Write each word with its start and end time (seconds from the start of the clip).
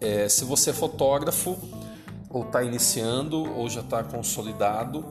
É, 0.00 0.28
se 0.28 0.44
você 0.44 0.70
é 0.70 0.72
fotógrafo 0.72 1.58
ou 2.30 2.42
está 2.42 2.62
iniciando 2.62 3.52
ou 3.56 3.68
já 3.68 3.80
está 3.80 4.04
consolidado, 4.04 5.04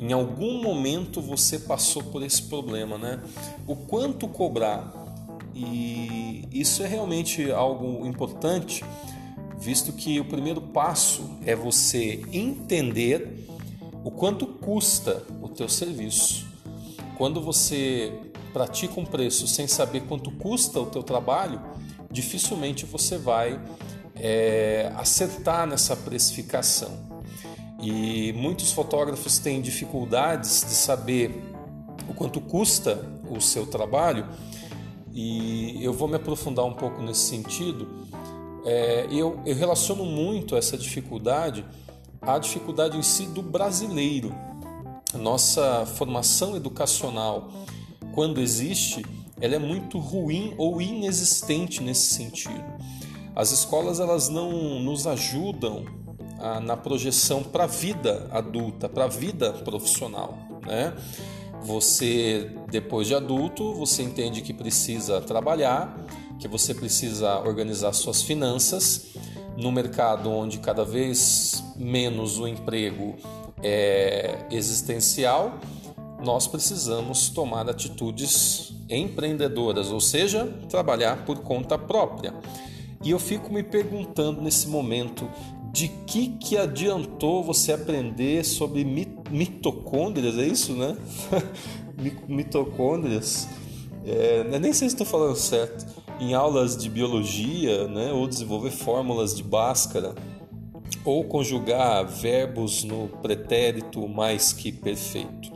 em 0.00 0.12
algum 0.12 0.62
momento 0.62 1.20
você 1.20 1.58
passou 1.58 2.02
por 2.02 2.22
esse 2.22 2.42
problema, 2.42 2.98
né? 2.98 3.20
O 3.66 3.76
quanto 3.76 4.26
cobrar? 4.28 4.92
E 5.54 6.48
isso 6.52 6.82
é 6.82 6.86
realmente 6.86 7.50
algo 7.50 8.04
importante, 8.06 8.84
visto 9.56 9.92
que 9.92 10.18
o 10.18 10.24
primeiro 10.24 10.60
passo 10.60 11.38
é 11.46 11.54
você 11.54 12.24
entender 12.32 13.46
o 14.02 14.10
quanto 14.10 14.46
custa 14.46 15.22
o 15.40 15.48
teu 15.48 15.68
serviço. 15.68 16.46
Quando 17.16 17.40
você 17.40 18.12
pratica 18.52 19.00
um 19.00 19.04
preço 19.04 19.46
sem 19.46 19.66
saber 19.68 20.00
quanto 20.02 20.30
custa 20.32 20.80
o 20.80 20.86
teu 20.86 21.02
trabalho, 21.02 21.60
dificilmente 22.10 22.84
você 22.84 23.16
vai 23.16 23.60
é, 24.16 24.92
acertar 24.96 25.66
nessa 25.66 25.96
precificação. 25.96 27.13
E 27.80 28.32
muitos 28.34 28.72
fotógrafos 28.72 29.38
têm 29.38 29.60
dificuldades 29.60 30.60
de 30.60 30.74
saber 30.74 31.42
o 32.08 32.14
quanto 32.14 32.40
custa 32.40 33.04
o 33.30 33.40
seu 33.40 33.66
trabalho, 33.66 34.26
e 35.12 35.82
eu 35.82 35.92
vou 35.92 36.08
me 36.08 36.16
aprofundar 36.16 36.64
um 36.64 36.72
pouco 36.72 37.00
nesse 37.02 37.28
sentido. 37.28 37.88
É, 38.64 39.06
eu, 39.10 39.40
eu 39.44 39.54
relaciono 39.54 40.04
muito 40.04 40.56
essa 40.56 40.76
dificuldade 40.76 41.64
à 42.20 42.38
dificuldade 42.38 42.96
em 42.96 43.02
si 43.02 43.26
do 43.26 43.42
brasileiro. 43.42 44.34
Nossa 45.14 45.86
formação 45.86 46.56
educacional, 46.56 47.50
quando 48.12 48.40
existe, 48.40 49.04
ela 49.40 49.54
é 49.54 49.58
muito 49.58 49.98
ruim 49.98 50.54
ou 50.58 50.80
inexistente 50.80 51.82
nesse 51.82 52.14
sentido. 52.14 52.64
As 53.36 53.50
escolas 53.50 54.00
elas 54.00 54.28
não 54.28 54.80
nos 54.80 55.06
ajudam 55.06 55.84
na 56.62 56.76
projeção 56.76 57.42
para 57.42 57.64
a 57.64 57.66
vida 57.66 58.28
adulta, 58.30 58.88
para 58.88 59.04
a 59.04 59.08
vida 59.08 59.52
profissional, 59.52 60.36
né? 60.66 60.94
Você 61.62 62.50
depois 62.70 63.06
de 63.06 63.14
adulto, 63.14 63.72
você 63.74 64.02
entende 64.02 64.42
que 64.42 64.52
precisa 64.52 65.20
trabalhar, 65.20 65.96
que 66.38 66.46
você 66.46 66.74
precisa 66.74 67.38
organizar 67.40 67.92
suas 67.92 68.22
finanças 68.22 69.14
no 69.56 69.70
mercado 69.70 70.30
onde 70.30 70.58
cada 70.58 70.84
vez 70.84 71.64
menos 71.76 72.38
o 72.38 72.46
emprego 72.46 73.14
é 73.62 74.46
existencial, 74.50 75.58
nós 76.22 76.46
precisamos 76.46 77.28
tomar 77.28 77.68
atitudes 77.68 78.72
empreendedoras, 78.88 79.90
ou 79.90 80.00
seja, 80.00 80.46
trabalhar 80.68 81.24
por 81.24 81.38
conta 81.38 81.78
própria. 81.78 82.34
E 83.02 83.10
eu 83.10 83.18
fico 83.18 83.52
me 83.52 83.62
perguntando 83.62 84.40
nesse 84.40 84.66
momento 84.66 85.28
de 85.74 85.88
que 85.88 86.28
que 86.28 86.56
adiantou 86.56 87.42
você 87.42 87.72
aprender 87.72 88.44
sobre 88.44 88.84
mitocôndrias, 88.84 90.38
é 90.38 90.46
isso, 90.46 90.72
né? 90.72 90.96
mitocôndrias. 92.28 93.48
É, 94.06 94.44
nem 94.60 94.72
sei 94.72 94.88
se 94.88 94.94
estou 94.94 95.04
falando 95.04 95.34
certo. 95.34 95.84
Em 96.20 96.32
aulas 96.32 96.76
de 96.76 96.88
biologia, 96.88 97.88
né? 97.88 98.12
Ou 98.12 98.28
desenvolver 98.28 98.70
fórmulas 98.70 99.34
de 99.34 99.42
Bhaskara, 99.42 100.14
ou 101.04 101.24
conjugar 101.24 102.06
verbos 102.06 102.84
no 102.84 103.08
pretérito 103.20 104.08
mais 104.08 104.52
que 104.52 104.70
perfeito. 104.70 105.52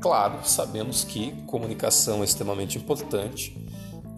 Claro, 0.00 0.38
sabemos 0.44 1.02
que 1.02 1.32
comunicação 1.48 2.20
é 2.20 2.24
extremamente 2.24 2.78
importante 2.78 3.61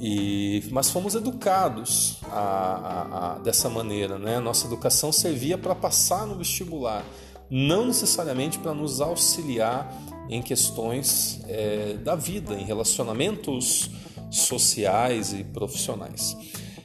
e, 0.06 0.62
mas 0.70 0.90
fomos 0.90 1.14
educados 1.14 2.18
a, 2.24 2.38
a, 2.38 3.36
a, 3.36 3.38
dessa 3.38 3.70
maneira, 3.70 4.18
né? 4.18 4.38
Nossa 4.38 4.66
educação 4.66 5.10
servia 5.10 5.56
para 5.56 5.74
passar 5.74 6.26
no 6.26 6.36
vestibular, 6.36 7.02
não 7.50 7.86
necessariamente 7.86 8.58
para 8.58 8.74
nos 8.74 9.00
auxiliar 9.00 9.90
em 10.28 10.42
questões 10.42 11.40
é, 11.48 11.94
da 11.94 12.14
vida, 12.14 12.52
em 12.52 12.64
relacionamentos 12.66 13.90
sociais 14.30 15.32
e 15.32 15.42
profissionais. 15.42 16.36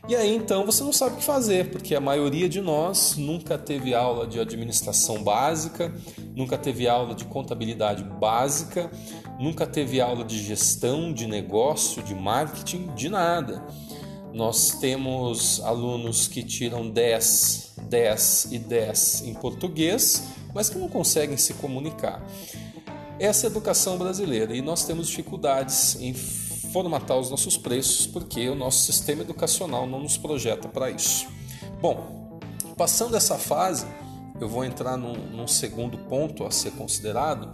E 0.07 0.15
aí 0.15 0.35
então 0.35 0.65
você 0.65 0.83
não 0.83 0.93
sabe 0.93 1.15
o 1.15 1.17
que 1.17 1.23
fazer, 1.23 1.69
porque 1.69 1.93
a 1.93 1.99
maioria 1.99 2.49
de 2.49 2.61
nós 2.61 3.15
nunca 3.15 3.57
teve 3.57 3.93
aula 3.93 4.25
de 4.25 4.39
administração 4.39 5.23
básica, 5.23 5.93
nunca 6.35 6.57
teve 6.57 6.87
aula 6.87 7.13
de 7.13 7.25
contabilidade 7.25 8.03
básica, 8.03 8.89
nunca 9.39 9.67
teve 9.67 10.01
aula 10.01 10.23
de 10.23 10.41
gestão, 10.41 11.13
de 11.13 11.27
negócio, 11.27 12.01
de 12.01 12.15
marketing, 12.15 12.87
de 12.95 13.09
nada. 13.09 13.63
Nós 14.33 14.77
temos 14.79 15.61
alunos 15.63 16.27
que 16.27 16.43
tiram 16.43 16.89
10, 16.89 17.73
10 17.83 18.47
e 18.51 18.59
10 18.59 19.23
em 19.25 19.33
português, 19.33 20.23
mas 20.53 20.69
que 20.69 20.77
não 20.77 20.87
conseguem 20.87 21.37
se 21.37 21.53
comunicar. 21.55 22.25
Essa 23.19 23.45
é 23.45 23.47
a 23.47 23.51
educação 23.51 23.97
brasileira 23.97 24.55
e 24.55 24.61
nós 24.61 24.85
temos 24.85 25.07
dificuldades 25.07 25.97
em 25.99 26.13
formatar 26.72 27.18
os 27.18 27.30
nossos 27.30 27.57
preços 27.57 28.07
porque 28.07 28.47
o 28.50 28.56
nosso 28.56 28.85
sistema 28.85 29.22
educacional 29.22 29.88
não 29.88 30.00
nos 30.00 30.18
projeta 30.18 30.68
para 30.68 30.90
isso. 30.90 31.28
Bom, 31.81 32.40
passando 32.78 33.16
essa 33.16 33.38
fase, 33.38 33.85
eu 34.40 34.47
vou 34.47 34.63
entrar 34.63 34.97
num, 34.97 35.13
num 35.13 35.47
segundo 35.47 35.97
ponto 35.97 36.46
a 36.46 36.52
ser 36.52 36.72
considerado, 36.72 37.52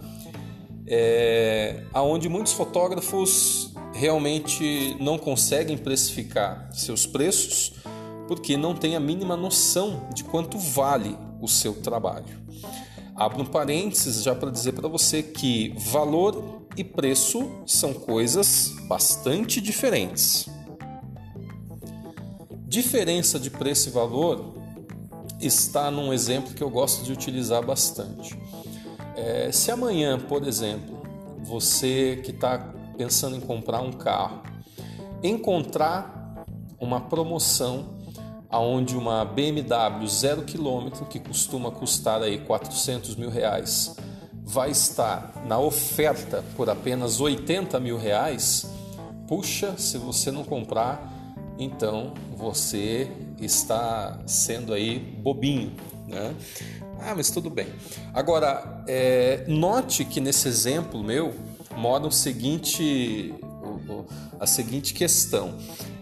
é, 0.86 1.82
aonde 1.92 2.28
muitos 2.28 2.52
fotógrafos 2.52 3.72
realmente 3.92 4.96
não 5.00 5.18
conseguem 5.18 5.76
precificar 5.76 6.68
seus 6.72 7.06
preços 7.06 7.72
porque 8.28 8.56
não 8.56 8.74
têm 8.74 8.96
a 8.96 9.00
mínima 9.00 9.36
noção 9.36 10.08
de 10.14 10.22
quanto 10.24 10.58
vale 10.58 11.16
o 11.40 11.48
seu 11.48 11.74
trabalho. 11.74 12.44
Abro 13.14 13.42
um 13.42 13.46
parênteses 13.46 14.22
já 14.22 14.34
para 14.34 14.50
dizer 14.50 14.72
para 14.72 14.88
você 14.88 15.22
que 15.22 15.72
valor 15.76 16.65
e 16.76 16.84
preço 16.84 17.50
são 17.66 17.94
coisas 17.94 18.74
bastante 18.88 19.60
diferentes. 19.60 20.48
Diferença 22.68 23.38
de 23.38 23.50
preço 23.50 23.88
e 23.88 23.92
valor 23.92 24.54
está 25.40 25.90
num 25.90 26.12
exemplo 26.12 26.54
que 26.54 26.62
eu 26.62 26.68
gosto 26.68 27.04
de 27.04 27.12
utilizar 27.12 27.64
bastante. 27.64 28.38
É, 29.16 29.50
se 29.50 29.70
amanhã, 29.70 30.18
por 30.18 30.46
exemplo, 30.46 31.02
você 31.42 32.20
que 32.22 32.32
está 32.32 32.58
pensando 32.98 33.36
em 33.36 33.40
comprar 33.40 33.80
um 33.80 33.92
carro, 33.92 34.42
encontrar 35.22 36.44
uma 36.78 37.00
promoção 37.00 37.96
aonde 38.50 38.96
uma 38.96 39.24
BMW 39.24 40.06
zero 40.06 40.42
quilômetro 40.42 41.06
que 41.06 41.18
costuma 41.18 41.70
custar 41.70 42.22
aí 42.22 42.38
400 42.38 43.16
mil 43.16 43.30
reais 43.30 43.96
vai 44.46 44.70
estar 44.70 45.32
na 45.44 45.58
oferta 45.58 46.44
por 46.56 46.70
apenas 46.70 47.20
80 47.20 47.80
mil 47.80 47.98
reais, 47.98 48.70
puxa, 49.26 49.76
se 49.76 49.98
você 49.98 50.30
não 50.30 50.44
comprar, 50.44 51.12
então 51.58 52.14
você 52.36 53.10
está 53.40 54.20
sendo 54.24 54.72
aí 54.72 55.00
bobinho, 55.00 55.72
né? 56.06 56.32
Ah, 57.00 57.12
mas 57.16 57.28
tudo 57.28 57.50
bem. 57.50 57.66
Agora, 58.14 58.84
é, 58.86 59.44
note 59.48 60.04
que 60.04 60.20
nesse 60.20 60.46
exemplo 60.46 61.02
meu 61.02 61.34
mora 61.76 62.06
o 62.06 62.12
seguinte, 62.12 63.34
a 64.38 64.46
seguinte 64.46 64.94
questão. 64.94 65.58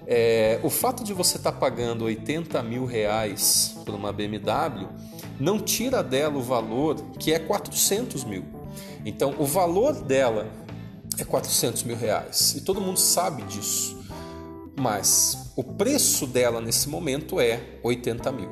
É, 0.07 0.61
o 0.63 0.69
fato 0.69 1.03
de 1.03 1.15
você 1.15 1.39
estar 1.39 1.51
tá 1.53 1.59
pagando 1.59 2.05
80 2.05 2.63
mil 2.63 2.85
reais 2.85 3.75
por 3.87 3.95
uma 3.95 4.13
BMW 4.13 4.87
não 5.39 5.59
tira 5.59 6.03
dela 6.03 6.37
o 6.37 6.43
valor 6.43 6.97
que 7.19 7.33
é 7.33 7.39
400 7.39 8.25
mil. 8.25 8.45
Então, 9.05 9.35
o 9.39 9.45
valor 9.45 10.03
dela 10.03 10.51
é 11.19 11.25
400 11.25 11.83
mil 11.85 11.97
reais 11.97 12.55
e 12.57 12.61
todo 12.61 12.81
mundo 12.81 12.99
sabe 12.99 13.43
disso, 13.45 13.97
mas 14.77 15.53
o 15.57 15.63
preço 15.63 16.27
dela 16.27 16.61
nesse 16.61 16.89
momento 16.89 17.39
é 17.39 17.79
80 17.83 18.33
mil. 18.33 18.49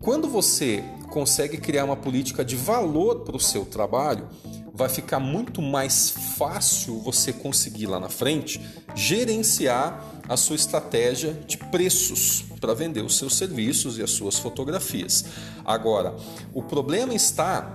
Quando 0.00 0.28
você 0.28 0.82
consegue 1.10 1.58
criar 1.58 1.84
uma 1.84 1.96
política 1.96 2.44
de 2.44 2.56
valor 2.56 3.20
para 3.20 3.36
o 3.36 3.40
seu 3.40 3.66
trabalho, 3.66 4.28
vai 4.72 4.88
ficar 4.88 5.20
muito 5.20 5.60
mais 5.60 6.10
fácil 6.38 6.98
você 7.00 7.32
conseguir 7.32 7.86
lá 7.86 8.00
na 8.00 8.08
frente 8.08 8.60
gerenciar 8.94 10.19
a 10.30 10.36
sua 10.36 10.54
estratégia 10.54 11.32
de 11.44 11.56
preços 11.56 12.44
para 12.60 12.72
vender 12.72 13.02
os 13.02 13.18
seus 13.18 13.34
serviços 13.34 13.98
e 13.98 14.02
as 14.02 14.12
suas 14.12 14.38
fotografias. 14.38 15.24
Agora, 15.64 16.14
o 16.54 16.62
problema 16.62 17.12
está 17.12 17.68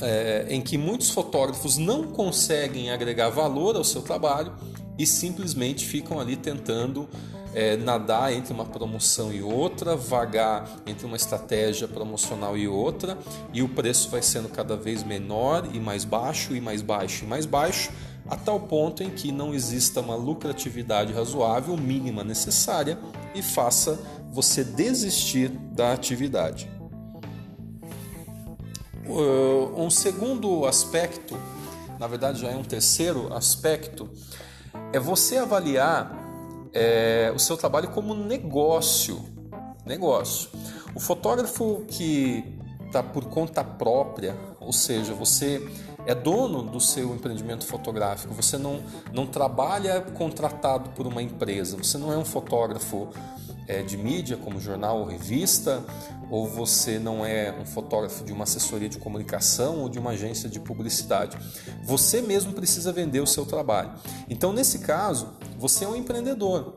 é, 0.00 0.46
em 0.48 0.62
que 0.62 0.78
muitos 0.78 1.10
fotógrafos 1.10 1.76
não 1.76 2.04
conseguem 2.04 2.90
agregar 2.90 3.28
valor 3.28 3.76
ao 3.76 3.84
seu 3.84 4.00
trabalho 4.00 4.54
e 4.98 5.06
simplesmente 5.06 5.84
ficam 5.84 6.18
ali 6.18 6.36
tentando 6.36 7.06
é, 7.52 7.76
nadar 7.76 8.32
entre 8.32 8.54
uma 8.54 8.64
promoção 8.64 9.30
e 9.30 9.42
outra, 9.42 9.94
vagar 9.94 10.66
entre 10.86 11.04
uma 11.04 11.16
estratégia 11.16 11.86
promocional 11.86 12.56
e 12.56 12.66
outra, 12.66 13.18
e 13.52 13.62
o 13.62 13.68
preço 13.68 14.08
vai 14.08 14.22
sendo 14.22 14.48
cada 14.48 14.74
vez 14.74 15.04
menor 15.04 15.68
e 15.74 15.78
mais 15.78 16.04
baixo, 16.06 16.56
e 16.56 16.62
mais 16.62 16.80
baixo 16.80 17.24
e 17.24 17.28
mais 17.28 17.44
baixo, 17.44 17.90
a 18.28 18.36
tal 18.36 18.60
ponto 18.60 19.02
em 19.02 19.10
que 19.10 19.30
não 19.30 19.52
exista 19.52 20.00
uma 20.00 20.14
lucratividade 20.14 21.12
razoável, 21.12 21.76
mínima 21.76 22.24
necessária, 22.24 22.98
e 23.34 23.42
faça 23.42 24.00
você 24.30 24.64
desistir 24.64 25.48
da 25.48 25.92
atividade. 25.92 26.70
Uh, 29.06 29.80
um 29.80 29.90
segundo 29.90 30.64
aspecto, 30.64 31.36
na 31.98 32.06
verdade 32.06 32.40
já 32.40 32.48
é 32.48 32.56
um 32.56 32.64
terceiro 32.64 33.32
aspecto, 33.34 34.10
é 34.92 34.98
você 34.98 35.36
avaliar 35.36 36.24
é, 36.72 37.30
o 37.34 37.38
seu 37.38 37.56
trabalho 37.56 37.88
como 37.88 38.14
negócio. 38.14 39.24
Negócio. 39.84 40.48
O 40.94 41.00
fotógrafo 41.00 41.84
que 41.88 42.58
está 42.86 43.02
por 43.02 43.26
conta 43.26 43.62
própria, 43.62 44.36
ou 44.60 44.72
seja, 44.72 45.12
você 45.12 45.62
é 46.06 46.14
dono 46.14 46.62
do 46.62 46.80
seu 46.80 47.14
empreendimento 47.14 47.66
fotográfico, 47.66 48.34
você 48.34 48.58
não, 48.58 48.82
não 49.12 49.26
trabalha 49.26 50.00
contratado 50.00 50.90
por 50.90 51.06
uma 51.06 51.22
empresa, 51.22 51.76
você 51.76 51.98
não 51.98 52.12
é 52.12 52.16
um 52.16 52.24
fotógrafo 52.24 53.08
é, 53.66 53.82
de 53.82 53.96
mídia, 53.96 54.36
como 54.36 54.60
jornal 54.60 55.00
ou 55.00 55.06
revista, 55.06 55.82
ou 56.30 56.46
você 56.46 56.98
não 56.98 57.24
é 57.24 57.52
um 57.52 57.64
fotógrafo 57.64 58.24
de 58.24 58.32
uma 58.32 58.44
assessoria 58.44 58.88
de 58.88 58.98
comunicação 58.98 59.80
ou 59.80 59.88
de 59.88 59.98
uma 59.98 60.10
agência 60.10 60.48
de 60.48 60.60
publicidade. 60.60 61.36
Você 61.84 62.20
mesmo 62.20 62.52
precisa 62.52 62.92
vender 62.92 63.20
o 63.20 63.26
seu 63.26 63.46
trabalho. 63.46 63.92
Então, 64.28 64.52
nesse 64.52 64.80
caso, 64.80 65.28
você 65.58 65.84
é 65.84 65.88
um 65.88 65.96
empreendedor. 65.96 66.74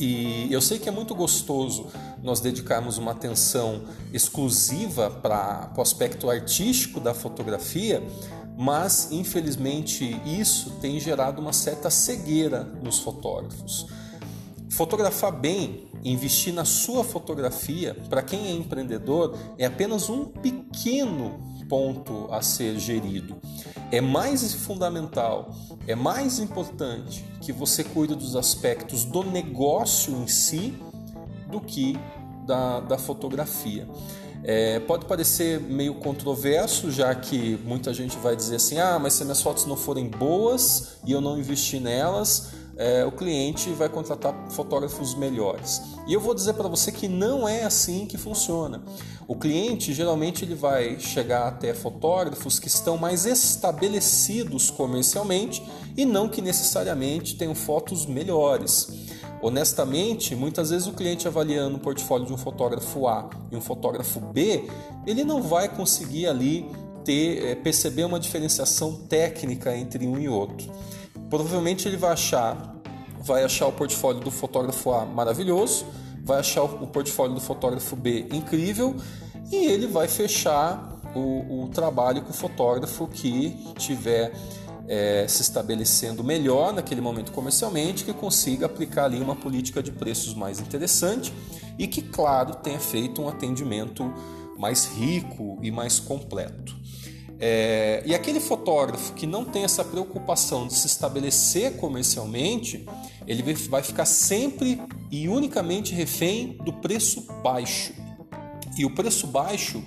E 0.00 0.52
eu 0.52 0.60
sei 0.60 0.78
que 0.78 0.88
é 0.88 0.92
muito 0.92 1.14
gostoso 1.14 1.88
nós 2.22 2.40
dedicarmos 2.40 2.98
uma 2.98 3.12
atenção 3.12 3.82
exclusiva 4.12 5.10
para 5.10 5.72
o 5.76 5.80
aspecto 5.80 6.30
artístico 6.30 7.00
da 7.00 7.12
fotografia, 7.12 8.02
mas 8.56 9.10
infelizmente 9.10 10.20
isso 10.24 10.70
tem 10.80 11.00
gerado 11.00 11.40
uma 11.40 11.52
certa 11.52 11.90
cegueira 11.90 12.64
nos 12.82 12.98
fotógrafos. 12.98 13.86
Fotografar 14.70 15.32
bem, 15.32 15.88
investir 16.04 16.52
na 16.52 16.64
sua 16.64 17.02
fotografia, 17.02 17.96
para 18.08 18.22
quem 18.22 18.46
é 18.46 18.52
empreendedor, 18.52 19.36
é 19.56 19.64
apenas 19.64 20.08
um 20.08 20.26
pequeno 20.26 21.57
ponto 21.68 22.28
a 22.30 22.42
ser 22.42 22.78
gerido. 22.78 23.36
É 23.90 24.00
mais 24.00 24.52
fundamental, 24.54 25.54
é 25.86 25.94
mais 25.94 26.38
importante 26.38 27.24
que 27.40 27.52
você 27.52 27.82
cuide 27.82 28.14
dos 28.14 28.36
aspectos 28.36 29.04
do 29.04 29.22
negócio 29.22 30.14
em 30.14 30.26
si 30.26 30.74
do 31.50 31.60
que 31.60 31.98
da, 32.46 32.80
da 32.80 32.98
fotografia. 32.98 33.86
É, 34.44 34.78
pode 34.80 35.04
parecer 35.06 35.60
meio 35.60 35.94
controverso, 35.96 36.90
já 36.90 37.14
que 37.14 37.58
muita 37.64 37.92
gente 37.92 38.16
vai 38.18 38.36
dizer 38.36 38.56
assim: 38.56 38.78
ah, 38.78 38.98
mas 38.98 39.14
se 39.14 39.24
minhas 39.24 39.42
fotos 39.42 39.66
não 39.66 39.76
forem 39.76 40.08
boas 40.08 40.98
e 41.04 41.12
eu 41.12 41.20
não 41.20 41.38
investir 41.38 41.80
nelas, 41.80 42.52
é, 42.78 43.04
o 43.04 43.10
cliente 43.10 43.70
vai 43.70 43.88
contratar 43.88 44.32
fotógrafos 44.50 45.12
melhores. 45.16 45.82
E 46.06 46.14
eu 46.14 46.20
vou 46.20 46.32
dizer 46.32 46.54
para 46.54 46.68
você 46.68 46.92
que 46.92 47.08
não 47.08 47.46
é 47.46 47.64
assim 47.64 48.06
que 48.06 48.16
funciona. 48.16 48.80
O 49.26 49.34
cliente 49.34 49.92
geralmente 49.92 50.44
ele 50.44 50.54
vai 50.54 50.98
chegar 51.00 51.48
até 51.48 51.74
fotógrafos 51.74 52.60
que 52.60 52.68
estão 52.68 52.96
mais 52.96 53.26
estabelecidos 53.26 54.70
comercialmente 54.70 55.62
e 55.96 56.04
não 56.04 56.28
que 56.28 56.40
necessariamente 56.40 57.34
tenham 57.34 57.54
fotos 57.54 58.06
melhores. 58.06 58.88
Honestamente, 59.42 60.36
muitas 60.36 60.70
vezes 60.70 60.86
o 60.86 60.92
cliente 60.92 61.26
avaliando 61.26 61.76
o 61.76 61.80
portfólio 61.80 62.26
de 62.26 62.32
um 62.32 62.38
fotógrafo 62.38 63.08
A 63.08 63.28
e 63.50 63.56
um 63.56 63.60
fotógrafo 63.60 64.20
B, 64.20 64.68
ele 65.04 65.24
não 65.24 65.42
vai 65.42 65.68
conseguir 65.68 66.28
ali 66.28 66.64
ter 67.04 67.44
é, 67.44 67.54
perceber 67.56 68.04
uma 68.04 68.20
diferenciação 68.20 68.94
técnica 69.08 69.76
entre 69.76 70.06
um 70.06 70.18
e 70.18 70.28
outro 70.28 70.70
provavelmente 71.28 71.86
ele 71.88 71.96
vai 71.96 72.12
achar, 72.12 72.76
vai 73.20 73.44
achar 73.44 73.66
o 73.66 73.72
portfólio 73.72 74.20
do 74.20 74.30
fotógrafo 74.30 74.92
A 74.92 75.04
maravilhoso, 75.04 75.86
vai 76.24 76.40
achar 76.40 76.62
o 76.62 76.86
portfólio 76.86 77.34
do 77.34 77.40
fotógrafo 77.40 77.96
B 77.96 78.26
incrível 78.32 78.96
e 79.50 79.56
ele 79.56 79.86
vai 79.86 80.08
fechar 80.08 81.00
o, 81.14 81.64
o 81.64 81.68
trabalho 81.68 82.22
com 82.22 82.30
o 82.30 82.34
fotógrafo 82.34 83.06
que 83.08 83.56
tiver 83.78 84.32
é, 84.88 85.26
se 85.28 85.42
estabelecendo 85.42 86.24
melhor 86.24 86.72
naquele 86.72 87.00
momento 87.00 87.30
comercialmente, 87.32 88.04
que 88.04 88.12
consiga 88.12 88.66
aplicar 88.66 89.04
ali 89.04 89.20
uma 89.20 89.36
política 89.36 89.82
de 89.82 89.92
preços 89.92 90.34
mais 90.34 90.60
interessante 90.60 91.32
e 91.78 91.86
que, 91.86 92.00
claro, 92.00 92.54
tenha 92.56 92.80
feito 92.80 93.22
um 93.22 93.28
atendimento 93.28 94.12
mais 94.56 94.86
rico 94.86 95.58
e 95.62 95.70
mais 95.70 96.00
completo. 96.00 96.77
É, 97.40 98.02
e 98.04 98.14
aquele 98.14 98.40
fotógrafo 98.40 99.12
que 99.14 99.26
não 99.26 99.44
tem 99.44 99.62
essa 99.62 99.84
preocupação 99.84 100.66
de 100.66 100.74
se 100.74 100.86
estabelecer 100.86 101.76
comercialmente, 101.76 102.84
ele 103.26 103.42
vai 103.68 103.82
ficar 103.82 104.06
sempre 104.06 104.80
e 105.10 105.28
unicamente 105.28 105.94
refém 105.94 106.58
do 106.64 106.72
preço 106.72 107.26
baixo. 107.42 107.92
E 108.76 108.84
o 108.84 108.90
preço 108.90 109.26
baixo 109.26 109.82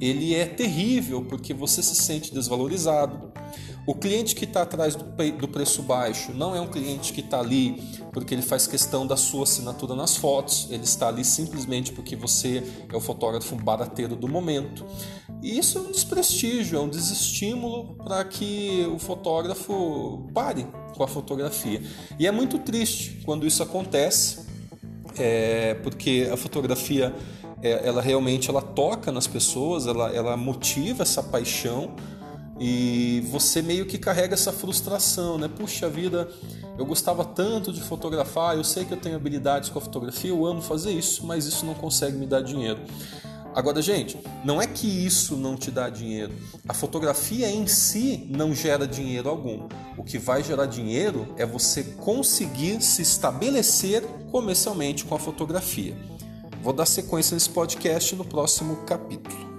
ele 0.00 0.34
é 0.34 0.46
terrível 0.46 1.24
porque 1.24 1.54
você 1.54 1.82
se 1.82 1.94
sente 1.96 2.32
desvalorizado. 2.32 3.32
O 3.86 3.94
cliente 3.94 4.34
que 4.34 4.44
está 4.44 4.62
atrás 4.62 4.96
do 4.96 5.48
preço 5.48 5.80
baixo 5.80 6.32
não 6.32 6.56
é 6.56 6.60
um 6.60 6.66
cliente 6.66 7.12
que 7.12 7.20
está 7.20 7.38
ali 7.38 7.80
porque 8.12 8.34
ele 8.34 8.42
faz 8.42 8.66
questão 8.66 9.06
da 9.06 9.16
sua 9.16 9.44
assinatura 9.44 9.94
nas 9.94 10.16
fotos, 10.16 10.66
ele 10.70 10.82
está 10.82 11.06
ali 11.06 11.24
simplesmente 11.24 11.92
porque 11.92 12.16
você 12.16 12.64
é 12.92 12.96
o 12.96 13.00
fotógrafo 13.00 13.54
barateiro 13.54 14.16
do 14.16 14.26
momento. 14.26 14.84
E 15.40 15.56
isso 15.56 15.78
é 15.78 15.82
um 15.82 15.92
desprestígio, 15.92 16.78
é 16.78 16.80
um 16.80 16.88
desestímulo 16.88 17.94
para 17.94 18.24
que 18.24 18.84
o 18.92 18.98
fotógrafo 18.98 20.26
pare 20.34 20.66
com 20.96 21.04
a 21.04 21.08
fotografia. 21.08 21.80
E 22.18 22.26
é 22.26 22.32
muito 22.32 22.58
triste 22.58 23.22
quando 23.24 23.46
isso 23.46 23.62
acontece, 23.62 24.46
é, 25.16 25.74
porque 25.74 26.28
a 26.32 26.36
fotografia 26.36 27.14
é, 27.62 27.86
ela 27.86 28.02
realmente 28.02 28.50
ela 28.50 28.62
toca 28.62 29.12
nas 29.12 29.26
pessoas, 29.26 29.86
ela, 29.86 30.10
ela 30.10 30.36
motiva 30.36 31.02
essa 31.02 31.22
paixão 31.22 31.94
e 32.58 33.22
você 33.30 33.60
meio 33.60 33.86
que 33.86 33.98
carrega 33.98 34.34
essa 34.34 34.52
frustração, 34.52 35.36
né? 35.36 35.48
Puxa 35.48 35.88
vida, 35.88 36.28
eu 36.78 36.86
gostava 36.86 37.24
tanto 37.24 37.72
de 37.72 37.80
fotografar, 37.80 38.56
eu 38.56 38.64
sei 38.64 38.84
que 38.84 38.92
eu 38.92 38.96
tenho 38.96 39.16
habilidades 39.16 39.68
com 39.68 39.78
a 39.78 39.82
fotografia, 39.82 40.30
eu 40.30 40.46
amo 40.46 40.62
fazer 40.62 40.92
isso, 40.92 41.26
mas 41.26 41.46
isso 41.46 41.66
não 41.66 41.74
consegue 41.74 42.16
me 42.16 42.26
dar 42.26 42.40
dinheiro. 42.40 42.80
Agora, 43.54 43.80
gente, 43.80 44.18
não 44.44 44.60
é 44.60 44.66
que 44.66 44.86
isso 44.86 45.34
não 45.34 45.56
te 45.56 45.70
dá 45.70 45.88
dinheiro. 45.88 46.34
A 46.68 46.74
fotografia 46.74 47.50
em 47.50 47.66
si 47.66 48.26
não 48.28 48.54
gera 48.54 48.86
dinheiro 48.86 49.30
algum. 49.30 49.66
O 49.96 50.04
que 50.04 50.18
vai 50.18 50.42
gerar 50.44 50.66
dinheiro 50.66 51.26
é 51.38 51.46
você 51.46 51.82
conseguir 51.82 52.82
se 52.82 53.00
estabelecer 53.00 54.02
comercialmente 54.30 55.06
com 55.06 55.14
a 55.14 55.18
fotografia. 55.18 55.96
Vou 56.62 56.74
dar 56.74 56.84
sequência 56.84 57.34
nesse 57.34 57.48
podcast 57.48 58.14
no 58.14 58.26
próximo 58.26 58.76
capítulo. 58.84 59.55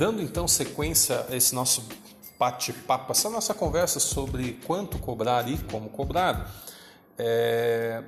Dando 0.00 0.22
então 0.22 0.48
sequência 0.48 1.26
a 1.28 1.36
esse 1.36 1.54
nosso 1.54 1.86
bate-papo, 2.38 3.12
essa 3.12 3.28
nossa 3.28 3.52
conversa 3.52 4.00
sobre 4.00 4.58
quanto 4.66 4.98
cobrar 4.98 5.46
e 5.46 5.58
como 5.70 5.90
cobrar, 5.90 6.50
é... 7.18 8.02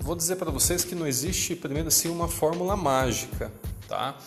vou 0.00 0.16
dizer 0.16 0.34
para 0.34 0.50
vocês 0.50 0.82
que 0.82 0.92
não 0.92 1.06
existe, 1.06 1.54
primeiro 1.54 1.86
assim, 1.86 2.08
uma 2.08 2.26
fórmula 2.26 2.74
mágica, 2.76 3.52
tá? 3.86 4.18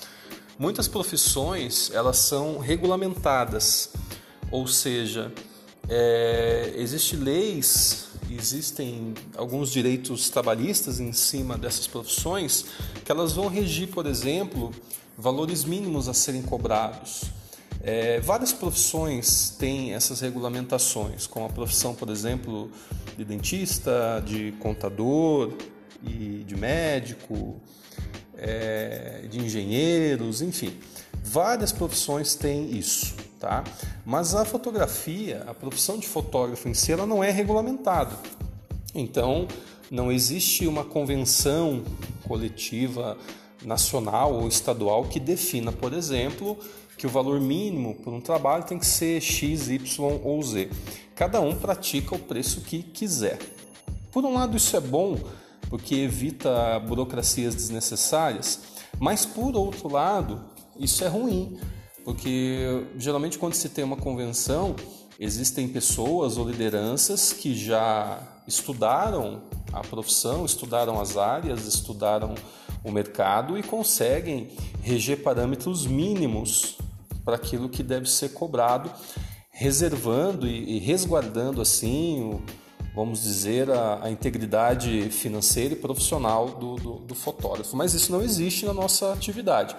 Muitas 0.58 0.88
profissões, 0.88 1.92
elas 1.94 2.20
são 2.20 2.58
regulamentadas, 2.58 3.90
ou 4.50 4.66
seja, 4.66 5.30
é, 5.90 6.72
existem 6.78 7.20
leis, 7.20 8.08
existem 8.32 9.14
alguns 9.36 9.74
direitos 9.74 10.30
trabalhistas 10.30 11.02
em 11.02 11.12
cima 11.12 11.58
dessas 11.58 11.86
profissões 11.86 12.64
que 13.04 13.12
elas 13.12 13.34
vão 13.34 13.50
regir, 13.50 13.90
por 13.90 14.06
exemplo, 14.06 14.72
valores 15.18 15.64
mínimos 15.64 16.08
a 16.08 16.14
serem 16.14 16.42
cobrados. 16.42 17.24
É, 17.82 18.20
várias 18.22 18.54
profissões 18.54 19.50
têm 19.60 19.94
essas 19.94 20.22
regulamentações, 20.22 21.28
como 21.28 21.46
a 21.46 21.50
profissão, 21.50 21.94
por 21.94 22.10
exemplo, 22.10 22.72
de 23.18 23.26
dentista, 23.26 24.24
de 24.26 24.54
contador 24.54 25.52
e 26.02 26.44
de 26.48 26.56
médico, 26.56 27.60
é, 28.38 29.26
de 29.30 29.40
engenheiros, 29.40 30.42
enfim. 30.42 30.78
Várias 31.24 31.72
profissões 31.72 32.36
têm 32.36 32.72
isso, 32.78 33.16
tá? 33.40 33.64
Mas 34.06 34.34
a 34.34 34.46
fotografia, 34.46 35.44
a 35.48 35.54
profissão 35.54 35.98
de 35.98 36.08
fotógrafo 36.08 36.68
em 36.70 36.74
si, 36.74 36.92
ela 36.92 37.06
não 37.06 37.24
é 37.24 37.32
regulamentada. 37.32 38.18
Então, 38.96 39.48
não 39.90 40.12
existe 40.12 40.68
uma 40.68 40.84
convenção 40.84 41.84
coletiva 42.28 43.18
nacional 43.66 44.34
ou 44.34 44.48
estadual 44.48 45.06
que 45.06 45.20
defina, 45.20 45.72
por 45.72 45.94
exemplo, 45.94 46.58
que 46.98 47.08
o 47.08 47.10
valor 47.10 47.40
mínimo 47.40 47.96
por 47.96 48.14
um 48.14 48.22
trabalho 48.22 48.64
tem 48.64 48.78
que 48.78 48.86
ser 48.86 49.22
X, 49.22 49.70
Y 49.70 50.20
ou 50.24 50.42
Z. 50.42 50.70
Cada 51.16 51.42
um 51.42 51.56
pratica 51.56 52.16
o 52.16 52.20
preço 52.20 52.62
que 52.62 52.84
quiser. 52.84 53.40
Por 54.12 54.24
um 54.26 54.34
lado, 54.34 54.56
isso 54.58 54.76
é 54.76 54.80
bom 54.80 55.18
porque 55.70 55.96
evita 55.96 56.80
burocracias 56.80 57.56
desnecessárias, 57.56 58.60
mas 59.00 59.26
por 59.26 59.56
outro 59.56 59.92
lado, 59.92 60.42
isso 60.78 61.04
é 61.04 61.08
ruim, 61.08 61.58
porque 62.06 62.86
geralmente 62.98 63.40
quando 63.40 63.54
se 63.56 63.70
tem 63.70 63.84
uma 63.84 63.98
convenção, 63.98 64.76
existem 65.20 65.68
pessoas 65.68 66.38
ou 66.38 66.48
lideranças 66.48 67.34
que 67.34 67.56
já 67.56 68.22
estudaram 68.48 69.42
a 69.72 69.82
profissão, 69.82 70.46
estudaram 70.46 71.00
as 71.00 71.18
áreas, 71.18 71.66
estudaram 71.66 72.36
o 72.84 72.92
mercado 72.92 73.58
e 73.58 73.64
conseguem 73.64 74.50
reger 74.82 75.24
parâmetros 75.24 75.86
mínimos 75.86 76.78
para 77.24 77.36
aquilo 77.36 77.70
que 77.70 77.82
deve 77.82 78.10
ser 78.10 78.30
cobrado, 78.30 78.92
reservando 79.50 80.48
e 80.48 80.78
resguardando 80.80 81.62
assim 81.62 82.22
o 82.22 82.64
vamos 82.94 83.24
dizer, 83.24 83.70
a, 83.72 84.06
a 84.06 84.12
integridade 84.12 85.10
financeira 85.10 85.74
e 85.74 85.78
profissional 85.78 86.50
do, 86.50 86.76
do, 86.76 86.94
do, 87.00 87.16
fotógrafo. 87.16 87.76
Mas 87.76 87.94
isso 87.94 88.12
não 88.12 88.22
existe 88.22 88.66
na 88.66 88.74
nossa 88.74 89.12
atividade. 89.12 89.76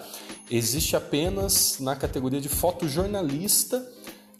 Existe 0.50 0.97
apenas 0.97 1.78
na 1.78 1.94
categoria 1.94 2.40
de 2.40 2.49
fotojornalista, 2.49 3.87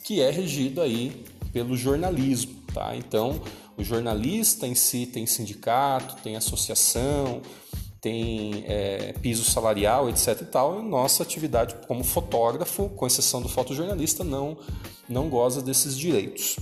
que 0.03 0.21
é 0.21 0.31
regido 0.31 0.83
aí 0.83 1.25
pelo 1.53 1.77
jornalismo. 1.77 2.64
Tá? 2.75 2.97
Então, 2.97 3.41
o 3.79 3.85
jornalista 3.85 4.67
em 4.67 4.75
si 4.75 5.07
tem 5.07 5.27
sindicato, 5.27 6.17
tem 6.25 6.35
associação, 6.35 7.41
tem 8.01 8.65
é, 8.67 9.15
piso 9.23 9.45
salarial, 9.45 10.11
etc. 10.11 10.41
E 10.43 10.45
tal. 10.45 10.81
E 10.81 10.83
nossa 10.83 11.23
atividade 11.23 11.77
como 11.87 12.03
fotógrafo, 12.03 12.89
com 12.91 13.07
exceção 13.07 13.41
do 13.41 13.49
fotojornalista, 13.49 14.25
não, 14.25 14.59
não 15.09 15.29
goza 15.29 15.63
desses 15.63 15.97
direitos. 15.97 16.57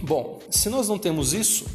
Bom, 0.00 0.38
se 0.50 0.70
nós 0.70 0.88
não 0.88 0.98
temos 0.98 1.34
isso, 1.34 1.66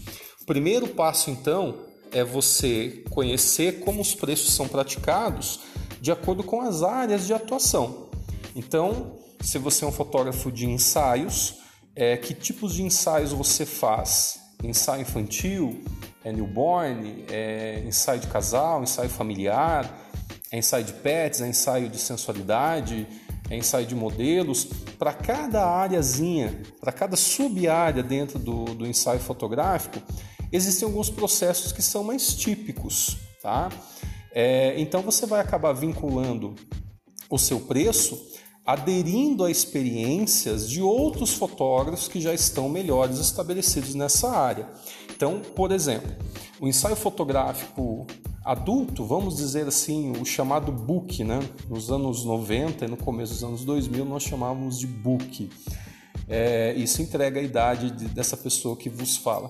o 0.42 0.46
primeiro 0.46 0.88
passo 0.88 1.30
então 1.30 1.76
é 2.12 2.24
você 2.24 3.04
conhecer 3.12 3.82
como 3.82 4.02
os 4.02 4.16
preços 4.16 4.52
são 4.52 4.68
praticados 4.68 5.60
de 6.02 6.12
acordo 6.12 6.44
com 6.44 6.62
as 6.62 6.82
áreas 6.82 7.28
de 7.28 7.34
atuação. 7.34 8.10
Então, 8.56 9.20
se 9.42 9.60
você 9.60 9.86
é 9.86 9.88
um 9.88 9.92
fotógrafo 9.92 10.52
de 10.52 10.66
ensaios, 10.66 11.60
é, 12.00 12.16
que 12.16 12.34
tipos 12.34 12.76
de 12.76 12.82
ensaios 12.82 13.34
você 13.34 13.66
faz? 13.66 14.40
Ensaio 14.64 15.02
infantil, 15.02 15.84
é 16.24 16.32
newborn, 16.32 17.26
é 17.30 17.84
ensaio 17.86 18.22
de 18.22 18.28
casal, 18.28 18.82
ensaio 18.82 19.10
familiar, 19.10 20.10
é 20.50 20.58
ensaio 20.58 20.86
de 20.86 20.94
pets, 20.94 21.42
é 21.42 21.48
ensaio 21.50 21.90
de 21.90 22.00
sensualidade, 22.00 23.06
é 23.50 23.58
ensaio 23.58 23.86
de 23.86 23.96
modelos, 23.96 24.64
para 24.98 25.12
cada 25.12 25.66
áreazinha, 25.66 26.62
para 26.80 26.94
cada 26.94 27.18
sub-área 27.18 28.02
dentro 28.02 28.40
do, 28.40 28.64
do 28.64 28.88
ensaio 28.88 29.20
fotográfico, 29.20 30.02
existem 30.54 30.88
alguns 30.88 31.10
processos 31.10 31.74
que 31.74 31.82
são 31.82 32.02
mais 32.02 32.34
típicos, 32.34 33.18
tá? 33.42 33.68
É, 34.32 34.80
então 34.80 35.02
você 35.02 35.26
vai 35.26 35.42
acabar 35.42 35.74
vinculando 35.74 36.56
o 37.30 37.38
seu 37.38 37.60
preço 37.60 38.39
aderindo 38.70 39.44
a 39.44 39.50
experiências 39.50 40.70
de 40.70 40.80
outros 40.80 41.34
fotógrafos 41.34 42.08
que 42.08 42.22
já 42.22 42.36
estão 42.36 42.70
melhores 42.70 43.18
estabelecidos 43.18 43.96
nessa 43.96 44.30
área. 44.30 44.70
Então, 45.10 45.42
por 45.56 45.72
exemplo, 45.72 46.16
o 46.62 46.68
ensaio 46.68 46.96
fotográfico 46.96 48.06
adulto, 48.46 49.04
vamos 49.04 49.38
dizer 49.38 49.68
assim, 49.68 50.12
o 50.22 50.24
chamado 50.24 50.72
book, 50.72 51.24
né? 51.24 51.40
Nos 51.68 51.90
anos 51.90 52.24
90 52.24 52.86
e 52.86 52.88
no 52.88 52.96
começo 52.96 53.34
dos 53.34 53.44
anos 53.44 53.66
2000 53.66 54.06
nós 54.06 54.22
chamávamos 54.22 54.78
de 54.78 54.86
book. 54.86 55.50
É, 56.28 56.76
isso 56.76 57.02
entrega 57.02 57.40
a 57.40 57.44
idade 57.44 57.90
de, 57.90 58.06
dessa 58.06 58.38
pessoa 58.38 58.78
que 58.78 58.88
vos 58.88 59.18
fala. 59.18 59.50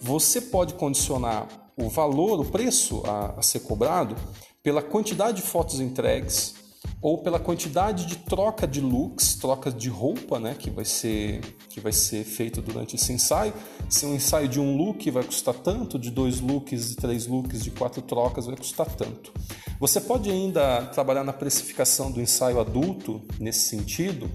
Você 0.00 0.40
pode 0.40 0.72
condicionar 0.72 1.46
o 1.76 1.90
valor, 1.90 2.40
o 2.40 2.46
preço 2.46 3.02
a, 3.04 3.34
a 3.40 3.42
ser 3.42 3.60
cobrado 3.60 4.16
pela 4.62 4.80
quantidade 4.80 5.42
de 5.42 5.46
fotos 5.46 5.80
entregues, 5.80 6.54
ou 7.00 7.18
pela 7.18 7.38
quantidade 7.38 8.06
de 8.06 8.16
troca 8.16 8.66
de 8.66 8.80
looks, 8.80 9.36
troca 9.36 9.70
de 9.70 9.88
roupa, 9.88 10.38
né, 10.40 10.56
que 10.58 10.68
vai 10.70 10.84
ser 10.84 11.40
que 11.68 11.80
vai 11.80 11.92
ser 11.92 12.24
feito 12.24 12.60
durante 12.60 12.96
esse 12.96 13.12
ensaio. 13.12 13.52
Se 13.88 14.04
um 14.04 14.14
ensaio 14.14 14.48
de 14.48 14.58
um 14.58 14.76
look 14.76 15.10
vai 15.10 15.22
custar 15.22 15.54
tanto, 15.54 15.98
de 15.98 16.10
dois 16.10 16.40
looks, 16.40 16.90
de 16.90 16.96
três 16.96 17.26
looks, 17.26 17.62
de 17.62 17.70
quatro 17.70 18.02
trocas 18.02 18.46
vai 18.46 18.56
custar 18.56 18.86
tanto. 18.86 19.32
Você 19.78 20.00
pode 20.00 20.28
ainda 20.28 20.86
trabalhar 20.86 21.22
na 21.22 21.32
precificação 21.32 22.10
do 22.10 22.20
ensaio 22.20 22.58
adulto 22.58 23.22
nesse 23.38 23.68
sentido, 23.68 24.28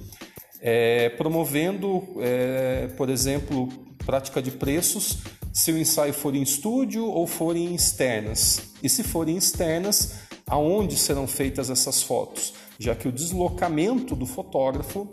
é, 0.62 1.10
promovendo, 1.10 2.01
é, 2.20 2.88
por 2.96 3.10
exemplo, 3.10 3.67
prática 4.05 4.41
de 4.41 4.51
preços 4.51 5.17
se 5.53 5.72
o 5.72 5.77
ensaio 5.77 6.13
for 6.13 6.34
em 6.34 6.41
estúdio 6.41 7.05
ou 7.05 7.27
for 7.27 7.55
em 7.55 7.75
externas. 7.75 8.74
E 8.82 8.89
se 8.89 9.03
forem 9.03 9.38
externas, 9.38 10.15
aonde 10.47 10.97
serão 10.97 11.27
feitas 11.27 11.69
essas 11.69 12.03
fotos, 12.03 12.53
já 12.79 12.95
que 12.95 13.07
o 13.07 13.12
deslocamento 13.12 14.15
do 14.15 14.25
fotógrafo 14.25 15.07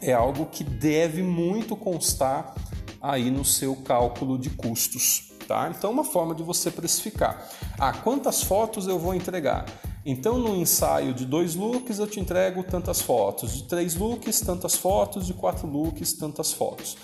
é 0.00 0.12
algo 0.12 0.46
que 0.46 0.64
deve 0.64 1.22
muito 1.22 1.76
constar 1.76 2.54
aí 3.00 3.30
no 3.30 3.44
seu 3.44 3.76
cálculo 3.76 4.38
de 4.38 4.50
custos. 4.50 5.30
Tá? 5.46 5.72
Então, 5.76 5.90
uma 5.90 6.04
forma 6.04 6.34
de 6.34 6.42
você 6.42 6.70
precificar. 6.70 7.48
Ah, 7.78 7.92
quantas 7.92 8.42
fotos 8.42 8.86
eu 8.86 8.98
vou 8.98 9.14
entregar? 9.14 9.66
Então, 10.04 10.38
no 10.38 10.56
ensaio 10.56 11.12
de 11.12 11.26
dois 11.26 11.54
looks, 11.54 11.98
eu 11.98 12.06
te 12.06 12.18
entrego 12.20 12.62
tantas 12.62 13.00
fotos. 13.00 13.54
De 13.54 13.64
três 13.64 13.94
looks, 13.94 14.40
tantas 14.40 14.76
fotos. 14.76 15.26
De 15.26 15.34
quatro 15.34 15.66
looks, 15.66 16.12
tantas 16.14 16.52
fotos. 16.52 16.96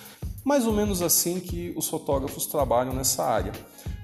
Mais 0.44 0.66
ou 0.66 0.72
menos 0.72 1.02
assim 1.02 1.40
que 1.40 1.74
os 1.76 1.88
fotógrafos 1.88 2.46
trabalham 2.46 2.92
nessa 2.92 3.24
área. 3.24 3.52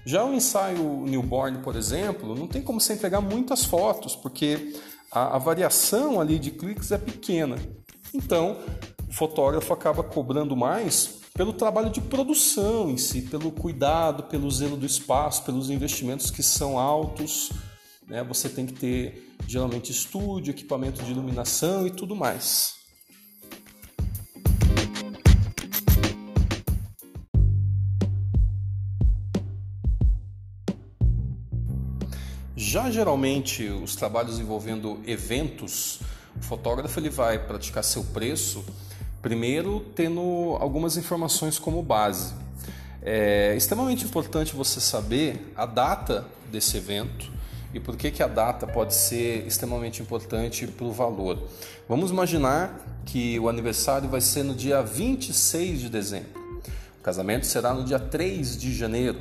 Já 0.07 0.25
o 0.25 0.35
ensaio 0.35 1.05
newborn, 1.07 1.59
por 1.59 1.77
exemplo, 1.77 2.35
não 2.35 2.47
tem 2.47 2.61
como 2.61 2.81
você 2.81 2.93
entregar 2.93 3.21
muitas 3.21 3.65
fotos, 3.65 4.15
porque 4.15 4.75
a, 5.11 5.37
a 5.37 5.39
variação 5.39 6.21
ali 6.21 6.39
de 6.39 6.51
cliques 6.51 6.93
é 6.93 6.99
pequena. 6.99 7.57
Então, 8.13 8.59
o 9.09 9.13
fotógrafo 9.13 9.73
acaba 9.73 10.03
cobrando 10.03 10.55
mais 10.55 11.21
pelo 11.35 11.53
trabalho 11.53 11.91
de 11.91 12.01
produção 12.01 12.91
em 12.91 12.97
si, 12.97 13.23
pelo 13.23 13.51
cuidado, 13.51 14.25
pelo 14.25 14.51
zelo 14.51 14.77
do 14.77 14.87
espaço, 14.87 15.43
pelos 15.45 15.71
investimentos 15.71 16.31
que 16.31 16.43
são 16.43 16.79
altos. 16.79 17.51
Né? 18.07 18.23
Você 18.25 18.49
tem 18.49 18.67
que 18.67 18.75
ter 18.75 19.35
geralmente 19.47 19.91
estúdio, 19.91 20.53
equipamento 20.53 21.03
de 21.03 21.11
iluminação 21.11 21.87
e 21.87 21.91
tudo 21.91 22.15
mais. 22.15 22.84
Já 32.75 32.91
geralmente 32.91 33.69
os 33.69 33.95
trabalhos 33.95 34.41
envolvendo 34.41 35.01
eventos, 35.07 36.01
o 36.37 36.43
fotógrafo 36.43 36.99
ele 36.99 37.09
vai 37.09 37.39
praticar 37.39 37.85
seu 37.85 38.03
preço 38.03 38.65
primeiro 39.23 39.79
tendo 39.95 40.57
algumas 40.59 40.97
informações 40.97 41.57
como 41.57 41.81
base. 41.85 42.35
É 43.01 43.55
extremamente 43.57 44.05
importante 44.05 44.57
você 44.57 44.81
saber 44.81 45.53
a 45.55 45.67
data 45.67 46.27
desse 46.51 46.77
evento 46.77 47.31
e 47.73 47.79
por 47.79 47.97
que, 47.97 48.11
que 48.11 48.25
a 48.25 48.27
data 48.27 48.67
pode 48.67 48.93
ser 48.93 49.47
extremamente 49.47 50.03
importante 50.03 50.67
para 50.67 50.85
o 50.85 50.91
valor. 50.91 51.49
Vamos 51.89 52.11
imaginar 52.11 52.77
que 53.07 53.39
o 53.39 53.49
aniversário 53.49 54.09
vai 54.09 54.21
ser 54.21 54.43
no 54.43 54.53
dia 54.53 54.83
26 54.83 55.79
de 55.79 55.89
dezembro, 55.89 56.61
o 56.99 57.03
casamento 57.05 57.47
será 57.47 57.73
no 57.73 57.85
dia 57.85 58.01
3 58.01 58.59
de 58.59 58.75
janeiro. 58.75 59.21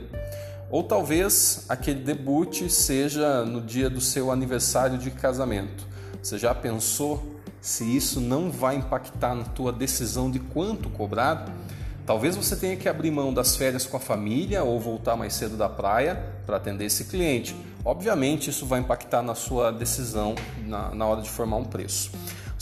Ou 0.74 0.82
talvez 0.82 1.66
aquele 1.70 2.00
debut 2.00 2.68
seja 2.68 3.46
no 3.46 3.62
dia 3.62 3.92
do 3.92 4.02
seu 4.02 4.32
aniversário 4.32 4.98
de 4.98 5.12
casamento. 5.12 5.86
Você 6.20 6.36
já 6.40 6.56
pensou 6.56 7.38
se 7.62 7.84
isso 7.96 8.20
não 8.20 8.50
vai 8.50 8.78
impactar 8.78 9.36
na 9.36 9.44
tua 9.44 9.72
decisão 9.72 10.32
de 10.32 10.40
quanto 10.40 10.90
cobrar? 10.90 11.48
Talvez 12.08 12.36
você 12.36 12.56
tenha 12.56 12.76
que 12.76 12.90
abrir 12.90 13.12
mão 13.12 13.32
das 13.32 13.56
férias 13.56 13.86
com 13.86 13.98
a 13.98 14.00
família 14.00 14.64
ou 14.64 14.80
voltar 14.80 15.16
mais 15.16 15.36
cedo 15.36 15.56
da 15.56 15.70
praia 15.70 16.16
para 16.44 16.58
atender 16.58 16.86
esse 16.86 17.06
cliente. 17.06 17.56
Obviamente, 17.86 18.50
isso 18.50 18.66
vai 18.66 18.80
impactar 18.80 19.22
na 19.22 19.36
sua 19.36 19.72
decisão 19.72 20.34
na, 20.66 20.90
na 20.96 21.06
hora 21.06 21.22
de 21.22 21.30
formar 21.30 21.58
um 21.58 21.66
preço. 21.66 22.10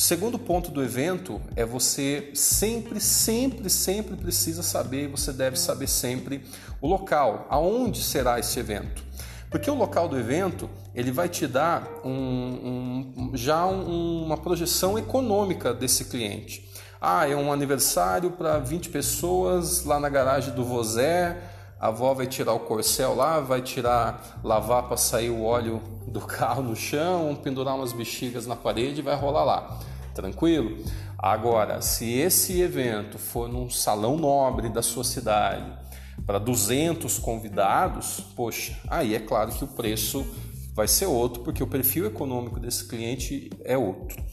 Segundo 0.02 0.40
ponto 0.40 0.72
do 0.72 0.84
evento 0.84 1.40
é 1.56 1.64
você 1.64 2.32
sempre, 2.34 3.00
sempre, 3.00 3.70
sempre 3.70 4.16
precisa 4.16 4.64
saber, 4.64 5.08
você 5.08 5.32
deve 5.32 5.60
saber 5.60 5.86
sempre 5.86 6.44
o 6.82 6.88
local, 6.88 7.46
aonde 7.52 8.02
será 8.02 8.40
esse 8.40 8.60
evento. 8.60 9.04
Porque 9.52 9.70
o 9.70 9.76
local 9.76 10.10
do 10.10 10.18
evento 10.18 10.68
ele 10.96 11.12
vai 11.12 11.30
te 11.30 11.46
dar 11.46 11.88
um, 12.04 12.10
um, 13.16 13.32
já 13.36 13.68
um, 13.68 14.24
uma 14.24 14.38
projeção 14.38 14.98
econômica 14.98 15.72
desse 15.72 16.06
cliente. 16.06 16.68
Ah, 17.00 17.30
é 17.30 17.36
um 17.36 17.54
aniversário 17.54 18.32
para 18.32 18.58
20 18.58 18.90
pessoas 18.90 19.86
lá 19.86 20.00
na 20.00 20.10
garagem 20.10 20.52
do 20.56 20.66
Vozé. 20.66 21.38
A 21.80 21.90
avó 21.90 22.16
vai 22.16 22.26
tirar 22.26 22.54
o 22.54 22.62
corcel 22.62 23.14
lá, 23.14 23.40
vai 23.40 23.62
tirar, 23.62 24.40
lavar 24.44 24.88
para 24.88 24.98
sair 24.98 25.30
o 25.30 25.44
óleo 25.44 25.80
do 26.08 26.22
carro 26.26 26.64
no 26.64 26.76
chão, 26.76 27.36
pendurar 27.36 27.76
umas 27.76 27.94
bexigas 27.94 28.48
na 28.48 28.56
parede 28.56 29.02
e 29.02 29.04
vai 29.04 29.16
rolar 29.16 29.44
lá 29.44 29.80
tranquilo? 30.14 30.84
Agora, 31.18 31.82
se 31.82 32.12
esse 32.12 32.62
evento 32.62 33.18
for 33.18 33.48
num 33.48 33.70
salão 33.70 34.18
nobre 34.18 34.70
da 34.70 34.82
sua 34.82 35.04
cidade, 35.04 35.72
para 36.26 36.40
200 36.40 37.20
convidados, 37.20 38.22
poxa, 38.36 38.78
aí 38.88 39.16
é 39.16 39.20
claro 39.20 39.52
que 39.52 39.64
o 39.64 39.68
preço 39.68 40.26
vai 40.74 40.88
ser 40.88 41.06
outro, 41.06 41.44
porque 41.44 41.64
o 41.64 41.68
perfil 41.68 42.06
econômico 42.06 42.60
desse 42.60 42.88
cliente 42.88 43.50
é 43.64 43.78
outro. 43.78 44.24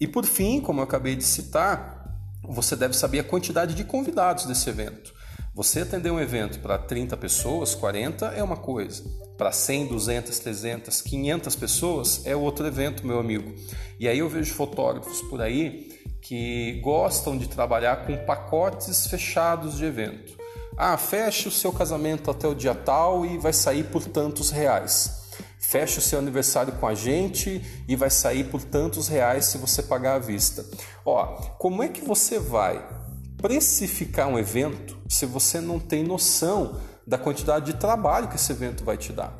E 0.00 0.06
por 0.06 0.24
fim, 0.24 0.60
como 0.60 0.80
eu 0.80 0.84
acabei 0.84 1.14
de 1.14 1.24
citar, 1.24 2.02
você 2.42 2.74
deve 2.74 2.94
saber 2.94 3.20
a 3.20 3.24
quantidade 3.24 3.74
de 3.74 3.84
convidados 3.84 4.46
desse 4.46 4.68
evento. 4.68 5.11
Você 5.54 5.80
atender 5.80 6.10
um 6.10 6.18
evento 6.18 6.60
para 6.60 6.78
30 6.78 7.14
pessoas, 7.18 7.74
40 7.74 8.28
é 8.28 8.42
uma 8.42 8.56
coisa. 8.56 9.04
Para 9.36 9.52
100, 9.52 9.88
200, 9.88 10.38
300, 10.38 11.02
500 11.02 11.56
pessoas 11.56 12.22
é 12.24 12.34
outro 12.34 12.66
evento, 12.66 13.06
meu 13.06 13.18
amigo. 13.18 13.54
E 14.00 14.08
aí 14.08 14.20
eu 14.20 14.30
vejo 14.30 14.54
fotógrafos 14.54 15.20
por 15.22 15.42
aí 15.42 15.92
que 16.22 16.80
gostam 16.82 17.36
de 17.36 17.50
trabalhar 17.50 18.06
com 18.06 18.16
pacotes 18.24 19.06
fechados 19.08 19.76
de 19.76 19.84
evento. 19.84 20.38
Ah, 20.74 20.96
feche 20.96 21.48
o 21.48 21.52
seu 21.52 21.70
casamento 21.70 22.30
até 22.30 22.48
o 22.48 22.54
dia 22.54 22.74
tal 22.74 23.26
e 23.26 23.36
vai 23.36 23.52
sair 23.52 23.84
por 23.84 24.06
tantos 24.06 24.50
reais. 24.50 25.20
Feche 25.58 25.98
o 25.98 26.02
seu 26.02 26.18
aniversário 26.18 26.72
com 26.74 26.86
a 26.86 26.94
gente 26.94 27.62
e 27.86 27.94
vai 27.94 28.08
sair 28.08 28.44
por 28.44 28.64
tantos 28.64 29.06
reais 29.06 29.44
se 29.44 29.58
você 29.58 29.82
pagar 29.82 30.14
à 30.14 30.18
vista. 30.18 30.64
Ó, 31.04 31.26
como 31.58 31.82
é 31.82 31.88
que 31.88 32.00
você 32.00 32.38
vai 32.38 32.82
precificar 33.36 34.28
um 34.28 34.38
evento 34.38 35.01
se 35.12 35.26
você 35.26 35.60
não 35.60 35.78
tem 35.78 36.02
noção 36.02 36.76
da 37.06 37.18
quantidade 37.18 37.66
de 37.66 37.74
trabalho 37.74 38.28
que 38.28 38.36
esse 38.36 38.50
evento 38.50 38.82
vai 38.82 38.96
te 38.96 39.12
dar. 39.12 39.36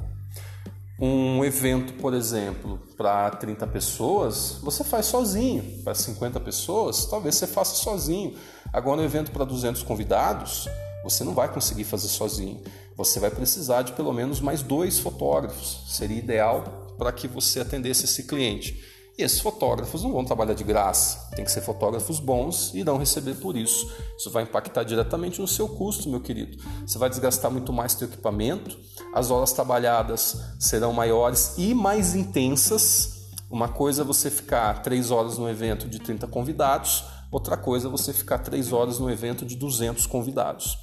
Um 1.01 1.43
evento, 1.43 1.95
por 1.95 2.13
exemplo, 2.13 2.79
para 2.95 3.31
30 3.31 3.67
pessoas, 3.69 4.59
você 4.63 4.85
faz 4.85 5.07
sozinho. 5.07 5.83
Para 5.83 5.95
50 5.95 6.39
pessoas, 6.41 7.07
talvez 7.07 7.37
você 7.37 7.47
faça 7.47 7.75
sozinho. 7.77 8.37
Agora, 8.71 9.01
um 9.01 9.05
evento 9.05 9.33
para 9.33 9.47
200 9.47 9.83
convidados, 9.83 10.69
você 11.03 11.25
não 11.25 11.33
vai 11.33 11.51
conseguir 11.51 11.85
fazer 11.85 12.09
sozinho. 12.09 12.63
Você 12.95 13.19
vai 13.19 13.31
precisar 13.31 13.81
de 13.81 13.93
pelo 13.93 14.13
menos 14.13 14.43
mais 14.43 14.61
dois 14.61 14.99
fotógrafos. 14.99 15.85
Seria 15.89 16.19
ideal 16.19 16.95
para 16.99 17.11
que 17.13 17.27
você 17.27 17.61
atendesse 17.61 18.05
esse 18.05 18.25
cliente. 18.25 18.92
E 19.19 19.23
esses 19.23 19.41
fotógrafos 19.41 20.03
não 20.03 20.13
vão 20.13 20.25
trabalhar 20.25 20.55
de 20.55 20.65
graça, 20.65 21.31
tem 21.37 21.45
que 21.45 21.53
ser 21.53 21.61
fotógrafos 21.61 22.19
bons 22.19 22.73
e 22.73 22.79
irão 22.79 22.97
receber 22.97 23.35
por 23.35 23.57
isso. 23.57 23.93
Isso 24.17 24.31
vai 24.31 24.45
impactar 24.45 24.85
diretamente 24.85 25.39
no 25.39 25.47
seu 25.47 25.69
custo, 25.69 26.09
meu 26.09 26.21
querido. 26.21 26.63
Você 26.87 26.99
vai 26.99 27.11
desgastar 27.11 27.51
muito 27.51 27.73
mais 27.75 27.93
seu 27.93 28.09
equipamento, 28.09 28.79
as 29.15 29.31
horas 29.31 29.53
trabalhadas 29.53 30.41
serão 30.59 30.95
maiores 30.95 31.57
e 31.59 31.75
mais 31.75 32.15
intensas. 32.15 33.29
Uma 33.51 33.69
coisa 33.69 34.01
é 34.01 34.05
você 34.05 34.31
ficar 34.31 34.81
três 34.83 35.11
horas 35.11 35.37
no 35.37 35.49
evento 35.49 35.87
de 35.87 35.99
30 35.99 36.27
convidados, 36.29 37.05
outra 37.31 37.59
coisa 37.59 37.89
é 37.89 37.91
você 37.91 38.15
ficar 38.15 38.39
três 38.39 38.73
horas 38.73 38.99
no 38.99 39.11
evento 39.11 39.45
de 39.45 39.57
200 39.57 40.07
convidados. 40.07 40.79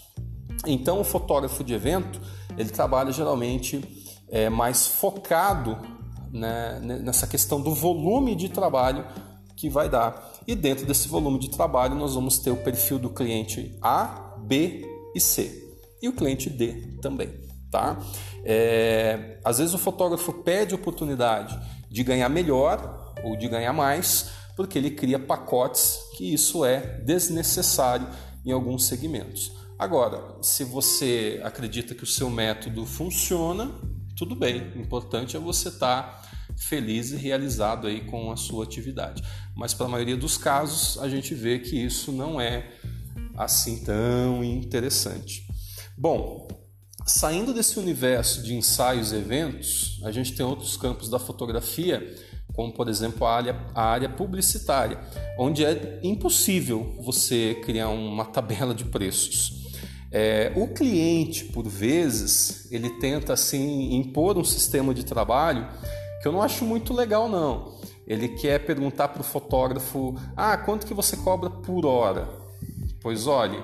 Então, 0.67 0.99
o 0.99 1.04
fotógrafo 1.04 1.63
de 1.63 1.73
evento 1.73 2.21
ele 2.56 2.69
trabalha 2.69 3.12
geralmente 3.12 3.82
é, 4.27 4.49
mais 4.49 4.86
focado 4.86 5.77
né, 6.32 6.80
nessa 6.82 7.28
questão 7.28 7.62
do 7.62 7.74
volume 7.74 8.36
de 8.36 8.50
trabalho 8.50 9.06
que 9.56 9.70
vai 9.70 9.89
dar. 9.89 10.34
E 10.48 10.56
dentro 10.56 10.86
desse 10.86 11.08
volume 11.08 11.38
de 11.38 11.50
trabalho, 11.50 11.96
nós 11.96 12.15
vamos 12.15 12.39
ter 12.39 12.52
o 12.52 12.58
perfil 12.58 12.98
do 12.98 13.10
cliente 13.10 13.78
A, 13.82 14.36
B 14.39 14.86
e 15.13 15.20
C. 15.20 15.78
E 16.02 16.08
o 16.08 16.13
cliente 16.13 16.50
D 16.50 16.98
também. 17.02 17.30
Tá? 17.70 18.00
É, 18.44 19.39
às 19.44 19.60
vezes 19.60 19.74
o 19.74 19.78
fotógrafo 19.78 20.32
pede 20.32 20.74
oportunidade 20.74 21.60
de 21.89 22.04
ganhar 22.04 22.30
melhor 22.30 23.13
ou 23.24 23.36
de 23.36 23.48
ganhar 23.48 23.74
mais, 23.74 24.30
porque 24.56 24.78
ele 24.78 24.92
cria 24.92 25.20
pacotes 25.20 26.00
que 26.15 26.34
isso 26.34 26.63
é 26.63 27.00
desnecessário 27.02 28.08
em 28.46 28.52
alguns 28.52 28.86
segmentos. 28.86 29.52
Agora, 29.78 30.36
se 30.42 30.63
você 30.63 31.39
acredita 31.44 31.96
que 31.96 32.04
o 32.04 32.08
seu 32.08 32.30
método 32.30 32.86
funciona, 32.86 33.72
tudo 34.19 34.36
bem. 34.36 34.73
O 34.75 34.82
importante 34.82 35.38
é 35.38 35.39
você 35.39 35.69
estar 35.69 36.03
tá 36.03 36.21
feliz 36.58 37.12
e 37.12 37.15
realizado 37.15 37.88
aí 37.88 38.01
com 38.01 38.29
a 38.29 38.36
sua 38.36 38.65
atividade. 38.65 39.23
Mas 39.55 39.73
para 39.73 39.86
a 39.86 39.89
maioria 39.89 40.17
dos 40.17 40.38
casos, 40.38 41.01
a 41.01 41.08
gente 41.08 41.34
vê 41.34 41.58
que 41.58 41.77
isso 41.77 42.12
não 42.12 42.39
é 42.39 42.69
assim 43.38 43.82
tão 43.82 44.43
interessante. 44.43 45.47
Bom, 45.97 46.49
saindo 47.05 47.53
desse 47.53 47.79
universo 47.79 48.43
de 48.43 48.53
ensaios 48.53 49.13
e 49.13 49.15
eventos, 49.15 50.01
a 50.03 50.12
gente 50.12 50.34
tem 50.34 50.45
outros 50.45 50.75
campos 50.75 51.08
da 51.08 51.17
fotografia, 51.17 52.13
como 52.53 52.73
por 52.73 52.89
exemplo 52.89 53.25
a 53.25 53.34
área, 53.34 53.65
a 53.73 53.86
área 53.86 54.10
publicitária, 54.10 54.99
onde 55.38 55.63
é 55.63 56.01
impossível 56.03 56.93
você 56.99 57.55
criar 57.63 57.88
uma 57.88 58.25
tabela 58.25 58.75
de 58.75 58.84
preços. 58.84 59.59
É, 60.12 60.52
o 60.56 60.67
cliente, 60.67 61.45
por 61.45 61.67
vezes, 61.67 62.72
ele 62.72 62.89
tenta 63.00 63.34
assim 63.34 63.95
impor 63.95 64.38
um 64.38 64.43
sistema 64.43 64.93
de 64.93 65.06
trabalho 65.06 65.67
que 66.22 66.28
eu 66.28 66.32
não 66.32 66.41
acho 66.41 66.65
muito 66.65 66.93
legal 66.93 67.30
não. 67.30 67.80
Ele 68.08 68.30
quer 68.30 68.65
perguntar 68.65 69.10
para 69.10 69.22
o 69.22 69.24
fotógrafo: 69.24 70.15
ah, 70.36 70.58
quanto 70.58 70.88
que 70.88 70.93
você 70.93 71.15
cobra 71.17 71.50
por 71.50 71.86
hora? 71.86 72.28
Pois 73.02 73.28
olhe, 73.28 73.62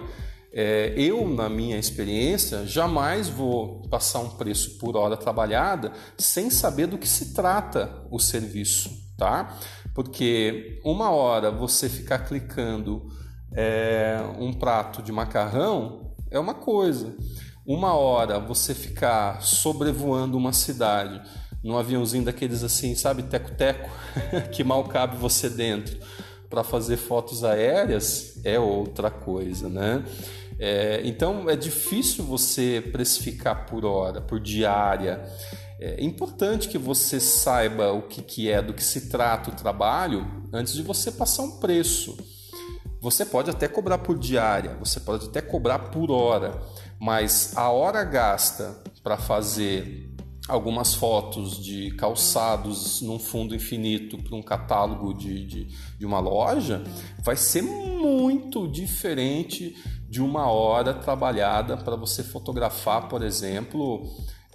é, 0.54 0.94
eu 0.96 1.28
na 1.28 1.50
minha 1.50 1.78
experiência 1.78 2.66
jamais 2.66 3.28
vou 3.28 3.82
passar 3.90 4.20
um 4.20 4.30
preço 4.30 4.78
por 4.78 4.96
hora 4.96 5.18
trabalhada 5.18 5.92
sem 6.18 6.50
saber 6.50 6.88
do 6.88 6.98
que 6.98 7.08
se 7.08 7.34
trata 7.34 8.06
o 8.12 8.20
serviço, 8.20 8.90
tá? 9.18 9.58
Porque 9.94 10.80
uma 10.86 11.10
hora 11.10 11.50
você 11.50 11.90
ficar 11.90 12.20
clicando 12.20 13.10
é, 13.52 14.20
um 14.40 14.54
prato 14.54 15.02
de 15.02 15.12
macarrão 15.12 16.05
é 16.32 16.40
uma 16.40 16.54
coisa. 16.54 17.16
Uma 17.66 17.96
hora 17.96 18.40
você 18.40 18.74
ficar 18.76 19.42
sobrevoando 19.42 20.38
uma 20.38 20.54
cidade 20.54 21.22
num 21.64 21.78
aviãozinho 21.78 22.24
daqueles 22.24 22.64
assim, 22.64 22.94
sabe, 22.94 23.24
teco-teco, 23.24 23.90
que 24.54 24.64
mal 24.64 24.84
cabe 24.84 25.18
você 25.18 25.50
dentro, 25.50 25.98
para 26.48 26.64
fazer 26.64 26.96
fotos 26.96 27.44
aéreas 27.44 28.40
é 28.44 28.60
outra 28.60 29.10
coisa, 29.10 29.68
né? 29.68 30.06
É, 30.60 31.02
então 31.04 31.50
é 31.50 31.56
difícil 31.56 32.24
você 32.24 32.88
precificar 32.92 33.66
por 33.66 33.84
hora, 33.84 34.22
por 34.22 34.40
diária. 34.40 35.26
É 35.80 36.04
importante 36.04 36.70
que 36.70 36.78
você 36.78 37.20
saiba 37.20 37.92
o 37.92 38.04
que, 38.04 38.22
que 38.22 38.50
é, 38.50 38.62
do 38.62 38.74
que 38.74 38.84
se 38.84 39.10
trata 39.10 39.50
o 39.50 39.56
trabalho, 39.56 40.46
antes 40.54 40.74
de 40.74 40.84
você 40.84 41.12
passar 41.12 41.44
um 41.44 41.60
preço. 41.60 42.16
Você 43.06 43.24
pode 43.24 43.52
até 43.52 43.68
cobrar 43.68 44.00
por 44.00 44.18
diária, 44.18 44.76
você 44.80 45.00
pode 45.00 45.28
até 45.28 45.40
cobrar 45.40 45.78
por 45.78 46.10
hora, 46.10 46.60
mas 47.00 47.56
a 47.56 47.70
hora 47.70 48.04
gasta 48.04 48.82
para 49.04 49.16
fazer 49.16 50.12
algumas 50.48 50.96
fotos 50.96 51.64
de 51.64 51.92
calçados 51.92 53.04
num 53.04 53.20
fundo 53.20 53.54
infinito 53.54 54.18
para 54.18 54.36
um 54.36 54.42
catálogo 54.42 55.14
de, 55.14 55.46
de, 55.46 55.68
de, 56.00 56.04
uma 56.04 56.20
loja 56.20 56.84
vai 57.24 57.36
ser 57.36 57.62
muito 57.62 58.68
diferente 58.68 59.76
de 60.10 60.20
uma 60.20 60.50
hora 60.50 60.92
trabalhada 60.92 61.78
para 61.78 61.96
você 61.96 62.24
fotografar, 62.24 63.08
por 63.08 63.22
exemplo, 63.22 64.02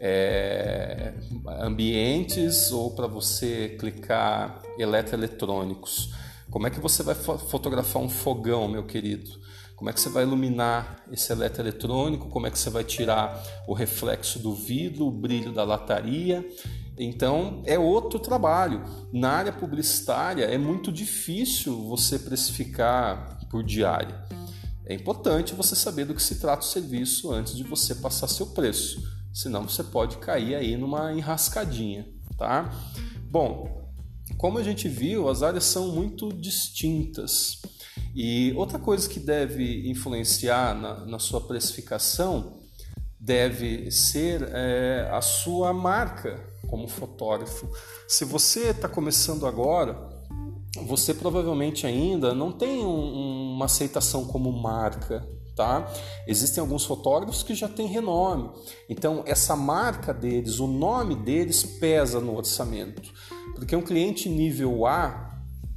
é, 0.00 1.14
ambientes 1.60 2.72
ou 2.72 2.96
para 2.96 3.06
você 3.06 3.76
clicar 3.78 4.60
eletroeletrônicos. 4.76 6.18
Como 6.50 6.66
é 6.66 6.70
que 6.70 6.80
você 6.80 7.02
vai 7.02 7.14
fotografar 7.14 8.02
um 8.02 8.08
fogão, 8.08 8.66
meu 8.66 8.84
querido? 8.84 9.30
Como 9.76 9.88
é 9.88 9.92
que 9.92 10.00
você 10.00 10.10
vai 10.10 10.24
iluminar 10.24 11.04
esse 11.10 11.32
eletroeletrônico? 11.32 12.28
Como 12.28 12.46
é 12.46 12.50
que 12.50 12.58
você 12.58 12.68
vai 12.68 12.84
tirar 12.84 13.40
o 13.66 13.72
reflexo 13.72 14.38
do 14.38 14.54
vidro, 14.54 15.06
o 15.06 15.12
brilho 15.12 15.52
da 15.52 15.64
lataria? 15.64 16.46
Então 16.98 17.62
é 17.64 17.78
outro 17.78 18.18
trabalho. 18.18 18.82
Na 19.12 19.30
área 19.30 19.52
publicitária 19.52 20.44
é 20.44 20.58
muito 20.58 20.92
difícil 20.92 21.88
você 21.88 22.18
precificar 22.18 23.38
por 23.48 23.62
diária. 23.62 24.22
é 24.84 24.94
importante 24.94 25.54
você 25.54 25.76
saber 25.76 26.04
do 26.04 26.14
que 26.14 26.22
se 26.22 26.40
trata 26.40 26.62
o 26.62 26.68
serviço 26.68 27.32
antes 27.32 27.56
de 27.56 27.62
você 27.62 27.94
passar 27.94 28.26
seu 28.26 28.46
preço, 28.48 29.00
senão 29.32 29.68
você 29.68 29.84
pode 29.84 30.18
cair 30.18 30.56
aí 30.56 30.76
numa 30.76 31.12
enrascadinha, 31.12 32.08
tá? 32.36 32.70
Bom, 33.30 33.79
como 34.36 34.58
a 34.58 34.62
gente 34.62 34.88
viu, 34.88 35.28
as 35.28 35.42
áreas 35.42 35.64
são 35.64 35.88
muito 35.88 36.32
distintas. 36.32 37.60
E 38.14 38.52
outra 38.56 38.78
coisa 38.78 39.08
que 39.08 39.20
deve 39.20 39.88
influenciar 39.88 40.74
na, 40.74 41.06
na 41.06 41.18
sua 41.18 41.40
precificação 41.40 42.58
deve 43.18 43.90
ser 43.90 44.48
é, 44.52 45.08
a 45.12 45.20
sua 45.20 45.72
marca 45.72 46.42
como 46.66 46.88
fotógrafo. 46.88 47.68
Se 48.08 48.24
você 48.24 48.70
está 48.70 48.88
começando 48.88 49.46
agora, 49.46 50.08
você 50.86 51.12
provavelmente 51.12 51.86
ainda 51.86 52.34
não 52.34 52.50
tem 52.50 52.84
um, 52.84 53.54
uma 53.54 53.66
aceitação 53.66 54.24
como 54.24 54.50
marca. 54.52 55.28
Tá? 55.54 55.92
Existem 56.26 56.62
alguns 56.62 56.86
fotógrafos 56.86 57.42
que 57.42 57.54
já 57.54 57.68
têm 57.68 57.86
renome, 57.86 58.50
então 58.88 59.22
essa 59.26 59.54
marca 59.54 60.14
deles, 60.14 60.58
o 60.58 60.66
nome 60.66 61.14
deles 61.14 61.62
pesa 61.64 62.18
no 62.18 62.34
orçamento, 62.34 63.12
porque 63.54 63.74
um 63.74 63.82
cliente 63.82 64.28
nível 64.28 64.86
A 64.86 65.30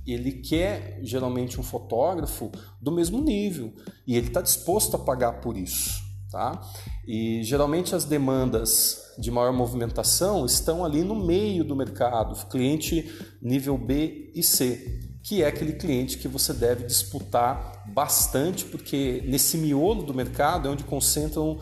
ele 0.06 0.32
quer 0.34 1.00
geralmente 1.02 1.60
um 1.60 1.64
fotógrafo 1.64 2.52
do 2.82 2.92
mesmo 2.92 3.22
nível 3.22 3.74
e 4.06 4.18
ele 4.18 4.28
está 4.28 4.42
disposto 4.42 4.96
a 4.96 5.00
pagar 5.00 5.40
por 5.40 5.58
isso, 5.58 6.02
tá? 6.30 6.62
E 7.08 7.42
geralmente 7.44 7.96
as 7.96 8.04
demandas 8.04 9.14
de 9.18 9.32
maior 9.32 9.54
movimentação 9.54 10.46
estão 10.46 10.84
ali 10.84 11.04
no 11.04 11.16
meio 11.16 11.64
do 11.64 11.76
mercado, 11.76 12.36
cliente 12.48 13.10
nível 13.42 13.78
B 13.78 14.32
e 14.36 14.44
C, 14.44 15.00
que 15.24 15.42
é 15.42 15.48
aquele 15.48 15.74
cliente 15.74 16.18
que 16.18 16.28
você 16.28 16.54
deve 16.54 16.86
disputar 16.86 17.84
bastante, 17.94 18.66
porque 18.66 19.24
nesse 19.26 19.58
miolo 19.58 20.04
do 20.04 20.14
mercado 20.14 20.68
é 20.68 20.72
onde 20.72 20.84
concentram 20.84 21.60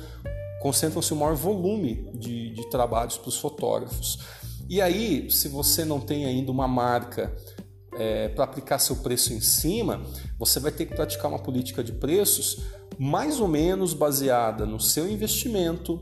concentram-se 0.62 1.12
o 1.12 1.16
maior 1.16 1.36
volume 1.36 2.08
de, 2.14 2.52
de 2.52 2.70
trabalhos 2.70 3.18
para 3.18 3.30
os 3.30 3.38
fotógrafos. 3.38 4.20
E 4.72 4.80
aí, 4.80 5.30
se 5.30 5.50
você 5.50 5.84
não 5.84 6.00
tem 6.00 6.24
ainda 6.24 6.50
uma 6.50 6.66
marca 6.66 7.36
é, 7.94 8.30
para 8.30 8.46
aplicar 8.46 8.80
seu 8.80 8.96
preço 8.96 9.34
em 9.34 9.42
cima, 9.42 10.02
você 10.40 10.62
vai 10.62 10.72
ter 10.72 10.86
que 10.86 10.96
praticar 10.96 11.30
uma 11.30 11.40
política 11.40 11.84
de 11.84 11.92
preços 11.92 12.64
mais 12.98 13.42
ou 13.42 13.50
menos 13.50 13.94
baseada 13.94 14.66
no 14.66 14.80
seu 14.80 15.12
investimento, 15.12 16.02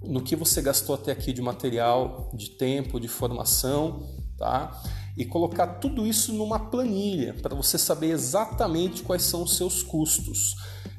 no 0.00 0.22
que 0.22 0.36
você 0.36 0.62
gastou 0.62 0.94
até 0.94 1.10
aqui 1.10 1.32
de 1.32 1.42
material, 1.42 2.30
de 2.34 2.50
tempo, 2.50 3.00
de 3.00 3.08
formação, 3.08 4.06
tá? 4.36 4.80
E 5.16 5.24
colocar 5.24 5.66
tudo 5.66 6.06
isso 6.06 6.32
numa 6.32 6.70
planilha 6.70 7.34
para 7.42 7.56
você 7.56 7.76
saber 7.76 8.10
exatamente 8.10 9.02
quais 9.02 9.22
são 9.22 9.42
os 9.42 9.56
seus 9.56 9.82
custos. 9.82 10.54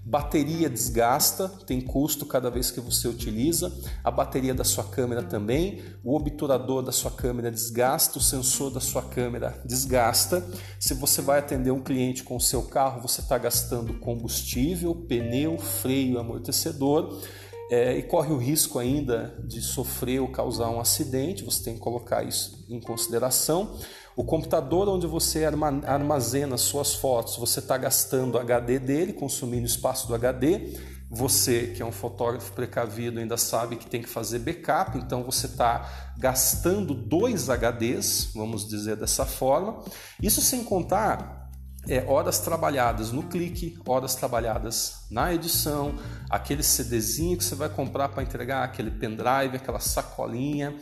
Bateria 0.10 0.68
desgasta, 0.68 1.48
tem 1.68 1.80
custo 1.80 2.26
cada 2.26 2.50
vez 2.50 2.72
que 2.72 2.82
você 2.82 3.08
utiliza. 3.08 3.72
A 4.04 4.10
bateria 4.10 4.56
da 4.56 4.64
sua 4.64 4.84
câmera 4.84 5.22
também. 5.22 5.84
O 6.04 6.16
obturador 6.16 6.82
da 6.82 6.92
sua 6.92 7.12
câmera 7.12 7.52
desgasta, 7.52 8.18
o 8.18 8.22
sensor 8.22 8.72
da 8.72 8.80
sua 8.80 9.04
câmera 9.04 9.62
desgasta. 9.64 10.44
Se 10.80 10.96
você 10.96 11.22
vai 11.22 11.38
atender 11.38 11.70
um 11.70 11.84
cliente 11.84 12.24
com 12.24 12.36
o 12.36 12.42
seu 12.42 12.64
carro, 12.64 13.04
você 13.04 13.22
está 13.22 13.38
gastando 13.38 14.00
combustível, 14.00 14.96
pneu, 14.96 15.60
freio, 15.60 16.18
amortecedor. 16.18 17.22
É, 17.70 17.96
e 17.96 18.02
corre 18.02 18.34
o 18.34 18.38
risco 18.38 18.80
ainda 18.80 19.40
de 19.44 19.62
sofrer 19.62 20.20
ou 20.20 20.30
causar 20.30 20.72
um 20.72 20.80
acidente, 20.80 21.44
você 21.44 21.66
tem 21.66 21.76
que 21.76 21.80
colocar 21.80 22.24
isso 22.24 22.66
em 22.68 22.82
consideração. 22.82 23.78
O 24.20 24.24
computador 24.26 24.90
onde 24.90 25.08
você 25.08 25.46
armazena 25.46 26.58
suas 26.58 26.94
fotos, 26.94 27.38
você 27.38 27.60
está 27.60 27.78
gastando 27.78 28.38
HD 28.38 28.78
dele, 28.78 29.14
consumindo 29.14 29.66
espaço 29.66 30.10
do 30.10 30.14
HD. 30.14 30.78
Você, 31.10 31.68
que 31.68 31.82
é 31.82 31.86
um 31.86 31.92
fotógrafo 31.94 32.52
precavido, 32.52 33.22
ainda 33.22 33.38
sabe 33.38 33.78
que 33.78 33.88
tem 33.88 34.02
que 34.02 34.10
fazer 34.10 34.40
backup, 34.40 34.98
então 34.98 35.24
você 35.24 35.46
está 35.46 36.14
gastando 36.18 36.94
dois 36.94 37.48
HDs, 37.48 38.34
vamos 38.36 38.68
dizer 38.68 38.98
dessa 38.98 39.26
forma. 39.26 39.86
Isso 40.22 40.42
sem 40.42 40.66
contar 40.66 41.50
é, 41.88 42.04
horas 42.06 42.40
trabalhadas 42.40 43.14
no 43.14 43.24
clique, 43.24 43.80
horas 43.88 44.16
trabalhadas 44.16 45.06
na 45.10 45.34
edição, 45.34 45.96
aquele 46.30 46.62
CDzinho 46.62 47.38
que 47.38 47.44
você 47.46 47.56
vai 47.56 47.70
comprar 47.70 48.10
para 48.10 48.22
entregar, 48.22 48.66
aquele 48.66 48.92
pendrive, 48.92 49.56
aquela 49.56 49.80
sacolinha 49.80 50.78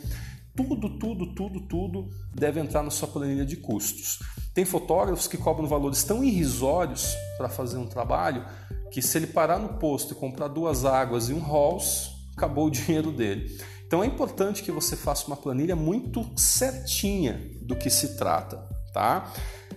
tudo, 0.58 0.90
tudo, 0.98 1.28
tudo, 1.36 1.62
tudo 1.62 2.10
deve 2.34 2.60
entrar 2.60 2.82
na 2.82 2.90
sua 2.90 3.08
planilha 3.08 3.46
de 3.46 3.56
custos. 3.56 4.20
Tem 4.56 4.66
fotógrafos 4.66 5.28
que 5.28 5.38
cobram 5.38 5.68
valores 5.68 6.04
tão 6.04 6.24
irrisórios 6.24 7.16
para 7.38 7.48
fazer 7.48 7.78
um 7.78 7.86
trabalho 7.86 8.44
que 8.92 9.02
se 9.02 9.18
ele 9.20 9.28
parar 9.28 9.60
no 9.60 9.78
posto 9.78 10.14
e 10.14 10.16
comprar 10.16 10.48
duas 10.48 10.84
águas 10.84 11.30
e 11.30 11.34
um 11.34 11.40
Halls, 11.40 12.10
acabou 12.36 12.66
o 12.66 12.72
dinheiro 12.72 13.12
dele. 13.12 13.56
Então 13.86 14.04
é 14.04 14.08
importante 14.08 14.64
que 14.64 14.72
você 14.72 14.96
faça 14.96 15.28
uma 15.28 15.38
planilha 15.38 15.76
muito 15.76 16.26
certinha 16.36 17.40
do 17.62 17.76
que 17.76 17.90
se 17.90 18.18
trata, 18.18 18.58
tá? 18.92 19.32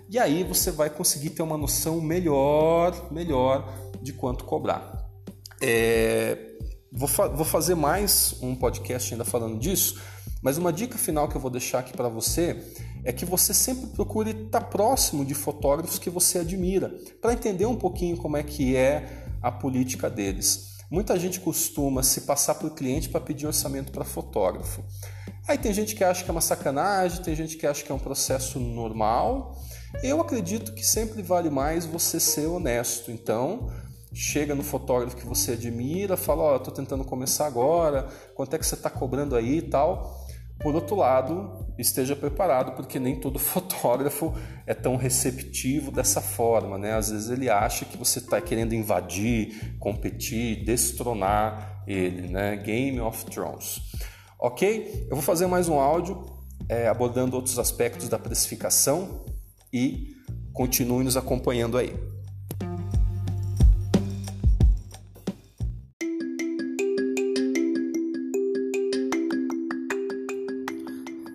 E 0.08 0.18
aí 0.18 0.42
você 0.42 0.70
vai 0.70 0.90
conseguir 0.90 1.30
ter 1.30 1.42
uma 1.42 1.58
noção 1.58 2.00
melhor, 2.00 3.12
melhor 3.12 3.72
de 4.02 4.12
quanto 4.12 4.44
cobrar. 4.44 5.06
É... 5.60 6.56
Vou, 6.92 7.06
fa 7.06 7.28
vou 7.28 7.44
fazer 7.44 7.76
mais 7.76 8.34
um 8.42 8.56
podcast 8.56 9.14
ainda 9.14 9.24
falando 9.24 9.60
disso, 9.60 10.00
mas 10.42 10.56
uma 10.56 10.72
dica 10.72 10.96
final 10.96 11.28
que 11.28 11.36
eu 11.36 11.40
vou 11.40 11.50
deixar 11.50 11.80
aqui 11.80 11.92
para 11.92 12.08
você 12.08 12.64
é 13.04 13.12
que 13.12 13.24
você 13.24 13.52
sempre 13.52 13.86
procure 13.88 14.30
estar 14.30 14.62
próximo 14.62 15.24
de 15.24 15.34
fotógrafos 15.34 15.98
que 15.98 16.10
você 16.10 16.38
admira, 16.38 16.94
para 17.20 17.32
entender 17.32 17.66
um 17.66 17.76
pouquinho 17.76 18.16
como 18.16 18.36
é 18.36 18.42
que 18.42 18.76
é 18.76 19.24
a 19.42 19.50
política 19.50 20.08
deles. 20.08 20.78
Muita 20.90 21.18
gente 21.18 21.40
costuma 21.40 22.02
se 22.02 22.22
passar 22.22 22.56
por 22.56 22.70
cliente 22.70 23.08
para 23.08 23.20
pedir 23.20 23.46
orçamento 23.46 23.92
para 23.92 24.04
fotógrafo. 24.04 24.82
Aí 25.46 25.56
tem 25.56 25.72
gente 25.72 25.94
que 25.94 26.02
acha 26.02 26.24
que 26.24 26.30
é 26.30 26.32
uma 26.32 26.40
sacanagem, 26.40 27.22
tem 27.22 27.34
gente 27.34 27.56
que 27.56 27.66
acha 27.66 27.84
que 27.84 27.92
é 27.92 27.94
um 27.94 27.98
processo 27.98 28.58
normal. 28.58 29.56
Eu 30.02 30.20
acredito 30.20 30.74
que 30.74 30.84
sempre 30.84 31.22
vale 31.22 31.50
mais 31.50 31.86
você 31.86 32.18
ser 32.18 32.46
honesto. 32.46 33.10
Então, 33.10 33.70
chega 34.12 34.54
no 34.54 34.62
fotógrafo 34.62 35.16
que 35.16 35.26
você 35.26 35.52
admira, 35.52 36.16
fala: 36.16 36.42
Ó, 36.42 36.52
oh, 36.52 36.56
estou 36.56 36.74
tentando 36.74 37.04
começar 37.04 37.46
agora, 37.46 38.08
quanto 38.34 38.54
é 38.54 38.58
que 38.58 38.66
você 38.66 38.74
está 38.74 38.90
cobrando 38.90 39.36
aí 39.36 39.58
e 39.58 39.62
tal. 39.62 40.19
Por 40.62 40.74
outro 40.74 40.94
lado, 40.96 41.66
esteja 41.78 42.14
preparado, 42.14 42.72
porque 42.72 42.98
nem 42.98 43.18
todo 43.18 43.38
fotógrafo 43.40 44.34
é 44.66 44.74
tão 44.74 44.96
receptivo 44.96 45.90
dessa 45.90 46.20
forma, 46.20 46.76
né? 46.76 46.94
Às 46.94 47.10
vezes 47.10 47.30
ele 47.30 47.48
acha 47.48 47.84
que 47.84 47.96
você 47.96 48.18
está 48.18 48.40
querendo 48.40 48.74
invadir, 48.74 49.76
competir, 49.78 50.64
destronar 50.64 51.82
ele, 51.86 52.28
né? 52.28 52.56
Game 52.56 53.00
of 53.00 53.24
Thrones. 53.26 53.80
Ok? 54.38 55.06
Eu 55.08 55.16
vou 55.16 55.22
fazer 55.22 55.46
mais 55.46 55.68
um 55.68 55.78
áudio 55.78 56.24
é, 56.68 56.88
abordando 56.88 57.36
outros 57.36 57.58
aspectos 57.58 58.08
da 58.08 58.18
precificação 58.18 59.24
e 59.72 60.14
continue 60.52 61.04
nos 61.04 61.16
acompanhando 61.16 61.78
aí. 61.78 61.94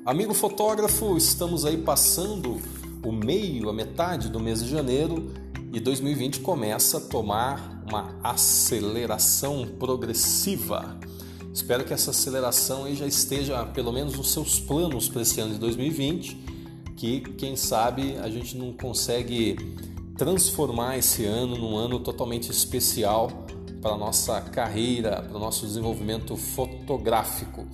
Amigo 0.05 0.35
fotógrafo, 0.35 1.17
estamos 1.17 1.65
aí 1.65 1.77
passando 1.77 2.61
o 3.03 3.11
meio, 3.11 3.71
a 3.71 3.73
metade 3.73 4.29
do 4.29 4.39
mês 4.39 4.63
de 4.63 4.69
janeiro 4.69 5.31
e 5.73 5.79
2020 5.79 6.41
começa 6.41 6.99
a 6.99 7.01
tomar 7.01 7.83
uma 7.87 8.15
aceleração 8.21 9.67
progressiva. 9.79 10.95
Espero 11.51 11.83
que 11.83 11.91
essa 11.91 12.11
aceleração 12.11 12.85
aí 12.85 12.95
já 12.95 13.07
esteja 13.07 13.65
pelo 13.65 13.91
menos 13.91 14.15
nos 14.15 14.31
seus 14.31 14.59
planos 14.59 15.09
para 15.09 15.23
esse 15.23 15.41
ano 15.41 15.53
de 15.53 15.59
2020, 15.59 16.35
que 16.95 17.21
quem 17.21 17.55
sabe 17.55 18.15
a 18.17 18.29
gente 18.29 18.55
não 18.55 18.73
consegue 18.73 19.55
transformar 20.15 20.99
esse 20.99 21.25
ano 21.25 21.57
num 21.57 21.75
ano 21.75 21.99
totalmente 21.99 22.51
especial 22.51 23.47
para 23.81 23.93
a 23.93 23.97
nossa 23.97 24.39
carreira, 24.39 25.23
para 25.23 25.35
o 25.35 25.39
nosso 25.39 25.65
desenvolvimento 25.65 26.37
fotográfico. 26.37 27.65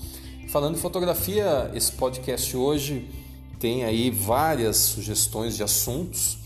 Falando 0.51 0.75
em 0.75 0.81
fotografia, 0.81 1.71
esse 1.73 1.93
podcast 1.93 2.57
hoje 2.57 3.07
tem 3.57 3.85
aí 3.85 4.11
várias 4.11 4.75
sugestões 4.75 5.55
de 5.55 5.63
assuntos. 5.63 6.39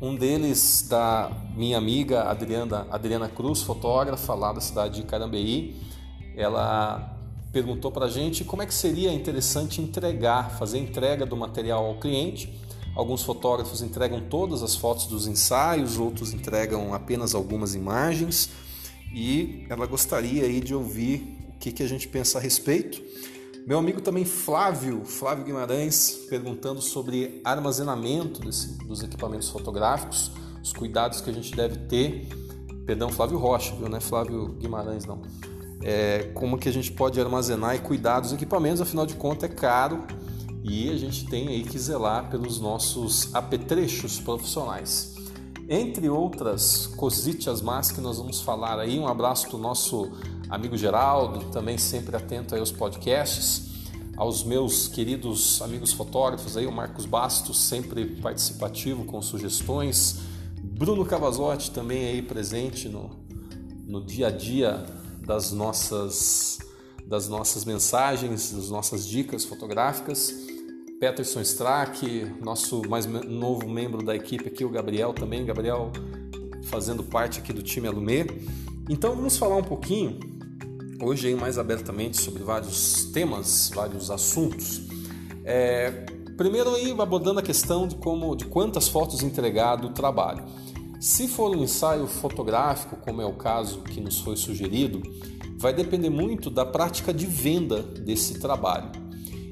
Um 0.00 0.16
deles 0.16 0.86
da 0.88 1.30
minha 1.54 1.76
amiga 1.76 2.22
Adriana, 2.22 2.86
Adriana 2.90 3.28
Cruz, 3.28 3.60
fotógrafa 3.60 4.32
lá 4.32 4.50
da 4.50 4.62
cidade 4.62 5.02
de 5.02 5.06
Carambeí. 5.06 5.76
Ela 6.34 7.18
perguntou 7.52 7.92
para 7.92 8.06
a 8.06 8.08
gente 8.08 8.44
como 8.44 8.62
é 8.62 8.66
que 8.66 8.72
seria 8.72 9.12
interessante 9.12 9.78
entregar, 9.78 10.56
fazer 10.58 10.78
entrega 10.78 11.26
do 11.26 11.36
material 11.36 11.84
ao 11.84 11.96
cliente. 11.96 12.50
Alguns 12.96 13.22
fotógrafos 13.22 13.82
entregam 13.82 14.22
todas 14.22 14.62
as 14.62 14.74
fotos 14.74 15.04
dos 15.04 15.26
ensaios, 15.26 15.98
outros 15.98 16.32
entregam 16.32 16.94
apenas 16.94 17.34
algumas 17.34 17.74
imagens. 17.74 18.48
E 19.14 19.66
ela 19.68 19.84
gostaria 19.84 20.44
aí 20.44 20.62
de 20.62 20.74
ouvir 20.74 21.36
o 21.54 21.58
que, 21.58 21.72
que 21.72 21.82
a 21.82 21.86
gente 21.86 22.08
pensa 22.08 22.38
a 22.38 22.40
respeito. 22.40 23.02
Meu 23.66 23.78
amigo 23.78 24.00
também 24.00 24.24
Flávio, 24.24 25.04
Flávio 25.04 25.44
Guimarães, 25.44 26.26
perguntando 26.28 26.82
sobre 26.82 27.40
armazenamento 27.44 28.40
desse, 28.40 28.76
dos 28.84 29.02
equipamentos 29.02 29.48
fotográficos, 29.48 30.30
os 30.62 30.72
cuidados 30.72 31.20
que 31.20 31.30
a 31.30 31.32
gente 31.32 31.54
deve 31.54 31.78
ter 31.86 32.28
perdão, 32.84 33.08
Flávio 33.08 33.38
Rocha, 33.38 33.74
viu? 33.74 33.88
não 33.88 33.96
é 33.96 34.00
Flávio 34.00 34.48
Guimarães 34.58 35.04
não. 35.04 35.22
É, 35.82 36.30
como 36.34 36.58
que 36.58 36.68
a 36.68 36.72
gente 36.72 36.92
pode 36.92 37.20
armazenar 37.20 37.74
e 37.74 37.78
cuidar 37.78 38.20
dos 38.20 38.32
equipamentos, 38.32 38.80
afinal 38.80 39.06
de 39.06 39.14
contas 39.14 39.50
é 39.50 39.54
caro 39.54 40.04
e 40.62 40.90
a 40.90 40.96
gente 40.96 41.26
tem 41.26 41.48
aí 41.48 41.62
que 41.62 41.78
zelar 41.78 42.30
pelos 42.30 42.60
nossos 42.60 43.34
apetrechos 43.34 44.18
profissionais. 44.20 45.14
Entre 45.68 46.08
outras 46.08 46.86
cositas 46.86 47.60
más 47.62 47.90
que 47.90 48.00
nós 48.00 48.18
vamos 48.18 48.40
falar 48.40 48.78
aí, 48.78 48.98
um 48.98 49.08
abraço 49.08 49.48
para 49.48 49.56
o 49.56 49.60
nosso 49.60 50.12
amigo 50.48 50.76
Geraldo, 50.76 51.50
também 51.50 51.78
sempre 51.78 52.16
atento 52.16 52.54
aí 52.54 52.60
aos 52.60 52.72
podcasts, 52.72 53.72
aos 54.16 54.44
meus 54.44 54.88
queridos 54.88 55.60
amigos 55.62 55.92
fotógrafos 55.92 56.56
aí, 56.56 56.66
o 56.66 56.72
Marcos 56.72 57.06
Bastos, 57.06 57.58
sempre 57.64 58.06
participativo 58.16 59.04
com 59.04 59.20
sugestões, 59.20 60.20
Bruno 60.62 61.04
Cavazotti 61.04 61.70
também 61.70 62.06
aí 62.06 62.22
presente 62.22 62.88
no, 62.88 63.10
no 63.86 64.04
dia 64.04 64.28
a 64.28 64.30
dia 64.30 64.84
das 65.20 65.52
nossas, 65.52 66.58
das 67.06 67.28
nossas 67.28 67.64
mensagens, 67.64 68.52
das 68.52 68.70
nossas 68.70 69.06
dicas 69.06 69.44
fotográficas. 69.44 70.32
Peterson 70.98 71.40
Strack, 71.40 72.34
nosso 72.42 72.82
mais 72.88 73.04
novo 73.06 73.68
membro 73.68 74.02
da 74.02 74.14
equipe 74.14 74.48
aqui, 74.48 74.64
o 74.64 74.70
Gabriel 74.70 75.12
também, 75.12 75.44
Gabriel 75.44 75.92
fazendo 76.64 77.04
parte 77.04 77.40
aqui 77.40 77.52
do 77.52 77.62
time 77.62 77.86
Alumê. 77.86 78.26
Então 78.88 79.14
vamos 79.14 79.36
falar 79.36 79.56
um 79.56 79.62
pouquinho 79.62 80.18
hoje 81.04 81.28
aí 81.28 81.34
mais 81.34 81.58
abertamente 81.58 82.16
sobre 82.16 82.42
vários 82.42 83.04
temas, 83.12 83.70
vários 83.74 84.10
assuntos. 84.10 84.82
É, 85.44 86.06
primeiro 86.36 86.74
aí 86.74 86.94
abordando 86.98 87.40
a 87.40 87.42
questão 87.42 87.86
de 87.86 87.94
como, 87.96 88.34
de 88.34 88.46
quantas 88.46 88.88
fotos 88.88 89.22
entregar 89.22 89.76
do 89.76 89.90
trabalho. 89.90 90.44
Se 90.98 91.28
for 91.28 91.54
um 91.54 91.62
ensaio 91.62 92.06
fotográfico, 92.06 92.96
como 92.96 93.20
é 93.20 93.26
o 93.26 93.34
caso 93.34 93.80
que 93.82 94.00
nos 94.00 94.20
foi 94.20 94.36
sugerido, 94.36 95.02
vai 95.58 95.74
depender 95.74 96.08
muito 96.08 96.48
da 96.48 96.64
prática 96.64 97.12
de 97.12 97.26
venda 97.26 97.82
desse 97.82 98.38
trabalho. 98.38 98.90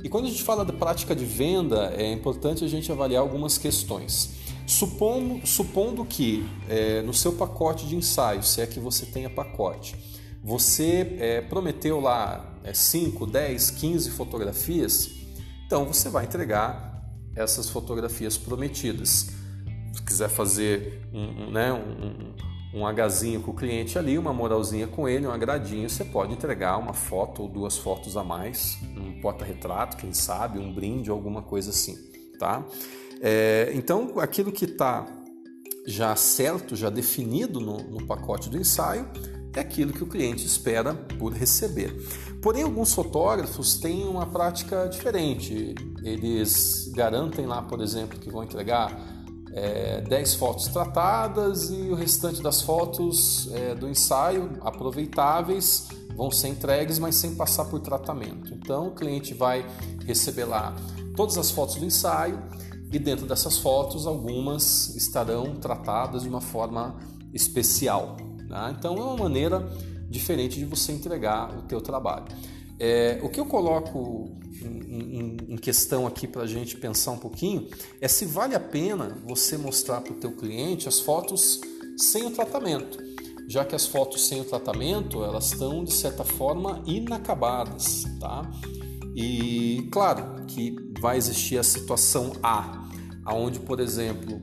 E 0.03 0.09
quando 0.09 0.25
a 0.25 0.29
gente 0.29 0.43
fala 0.43 0.65
da 0.65 0.73
prática 0.73 1.15
de 1.15 1.25
venda, 1.25 1.93
é 1.97 2.11
importante 2.11 2.65
a 2.65 2.69
gente 2.69 2.91
avaliar 2.91 3.21
algumas 3.21 3.59
questões. 3.59 4.31
Supondo, 4.67 5.47
supondo 5.47 6.05
que 6.05 6.45
é, 6.69 7.03
no 7.03 7.13
seu 7.13 7.33
pacote 7.33 7.87
de 7.87 7.95
ensaio, 7.95 8.43
se 8.43 8.61
é 8.61 8.67
que 8.67 8.81
você 8.81 9.05
tenha 9.05 9.29
pacote, 9.29 9.95
você 10.43 11.17
é, 11.19 11.41
prometeu 11.41 12.01
lá 12.01 12.59
5, 12.73 13.27
10, 13.27 13.71
15 13.71 14.11
fotografias, 14.11 15.11
então 15.67 15.85
você 15.85 16.09
vai 16.09 16.25
entregar 16.25 17.03
essas 17.35 17.69
fotografias 17.69 18.37
prometidas 18.37 19.29
se 19.93 20.03
quiser 20.03 20.29
fazer 20.29 21.03
um, 21.13 21.45
um, 21.45 21.51
né, 21.51 21.73
um, 21.73 22.35
um 22.81 22.87
agazinho 22.87 23.41
com 23.43 23.51
o 23.51 23.55
cliente 23.55 23.99
ali, 23.99 24.17
uma 24.17 24.33
moralzinha 24.33 24.87
com 24.87 25.07
ele, 25.07 25.27
um 25.27 25.31
agradinho, 25.31 25.89
você 25.89 26.05
pode 26.05 26.33
entregar 26.33 26.79
uma 26.79 26.95
foto 26.95 27.43
ou 27.43 27.49
duas 27.49 27.77
fotos 27.77 28.17
a 28.17 28.25
mais, 28.25 28.79
um 28.97 29.21
porta-retrato, 29.21 29.99
quem 29.99 30.13
sabe, 30.13 30.59
um 30.59 30.73
brinde, 30.73 31.11
alguma 31.11 31.43
coisa 31.43 31.71
assim, 31.71 31.97
tá? 32.39 32.65
É, 33.21 33.71
então, 33.75 34.19
aquilo 34.19 34.51
que 34.51 34.65
está 34.65 35.07
já 35.87 36.17
certo, 36.17 36.75
já 36.75 36.89
definido 36.89 37.61
no, 37.61 37.79
no 37.79 38.07
pacote 38.07 38.49
do 38.49 38.57
ensaio, 38.57 39.07
é 39.55 39.61
aquilo 39.61 39.93
que 39.93 40.03
o 40.03 40.07
cliente 40.07 40.47
espera 40.47 40.95
por 41.19 41.33
receber. 41.33 41.95
Porém, 42.41 42.63
alguns 42.63 42.93
fotógrafos 42.93 43.77
têm 43.77 44.07
uma 44.07 44.27
prática 44.27 44.87
diferente. 44.89 45.75
Eles 46.03 46.91
garantem 46.95 47.47
lá, 47.47 47.63
por 47.63 47.81
exemplo, 47.81 48.19
que 48.19 48.31
vão 48.31 48.43
entregar 48.43 49.23
é, 49.53 50.01
10 50.01 50.35
fotos 50.35 50.67
tratadas 50.69 51.71
e 51.71 51.91
o 51.91 51.95
restante 51.95 52.43
das 52.43 52.63
fotos 52.63 53.49
é, 53.53 53.75
do 53.75 53.89
ensaio 53.89 54.59
aproveitáveis 54.63 55.89
vão 56.17 56.31
ser 56.31 56.49
entregues, 56.49 56.99
mas 56.99 57.15
sem 57.17 57.35
passar 57.35 57.67
por 57.67 57.81
tratamento. 57.81 58.53
Então 58.55 58.89
o 58.89 58.95
cliente 58.95 59.35
vai 59.35 59.65
receber 60.05 60.45
lá 60.45 60.75
todas 61.15 61.37
as 61.37 61.51
fotos 61.51 61.77
do 61.77 61.85
ensaio 61.85 62.43
e 62.91 62.99
dentro 62.99 63.27
dessas 63.27 63.59
fotos 63.59 64.07
algumas 64.07 64.95
estarão 64.97 65.57
tratadas 65.57 66.23
de 66.23 66.29
uma 66.29 66.41
forma 66.41 66.99
especial. 67.33 68.17
Né? 68.53 68.77
Então 68.79 68.97
é 68.97 69.01
uma 69.01 69.17
maneira 69.17 69.67
diferente 70.09 70.59
de 70.59 70.67
você 70.67 70.93
entregar 70.93 71.59
o 71.59 71.63
teu 71.63 71.81
trabalho. 71.81 72.27
É, 72.79 73.19
o 73.23 73.29
que 73.29 73.41
eu 73.41 73.47
coloco 73.47 74.37
em, 74.61 75.19
em, 75.21 75.37
em 75.49 75.57
questão 75.57 76.07
aqui 76.07 76.27
para 76.27 76.43
a 76.43 76.47
gente 76.47 76.77
pensar 76.77 77.13
um 77.13 77.19
pouquinho 77.19 77.69
é 78.01 78.07
se 78.07 78.27
vale 78.27 78.55
a 78.55 78.61
pena 78.61 79.17
você 79.25 79.57
mostrar 79.57 80.03
para 80.03 80.13
o 80.13 80.17
teu 80.17 80.33
cliente 80.33 80.89
as 80.89 81.01
fotos 81.01 81.61
sem 81.97 82.27
o 82.27 82.31
tratamento, 82.31 82.99
já 83.49 83.65
que 83.65 83.75
as 83.75 83.87
fotos 83.87 84.27
sem 84.27 84.41
o 84.41 84.45
tratamento 84.45 85.25
elas 85.25 85.53
estão 85.53 85.85
de 85.85 85.93
certa 85.93 86.25
forma 86.25 86.83
inacabadas, 86.87 88.05
tá? 88.19 88.51
E 89.15 89.89
claro 89.93 90.45
que 90.47 90.75
vai 91.01 91.17
existir 91.17 91.59
a 91.59 91.63
situação 91.63 92.33
A, 92.43 92.89
aonde 93.25 93.61
por 93.61 93.79
exemplo 93.79 94.41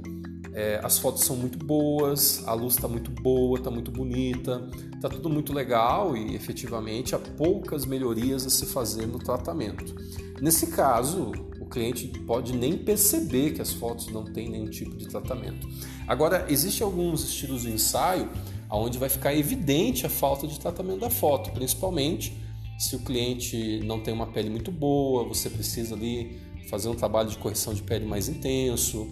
é, 0.53 0.79
as 0.83 0.97
fotos 0.97 1.23
são 1.23 1.35
muito 1.35 1.57
boas, 1.57 2.43
a 2.47 2.53
luz 2.53 2.75
está 2.75 2.88
muito 2.88 3.12
boa, 3.12 3.57
está 3.57 3.69
muito 3.69 3.91
bonita, 3.91 4.67
está 4.95 5.07
tudo 5.07 5.29
muito 5.29 5.53
legal 5.53 6.15
e 6.17 6.35
efetivamente 6.35 7.15
há 7.15 7.19
poucas 7.19 7.85
melhorias 7.85 8.45
a 8.45 8.49
se 8.49 8.65
fazer 8.65 9.05
no 9.05 9.19
tratamento. 9.19 9.95
Nesse 10.41 10.67
caso, 10.67 11.31
o 11.59 11.65
cliente 11.65 12.07
pode 12.25 12.53
nem 12.53 12.77
perceber 12.77 13.51
que 13.51 13.62
as 13.62 13.73
fotos 13.73 14.07
não 14.07 14.25
têm 14.25 14.49
nenhum 14.49 14.69
tipo 14.69 14.95
de 14.97 15.07
tratamento. 15.07 15.67
Agora, 16.07 16.45
existem 16.49 16.85
alguns 16.85 17.23
estilos 17.23 17.62
de 17.62 17.71
ensaio 17.71 18.29
onde 18.71 18.97
vai 18.97 19.09
ficar 19.09 19.35
evidente 19.35 20.05
a 20.05 20.09
falta 20.09 20.47
de 20.47 20.59
tratamento 20.59 20.99
da 20.99 21.09
foto, 21.09 21.51
principalmente 21.51 22.38
se 22.79 22.95
o 22.95 22.99
cliente 22.99 23.81
não 23.83 23.99
tem 23.99 24.13
uma 24.13 24.27
pele 24.27 24.49
muito 24.49 24.71
boa, 24.71 25.27
você 25.27 25.49
precisa 25.49 25.95
ali 25.95 26.39
fazer 26.69 26.88
um 26.88 26.95
trabalho 26.95 27.29
de 27.29 27.38
correção 27.38 27.73
de 27.73 27.83
pele 27.83 28.05
mais 28.05 28.29
intenso. 28.29 29.12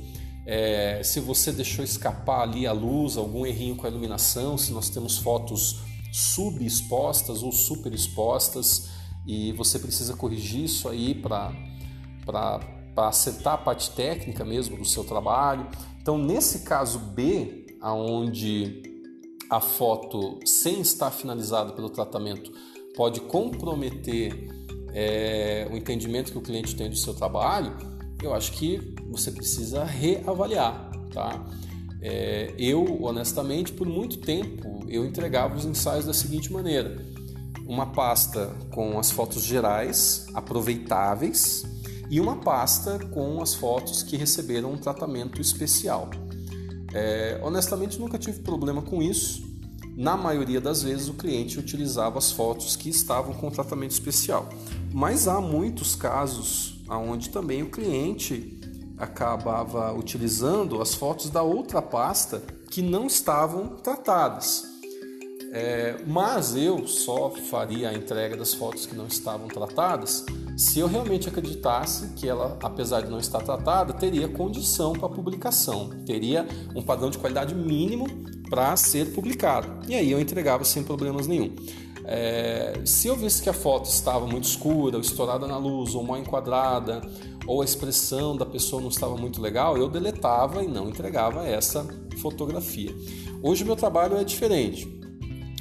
É, 0.49 1.01
se 1.03 1.19
você 1.19 1.51
deixou 1.51 1.83
escapar 1.83 2.43
ali 2.43 2.65
a 2.65 2.71
luz, 2.71 3.17
algum 3.17 3.45
errinho 3.45 3.75
com 3.75 3.85
a 3.85 3.89
iluminação, 3.89 4.57
se 4.57 4.71
nós 4.71 4.89
temos 4.89 5.17
fotos 5.17 5.81
subexpostas 6.09 7.43
ou 7.43 7.51
super 7.51 7.93
expostas 7.93 8.87
e 9.27 9.51
você 9.51 9.77
precisa 9.77 10.15
corrigir 10.15 10.63
isso 10.63 10.87
aí 10.87 11.13
para 11.13 11.51
acertar 12.95 13.55
a 13.55 13.57
parte 13.57 13.91
técnica 13.91 14.45
mesmo 14.45 14.77
do 14.77 14.85
seu 14.85 15.03
trabalho. 15.03 15.67
Então, 16.01 16.17
nesse 16.17 16.59
caso 16.59 16.97
B, 16.97 17.65
aonde 17.81 18.81
a 19.49 19.59
foto 19.59 20.39
sem 20.45 20.79
estar 20.79 21.11
finalizada 21.11 21.73
pelo 21.73 21.89
tratamento 21.89 22.53
pode 22.95 23.19
comprometer 23.19 24.47
é, 24.93 25.67
o 25.69 25.75
entendimento 25.75 26.31
que 26.31 26.37
o 26.37 26.41
cliente 26.41 26.73
tem 26.73 26.89
do 26.89 26.95
seu 26.95 27.13
trabalho, 27.13 27.96
eu 28.21 28.33
acho 28.33 28.53
que 28.53 28.95
você 29.09 29.31
precisa 29.31 29.83
reavaliar, 29.83 30.91
tá? 31.13 31.45
É, 32.01 32.53
eu, 32.57 33.03
honestamente, 33.03 33.71
por 33.71 33.87
muito 33.87 34.19
tempo, 34.19 34.85
eu 34.87 35.05
entregava 35.05 35.55
os 35.55 35.65
ensaios 35.65 36.05
da 36.05 36.13
seguinte 36.13 36.51
maneira: 36.51 37.03
uma 37.65 37.87
pasta 37.87 38.55
com 38.71 38.99
as 38.99 39.11
fotos 39.11 39.43
gerais, 39.43 40.27
aproveitáveis, 40.33 41.63
e 42.09 42.19
uma 42.19 42.37
pasta 42.37 42.99
com 42.99 43.41
as 43.41 43.53
fotos 43.53 44.03
que 44.03 44.15
receberam 44.15 44.71
um 44.71 44.77
tratamento 44.77 45.41
especial. 45.41 46.09
É, 46.93 47.39
honestamente, 47.43 47.99
nunca 47.99 48.17
tive 48.17 48.39
problema 48.39 48.81
com 48.81 49.01
isso. 49.01 49.45
Na 49.95 50.15
maioria 50.15 50.61
das 50.61 50.83
vezes, 50.83 51.09
o 51.09 51.13
cliente 51.15 51.57
utilizava 51.57 52.19
as 52.19 52.31
fotos 52.31 52.75
que 52.75 52.89
estavam 52.89 53.33
com 53.33 53.49
tratamento 53.49 53.91
especial. 53.91 54.47
Mas 54.93 55.27
há 55.27 55.41
muitos 55.41 55.95
casos 55.95 56.76
onde 56.89 57.29
também 57.29 57.63
o 57.63 57.69
cliente 57.69 58.59
acabava 58.97 59.93
utilizando 59.93 60.81
as 60.81 60.95
fotos 60.95 61.29
da 61.29 61.41
outra 61.41 61.81
pasta 61.81 62.41
que 62.69 62.81
não 62.81 63.07
estavam 63.07 63.69
tratadas. 63.77 64.65
É, 65.51 65.97
mas 66.05 66.55
eu 66.55 66.87
só 66.87 67.31
faria 67.49 67.89
a 67.89 67.93
entrega 67.93 68.35
das 68.35 68.53
fotos 68.53 68.85
que 68.85 68.95
não 68.95 69.07
estavam 69.07 69.47
tratadas 69.47 70.25
se 70.57 70.79
eu 70.79 70.87
realmente 70.87 71.29
acreditasse 71.29 72.07
que 72.15 72.27
ela, 72.27 72.57
apesar 72.63 73.01
de 73.01 73.11
não 73.11 73.19
estar 73.19 73.39
tratada, 73.43 73.93
teria 73.93 74.27
condição 74.27 74.91
para 74.93 75.07
publicação, 75.07 75.91
teria 76.03 76.47
um 76.75 76.81
padrão 76.81 77.11
de 77.11 77.19
qualidade 77.19 77.53
mínimo 77.53 78.07
para 78.49 78.75
ser 78.75 79.13
publicado. 79.13 79.69
E 79.87 79.93
aí 79.93 80.11
eu 80.11 80.19
entregava 80.19 80.63
sem 80.63 80.83
problemas 80.83 81.27
nenhum. 81.27 81.55
É, 82.09 82.73
se 82.85 83.09
eu 83.09 83.17
visse 83.17 83.41
que 83.43 83.49
a 83.49 83.53
foto 83.53 83.89
estava 83.89 84.25
muito 84.25 84.45
escura, 84.45 84.95
ou 84.95 85.01
estourada 85.01 85.45
na 85.45 85.57
luz, 85.57 85.93
ou 85.93 86.01
mal 86.01 86.17
enquadrada, 86.17 87.01
ou 87.45 87.61
a 87.61 87.65
expressão 87.65 88.37
da 88.37 88.45
pessoa 88.45 88.81
não 88.81 88.87
estava 88.87 89.17
muito 89.17 89.41
legal, 89.41 89.77
eu 89.77 89.89
deletava 89.89 90.63
e 90.63 90.69
não 90.69 90.87
entregava 90.87 91.45
essa 91.45 91.85
fotografia. 92.21 92.95
Hoje 93.43 93.63
o 93.63 93.67
meu 93.67 93.75
trabalho 93.75 94.15
é 94.15 94.23
diferente. 94.23 94.87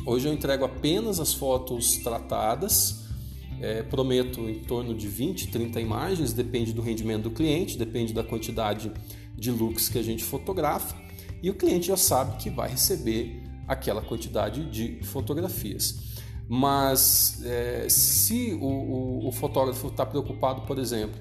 Hoje 0.06 0.28
eu 0.28 0.32
entrego 0.32 0.64
apenas 0.64 1.18
as 1.18 1.34
fotos 1.34 1.96
tratadas, 1.96 3.04
é, 3.60 3.82
prometo 3.82 4.40
em 4.48 4.60
torno 4.60 4.94
de 4.94 5.08
20, 5.08 5.48
30 5.48 5.80
imagens, 5.80 6.32
depende 6.32 6.72
do 6.72 6.80
rendimento 6.80 7.24
do 7.24 7.30
cliente, 7.32 7.76
depende 7.76 8.12
da 8.12 8.22
quantidade 8.22 8.92
de 9.34 9.50
looks 9.50 9.88
que 9.88 9.98
a 9.98 10.02
gente 10.02 10.22
fotografa, 10.22 10.94
e 11.42 11.50
o 11.50 11.54
cliente 11.54 11.88
já 11.88 11.96
sabe 11.96 12.36
que 12.36 12.48
vai 12.50 12.70
receber 12.70 13.42
aquela 13.66 14.00
quantidade 14.00 14.70
de 14.70 15.04
fotografias. 15.04 16.15
Mas 16.48 17.42
é, 17.44 17.88
se 17.88 18.56
o, 18.60 18.66
o, 18.66 19.28
o 19.28 19.32
fotógrafo 19.32 19.88
está 19.88 20.06
preocupado, 20.06 20.62
por 20.62 20.78
exemplo, 20.78 21.20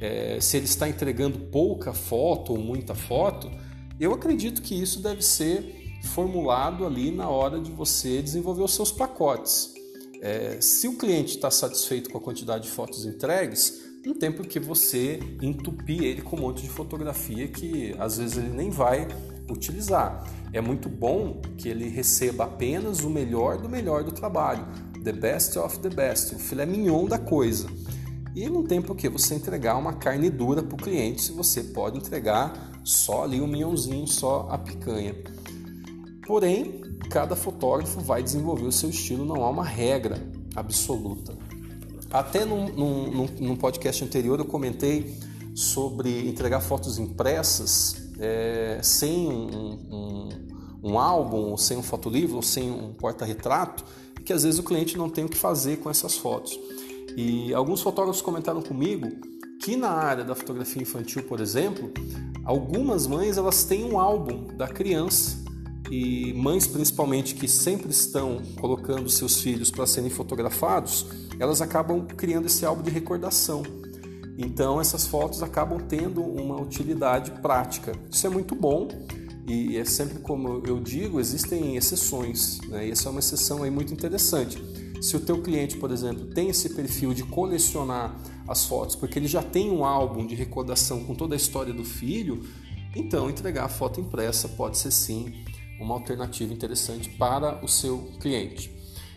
é, 0.00 0.38
se 0.40 0.56
ele 0.56 0.66
está 0.66 0.88
entregando 0.88 1.38
pouca 1.38 1.92
foto 1.92 2.52
ou 2.52 2.58
muita 2.58 2.94
foto, 2.94 3.50
eu 3.98 4.12
acredito 4.12 4.60
que 4.60 4.74
isso 4.74 5.00
deve 5.00 5.22
ser 5.22 5.98
formulado 6.02 6.84
ali 6.86 7.10
na 7.10 7.28
hora 7.28 7.60
de 7.60 7.70
você 7.70 8.20
desenvolver 8.20 8.62
os 8.62 8.74
seus 8.74 8.92
pacotes. 8.92 9.74
É, 10.20 10.60
se 10.60 10.88
o 10.88 10.96
cliente 10.96 11.36
está 11.36 11.50
satisfeito 11.50 12.10
com 12.10 12.18
a 12.18 12.20
quantidade 12.20 12.64
de 12.64 12.70
fotos 12.70 13.04
entregues, 13.04 13.84
não 14.04 14.14
tem 14.14 14.30
por 14.30 14.46
que 14.46 14.60
você 14.60 15.18
entupir 15.42 16.02
ele 16.02 16.22
com 16.22 16.36
um 16.36 16.40
monte 16.40 16.62
de 16.62 16.68
fotografia 16.68 17.48
que 17.48 17.94
às 17.98 18.18
vezes 18.18 18.36
ele 18.36 18.50
nem 18.50 18.70
vai 18.70 19.08
utilizar. 19.50 20.24
É 20.56 20.60
muito 20.62 20.88
bom 20.88 21.42
que 21.58 21.68
ele 21.68 21.86
receba 21.86 22.44
apenas 22.44 23.04
o 23.04 23.10
melhor 23.10 23.58
do 23.58 23.68
melhor 23.68 24.02
do 24.02 24.10
trabalho, 24.10 24.66
the 25.04 25.12
best 25.12 25.58
of 25.58 25.78
the 25.80 25.90
best, 25.90 26.34
o 26.34 26.38
filé 26.38 26.64
mignon 26.64 27.04
da 27.04 27.18
coisa. 27.18 27.68
E 28.34 28.48
não 28.48 28.64
tem 28.64 28.80
por 28.80 28.96
que 28.96 29.06
você 29.06 29.34
entregar 29.34 29.76
uma 29.76 29.92
carne 29.92 30.30
dura 30.30 30.62
para 30.62 30.74
o 30.74 30.78
cliente 30.78 31.20
se 31.20 31.32
você 31.32 31.62
pode 31.62 31.98
entregar 31.98 32.72
só 32.82 33.24
ali 33.24 33.38
o 33.38 33.46
mignonzinho, 33.46 34.06
só 34.06 34.48
a 34.50 34.56
picanha. 34.56 35.14
Porém, 36.26 36.80
cada 37.10 37.36
fotógrafo 37.36 38.00
vai 38.00 38.22
desenvolver 38.22 38.64
o 38.64 38.72
seu 38.72 38.88
estilo, 38.88 39.26
não 39.26 39.44
há 39.44 39.50
uma 39.50 39.64
regra 39.64 40.26
absoluta. 40.54 41.36
Até 42.10 42.46
num, 42.46 42.72
num, 42.72 43.26
num 43.40 43.56
podcast 43.56 44.02
anterior 44.02 44.38
eu 44.38 44.46
comentei 44.46 45.18
sobre 45.54 46.26
entregar 46.26 46.62
fotos 46.62 46.98
impressas 46.98 48.05
é, 48.18 48.80
sem 48.82 49.28
um, 49.28 49.78
um, 49.90 50.28
um 50.82 50.98
álbum, 50.98 51.56
sem 51.56 51.76
um 51.76 51.82
fotolivro, 51.82 52.36
ou 52.36 52.42
sem 52.42 52.70
um 52.70 52.92
porta-retrato, 52.92 53.84
que 54.24 54.32
às 54.32 54.42
vezes 54.42 54.58
o 54.58 54.62
cliente 54.62 54.96
não 54.96 55.08
tem 55.08 55.24
o 55.24 55.28
que 55.28 55.36
fazer 55.36 55.78
com 55.78 55.88
essas 55.88 56.16
fotos. 56.16 56.58
E 57.16 57.54
alguns 57.54 57.80
fotógrafos 57.80 58.20
comentaram 58.20 58.60
comigo 58.60 59.08
que 59.62 59.76
na 59.76 59.90
área 59.90 60.24
da 60.24 60.34
fotografia 60.34 60.82
infantil, 60.82 61.22
por 61.22 61.40
exemplo, 61.40 61.90
algumas 62.44 63.06
mães 63.06 63.38
elas 63.38 63.64
têm 63.64 63.84
um 63.84 63.98
álbum 63.98 64.46
da 64.56 64.68
criança 64.68 65.44
e 65.90 66.32
mães 66.34 66.66
principalmente 66.66 67.34
que 67.34 67.48
sempre 67.48 67.90
estão 67.90 68.42
colocando 68.60 69.08
seus 69.08 69.40
filhos 69.40 69.70
para 69.70 69.86
serem 69.86 70.10
fotografados, 70.10 71.06
elas 71.38 71.62
acabam 71.62 72.06
criando 72.06 72.46
esse 72.46 72.64
álbum 72.64 72.82
de 72.82 72.90
recordação. 72.90 73.62
Então 74.36 74.80
essas 74.80 75.06
fotos 75.06 75.42
acabam 75.42 75.80
tendo 75.80 76.22
uma 76.22 76.60
utilidade 76.60 77.30
prática. 77.40 77.92
Isso 78.10 78.26
é 78.26 78.30
muito 78.30 78.54
bom 78.54 78.88
e 79.46 79.76
é 79.76 79.84
sempre 79.84 80.18
como 80.18 80.62
eu 80.66 80.80
digo, 80.80 81.20
existem 81.20 81.76
exceções, 81.76 82.60
né? 82.68 82.88
E 82.88 82.90
essa 82.90 83.08
é 83.08 83.10
uma 83.10 83.20
exceção 83.20 83.62
aí 83.62 83.70
muito 83.70 83.92
interessante. 83.92 84.60
Se 85.00 85.16
o 85.16 85.20
teu 85.20 85.40
cliente, 85.40 85.76
por 85.76 85.90
exemplo, 85.90 86.26
tem 86.26 86.48
esse 86.48 86.70
perfil 86.70 87.14
de 87.14 87.22
colecionar 87.22 88.16
as 88.48 88.64
fotos, 88.64 88.96
porque 88.96 89.18
ele 89.18 89.28
já 89.28 89.42
tem 89.42 89.70
um 89.70 89.84
álbum 89.84 90.26
de 90.26 90.34
recordação 90.34 91.04
com 91.04 91.14
toda 91.14 91.34
a 91.34 91.36
história 91.36 91.72
do 91.72 91.84
filho, 91.84 92.44
então 92.94 93.28
entregar 93.28 93.64
a 93.64 93.68
foto 93.68 94.00
impressa 94.00 94.48
pode 94.48 94.78
ser 94.78 94.90
sim 94.90 95.32
uma 95.78 95.94
alternativa 95.94 96.52
interessante 96.52 97.10
para 97.10 97.64
o 97.64 97.68
seu 97.68 98.10
cliente. 98.20 98.74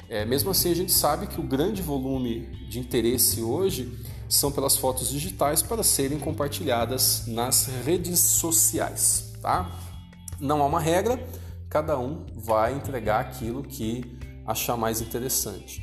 É, 0.10 0.26
mesmo 0.26 0.50
assim, 0.50 0.72
a 0.72 0.76
gente 0.76 0.92
sabe 0.92 1.28
que 1.28 1.40
o 1.40 1.44
grande 1.44 1.82
volume 1.82 2.48
de 2.68 2.80
interesse 2.80 3.42
hoje 3.42 3.92
são 4.30 4.52
pelas 4.52 4.78
fotos 4.78 5.10
digitais 5.10 5.64
para 5.64 5.82
serem 5.82 6.20
compartilhadas 6.20 7.26
nas 7.26 7.66
redes 7.84 8.20
sociais, 8.20 9.34
tá? 9.42 9.70
Não 10.40 10.62
há 10.62 10.66
uma 10.68 10.80
regra, 10.80 11.20
cada 11.68 11.98
um 12.00 12.26
vai 12.36 12.76
entregar 12.76 13.20
aquilo 13.20 13.64
que 13.64 14.18
achar 14.46 14.78
mais 14.78 15.02
interessante. 15.02 15.82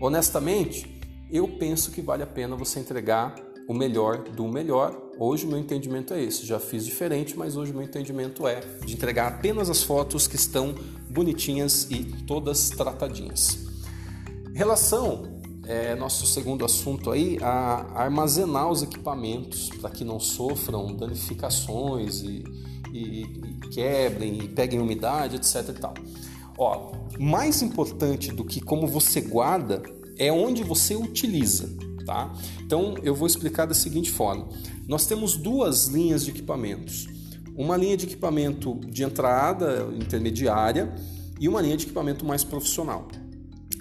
Honestamente, 0.00 0.98
eu 1.30 1.48
penso 1.48 1.90
que 1.90 2.00
vale 2.00 2.22
a 2.22 2.26
pena 2.26 2.56
você 2.56 2.78
entregar 2.78 3.34
o 3.68 3.74
melhor 3.74 4.22
do 4.22 4.46
melhor. 4.48 4.96
Hoje 5.18 5.44
o 5.44 5.48
meu 5.48 5.58
entendimento 5.58 6.14
é 6.14 6.22
esse. 6.22 6.46
Já 6.46 6.58
fiz 6.58 6.86
diferente, 6.86 7.36
mas 7.36 7.56
hoje 7.56 7.72
o 7.72 7.74
meu 7.74 7.84
entendimento 7.84 8.46
é 8.46 8.60
de 8.84 8.94
entregar 8.94 9.26
apenas 9.26 9.68
as 9.68 9.82
fotos 9.82 10.26
que 10.26 10.36
estão 10.36 10.74
bonitinhas 11.10 11.88
e 11.90 12.04
todas 12.26 12.70
tratadinhas. 12.70 13.58
Relação 14.54 15.37
é 15.68 15.94
nosso 15.94 16.26
segundo 16.26 16.64
assunto 16.64 17.10
aí 17.10 17.36
a 17.42 17.86
armazenar 17.94 18.70
os 18.70 18.82
equipamentos 18.82 19.68
para 19.80 19.90
que 19.90 20.02
não 20.02 20.18
sofram 20.18 20.96
danificações 20.96 22.22
e, 22.22 22.42
e, 22.90 23.22
e 23.22 23.68
quebrem 23.70 24.44
e 24.44 24.48
peguem 24.48 24.80
umidade, 24.80 25.36
etc. 25.36 25.68
E 25.68 25.72
tal. 25.74 25.92
Ó, 26.56 26.92
mais 27.18 27.60
importante 27.60 28.32
do 28.32 28.44
que 28.44 28.62
como 28.62 28.86
você 28.86 29.20
guarda 29.20 29.82
é 30.16 30.32
onde 30.32 30.64
você 30.64 30.96
utiliza, 30.96 31.76
tá? 32.06 32.32
Então 32.64 32.94
eu 33.02 33.14
vou 33.14 33.26
explicar 33.26 33.66
da 33.66 33.74
seguinte 33.74 34.10
forma: 34.10 34.48
nós 34.88 35.04
temos 35.04 35.36
duas 35.36 35.84
linhas 35.84 36.24
de 36.24 36.30
equipamentos, 36.30 37.06
uma 37.54 37.76
linha 37.76 37.96
de 37.96 38.06
equipamento 38.06 38.74
de 38.86 39.04
entrada 39.04 39.86
intermediária 40.00 40.94
e 41.38 41.46
uma 41.46 41.60
linha 41.60 41.76
de 41.76 41.84
equipamento 41.84 42.24
mais 42.24 42.42
profissional. 42.42 43.06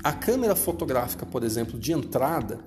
A 0.03 0.13
câmera 0.13 0.55
fotográfica, 0.55 1.25
por 1.25 1.43
exemplo, 1.43 1.79
de 1.79 1.91
entrada, 1.91 2.59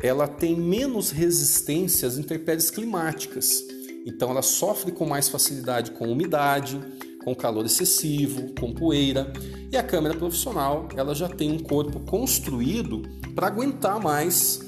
ela 0.00 0.28
tem 0.28 0.56
menos 0.56 1.10
resistência 1.10 2.06
às 2.06 2.18
intempéries 2.18 2.70
climáticas. 2.70 3.64
Então 4.06 4.30
ela 4.30 4.42
sofre 4.42 4.92
com 4.92 5.06
mais 5.06 5.28
facilidade 5.28 5.90
com 5.90 6.06
umidade, 6.06 6.80
com 7.24 7.34
calor 7.34 7.66
excessivo, 7.66 8.54
com 8.58 8.72
poeira. 8.72 9.32
E 9.70 9.76
a 9.76 9.82
câmera 9.82 10.14
profissional 10.16 10.88
ela 10.96 11.14
já 11.14 11.28
tem 11.28 11.50
um 11.50 11.58
corpo 11.58 12.00
construído 12.00 13.02
para 13.34 13.48
aguentar 13.48 14.00
mais 14.00 14.60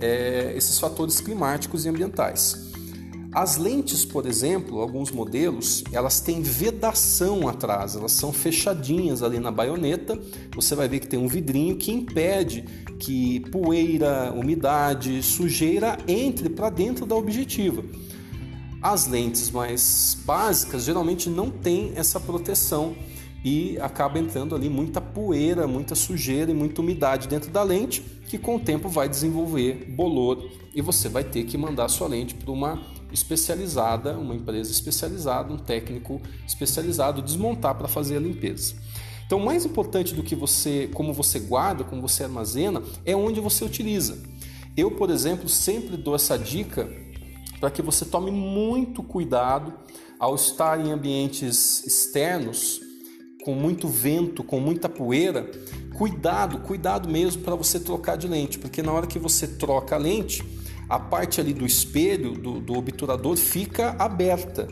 é, 0.00 0.54
esses 0.56 0.78
fatores 0.78 1.20
climáticos 1.20 1.84
e 1.84 1.88
ambientais. 1.88 2.69
As 3.32 3.56
lentes, 3.56 4.04
por 4.04 4.26
exemplo, 4.26 4.80
alguns 4.80 5.12
modelos, 5.12 5.84
elas 5.92 6.20
têm 6.20 6.42
vedação 6.42 7.46
atrás, 7.48 7.94
elas 7.94 8.10
são 8.10 8.32
fechadinhas 8.32 9.22
ali 9.22 9.38
na 9.38 9.52
baioneta. 9.52 10.18
Você 10.56 10.74
vai 10.74 10.88
ver 10.88 10.98
que 10.98 11.06
tem 11.06 11.18
um 11.18 11.28
vidrinho 11.28 11.76
que 11.76 11.92
impede 11.92 12.64
que 12.98 13.38
poeira, 13.50 14.32
umidade, 14.34 15.22
sujeira 15.22 15.96
entre 16.08 16.48
para 16.48 16.70
dentro 16.70 17.06
da 17.06 17.14
objetiva. 17.14 17.84
As 18.82 19.06
lentes 19.06 19.48
mais 19.50 20.18
básicas 20.24 20.84
geralmente 20.84 21.30
não 21.30 21.50
têm 21.50 21.92
essa 21.94 22.18
proteção 22.18 22.96
e 23.44 23.78
acaba 23.78 24.18
entrando 24.18 24.56
ali 24.56 24.68
muita 24.68 25.00
poeira, 25.00 25.68
muita 25.68 25.94
sujeira 25.94 26.50
e 26.50 26.54
muita 26.54 26.80
umidade 26.80 27.28
dentro 27.28 27.50
da 27.50 27.62
lente, 27.62 28.02
que 28.26 28.38
com 28.38 28.56
o 28.56 28.60
tempo 28.60 28.88
vai 28.88 29.08
desenvolver 29.08 29.86
bolor 29.96 30.50
e 30.74 30.82
você 30.82 31.08
vai 31.08 31.22
ter 31.22 31.44
que 31.44 31.56
mandar 31.56 31.88
sua 31.88 32.08
lente 32.08 32.34
para 32.34 32.50
uma 32.50 32.99
especializada, 33.12 34.16
uma 34.16 34.34
empresa 34.34 34.70
especializada, 34.70 35.52
um 35.52 35.58
técnico 35.58 36.20
especializado 36.46 37.22
desmontar 37.22 37.74
para 37.74 37.88
fazer 37.88 38.16
a 38.16 38.20
limpeza. 38.20 38.74
Então, 39.26 39.38
mais 39.38 39.64
importante 39.64 40.14
do 40.14 40.22
que 40.22 40.34
você, 40.34 40.90
como 40.92 41.12
você 41.12 41.38
guarda, 41.38 41.84
como 41.84 42.02
você 42.02 42.24
armazena, 42.24 42.82
é 43.04 43.14
onde 43.14 43.40
você 43.40 43.64
utiliza. 43.64 44.18
Eu, 44.76 44.90
por 44.90 45.10
exemplo, 45.10 45.48
sempre 45.48 45.96
dou 45.96 46.14
essa 46.14 46.36
dica 46.36 46.90
para 47.60 47.70
que 47.70 47.82
você 47.82 48.04
tome 48.04 48.30
muito 48.30 49.02
cuidado 49.02 49.72
ao 50.18 50.34
estar 50.34 50.84
em 50.84 50.90
ambientes 50.90 51.86
externos 51.86 52.80
com 53.44 53.54
muito 53.54 53.88
vento, 53.88 54.42
com 54.42 54.60
muita 54.60 54.88
poeira. 54.88 55.50
Cuidado, 55.94 56.58
cuidado 56.58 57.08
mesmo 57.08 57.42
para 57.42 57.54
você 57.54 57.78
trocar 57.78 58.16
de 58.16 58.26
lente, 58.26 58.58
porque 58.58 58.82
na 58.82 58.92
hora 58.92 59.06
que 59.06 59.18
você 59.18 59.46
troca 59.46 59.94
a 59.94 59.98
lente, 59.98 60.42
a 60.90 60.98
parte 60.98 61.40
ali 61.40 61.54
do 61.54 61.64
espelho, 61.64 62.32
do, 62.32 62.58
do 62.58 62.74
obturador, 62.74 63.36
fica 63.36 63.94
aberta 63.96 64.66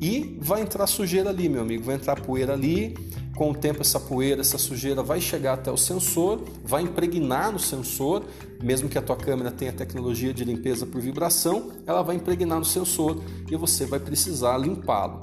e 0.00 0.38
vai 0.40 0.62
entrar 0.62 0.86
sujeira 0.86 1.30
ali, 1.30 1.48
meu 1.48 1.62
amigo, 1.62 1.82
vai 1.82 1.96
entrar 1.96 2.20
poeira 2.20 2.52
ali 2.52 2.94
com 3.34 3.50
o 3.50 3.54
tempo, 3.54 3.82
essa 3.82 4.00
poeira, 4.00 4.40
essa 4.40 4.56
sujeira 4.56 5.02
vai 5.02 5.20
chegar 5.20 5.54
até 5.54 5.70
o 5.70 5.76
sensor, 5.76 6.42
vai 6.64 6.82
impregnar 6.82 7.52
no 7.52 7.58
sensor, 7.58 8.24
mesmo 8.62 8.88
que 8.88 8.96
a 8.96 9.02
tua 9.02 9.16
câmera 9.16 9.50
tenha 9.50 9.72
tecnologia 9.72 10.32
de 10.32 10.44
limpeza 10.44 10.86
por 10.86 11.00
vibração, 11.00 11.72
ela 11.86 12.00
vai 12.00 12.16
impregnar 12.16 12.58
no 12.58 12.64
sensor 12.64 13.22
e 13.50 13.56
você 13.56 13.84
vai 13.84 14.00
precisar 14.00 14.56
limpá-lo. 14.56 15.20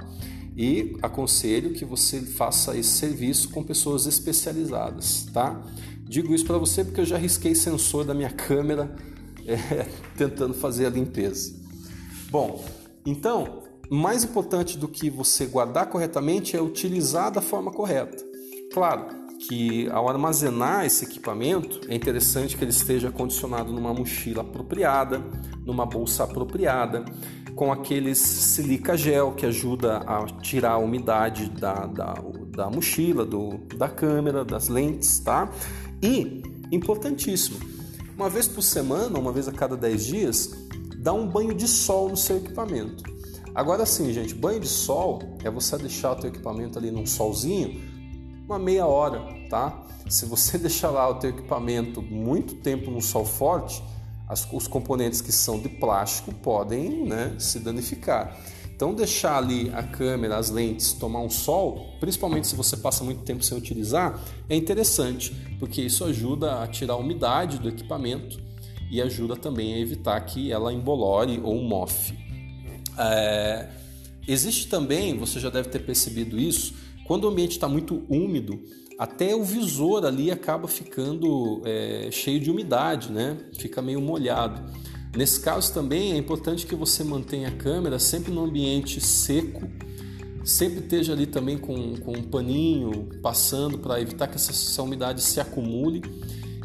E 0.56 0.96
aconselho 1.02 1.72
que 1.72 1.84
você 1.84 2.20
faça 2.20 2.76
esse 2.76 2.90
serviço 2.90 3.48
com 3.50 3.64
pessoas 3.64 4.06
especializadas, 4.06 5.26
tá? 5.32 5.60
Digo 6.04 6.32
isso 6.32 6.44
para 6.44 6.58
você 6.58 6.84
porque 6.84 7.00
eu 7.00 7.04
já 7.04 7.16
risquei 7.16 7.54
sensor 7.56 8.04
da 8.04 8.14
minha 8.14 8.30
câmera 8.30 8.94
é, 9.46 9.86
tentando 10.16 10.54
fazer 10.54 10.86
a 10.86 10.90
limpeza. 10.90 11.54
Bom, 12.30 12.64
então 13.06 13.64
mais 13.90 14.24
importante 14.24 14.78
do 14.78 14.88
que 14.88 15.10
você 15.10 15.46
guardar 15.46 15.88
corretamente 15.88 16.56
é 16.56 16.62
utilizar 16.62 17.30
da 17.30 17.40
forma 17.40 17.70
correta. 17.70 18.24
Claro 18.72 19.24
que 19.46 19.88
ao 19.90 20.08
armazenar 20.08 20.86
esse 20.86 21.04
equipamento 21.04 21.80
é 21.88 21.94
interessante 21.94 22.56
que 22.56 22.64
ele 22.64 22.70
esteja 22.70 23.10
condicionado 23.10 23.72
numa 23.72 23.92
mochila 23.92 24.40
apropriada, 24.42 25.22
numa 25.64 25.84
bolsa 25.84 26.24
apropriada, 26.24 27.04
com 27.54 27.70
aqueles 27.70 28.18
silica 28.18 28.96
gel 28.96 29.32
que 29.32 29.46
ajuda 29.46 29.98
a 29.98 30.24
tirar 30.40 30.72
a 30.72 30.78
umidade 30.78 31.50
da, 31.50 31.86
da, 31.86 32.14
da 32.48 32.70
mochila, 32.70 33.24
do, 33.24 33.58
da 33.76 33.88
câmera, 33.88 34.44
das 34.44 34.68
lentes, 34.68 35.20
tá? 35.20 35.48
E, 36.02 36.42
importantíssimo, 36.72 37.58
uma 38.16 38.28
vez 38.28 38.46
por 38.46 38.62
semana, 38.62 39.18
uma 39.18 39.32
vez 39.32 39.48
a 39.48 39.52
cada 39.52 39.76
10 39.76 40.06
dias, 40.06 40.50
dá 40.98 41.12
um 41.12 41.26
banho 41.26 41.54
de 41.54 41.66
sol 41.66 42.08
no 42.08 42.16
seu 42.16 42.36
equipamento. 42.36 43.02
Agora 43.54 43.86
sim, 43.86 44.12
gente, 44.12 44.34
banho 44.34 44.60
de 44.60 44.68
sol 44.68 45.22
é 45.44 45.50
você 45.50 45.76
deixar 45.78 46.12
o 46.12 46.16
teu 46.16 46.30
equipamento 46.30 46.78
ali 46.78 46.90
num 46.90 47.06
solzinho 47.06 47.80
uma 48.46 48.58
meia 48.58 48.86
hora, 48.86 49.22
tá? 49.48 49.86
Se 50.08 50.26
você 50.26 50.58
deixar 50.58 50.90
lá 50.90 51.08
o 51.08 51.14
teu 51.14 51.30
equipamento 51.30 52.02
muito 52.02 52.56
tempo 52.56 52.90
no 52.90 53.00
sol 53.00 53.24
forte, 53.24 53.82
as, 54.28 54.46
os 54.52 54.66
componentes 54.66 55.20
que 55.20 55.32
são 55.32 55.58
de 55.58 55.68
plástico 55.68 56.32
podem 56.34 57.06
né, 57.06 57.34
se 57.38 57.58
danificar. 57.58 58.36
Então, 58.74 58.92
deixar 58.92 59.38
ali 59.38 59.70
a 59.72 59.82
câmera, 59.82 60.36
as 60.36 60.50
lentes 60.50 60.92
tomar 60.94 61.20
um 61.20 61.30
sol, 61.30 61.94
principalmente 62.00 62.48
se 62.48 62.56
você 62.56 62.76
passa 62.76 63.04
muito 63.04 63.22
tempo 63.22 63.44
sem 63.44 63.56
utilizar, 63.56 64.20
é 64.48 64.56
interessante, 64.56 65.32
porque 65.60 65.80
isso 65.80 66.04
ajuda 66.04 66.60
a 66.60 66.66
tirar 66.66 66.94
a 66.94 66.96
umidade 66.96 67.58
do 67.58 67.68
equipamento 67.68 68.42
e 68.90 69.00
ajuda 69.00 69.36
também 69.36 69.74
a 69.74 69.78
evitar 69.78 70.20
que 70.22 70.50
ela 70.50 70.72
embolore 70.72 71.40
ou 71.42 71.62
mofe. 71.62 72.18
É... 72.98 73.68
Existe 74.26 74.68
também, 74.68 75.16
você 75.16 75.38
já 75.38 75.50
deve 75.50 75.68
ter 75.68 75.80
percebido 75.80 76.38
isso, 76.38 76.74
quando 77.06 77.24
o 77.24 77.28
ambiente 77.28 77.52
está 77.52 77.68
muito 77.68 78.02
úmido, 78.08 78.60
até 78.98 79.34
o 79.36 79.44
visor 79.44 80.04
ali 80.04 80.30
acaba 80.30 80.66
ficando 80.66 81.60
é, 81.64 82.08
cheio 82.10 82.40
de 82.40 82.50
umidade, 82.50 83.12
né? 83.12 83.36
Fica 83.58 83.82
meio 83.82 84.00
molhado. 84.00 84.62
Nesse 85.16 85.38
caso 85.40 85.72
também 85.72 86.12
é 86.12 86.16
importante 86.16 86.66
que 86.66 86.74
você 86.74 87.04
mantenha 87.04 87.48
a 87.48 87.52
câmera 87.52 87.98
sempre 88.00 88.32
no 88.32 88.44
ambiente 88.44 89.00
seco, 89.00 89.62
sempre 90.44 90.80
esteja 90.80 91.12
ali 91.12 91.26
também 91.26 91.56
com, 91.56 91.96
com 91.98 92.12
um 92.12 92.22
paninho 92.22 93.08
passando 93.22 93.78
para 93.78 94.00
evitar 94.00 94.26
que 94.26 94.34
essa, 94.34 94.50
essa 94.50 94.82
umidade 94.82 95.22
se 95.22 95.40
acumule. 95.40 96.02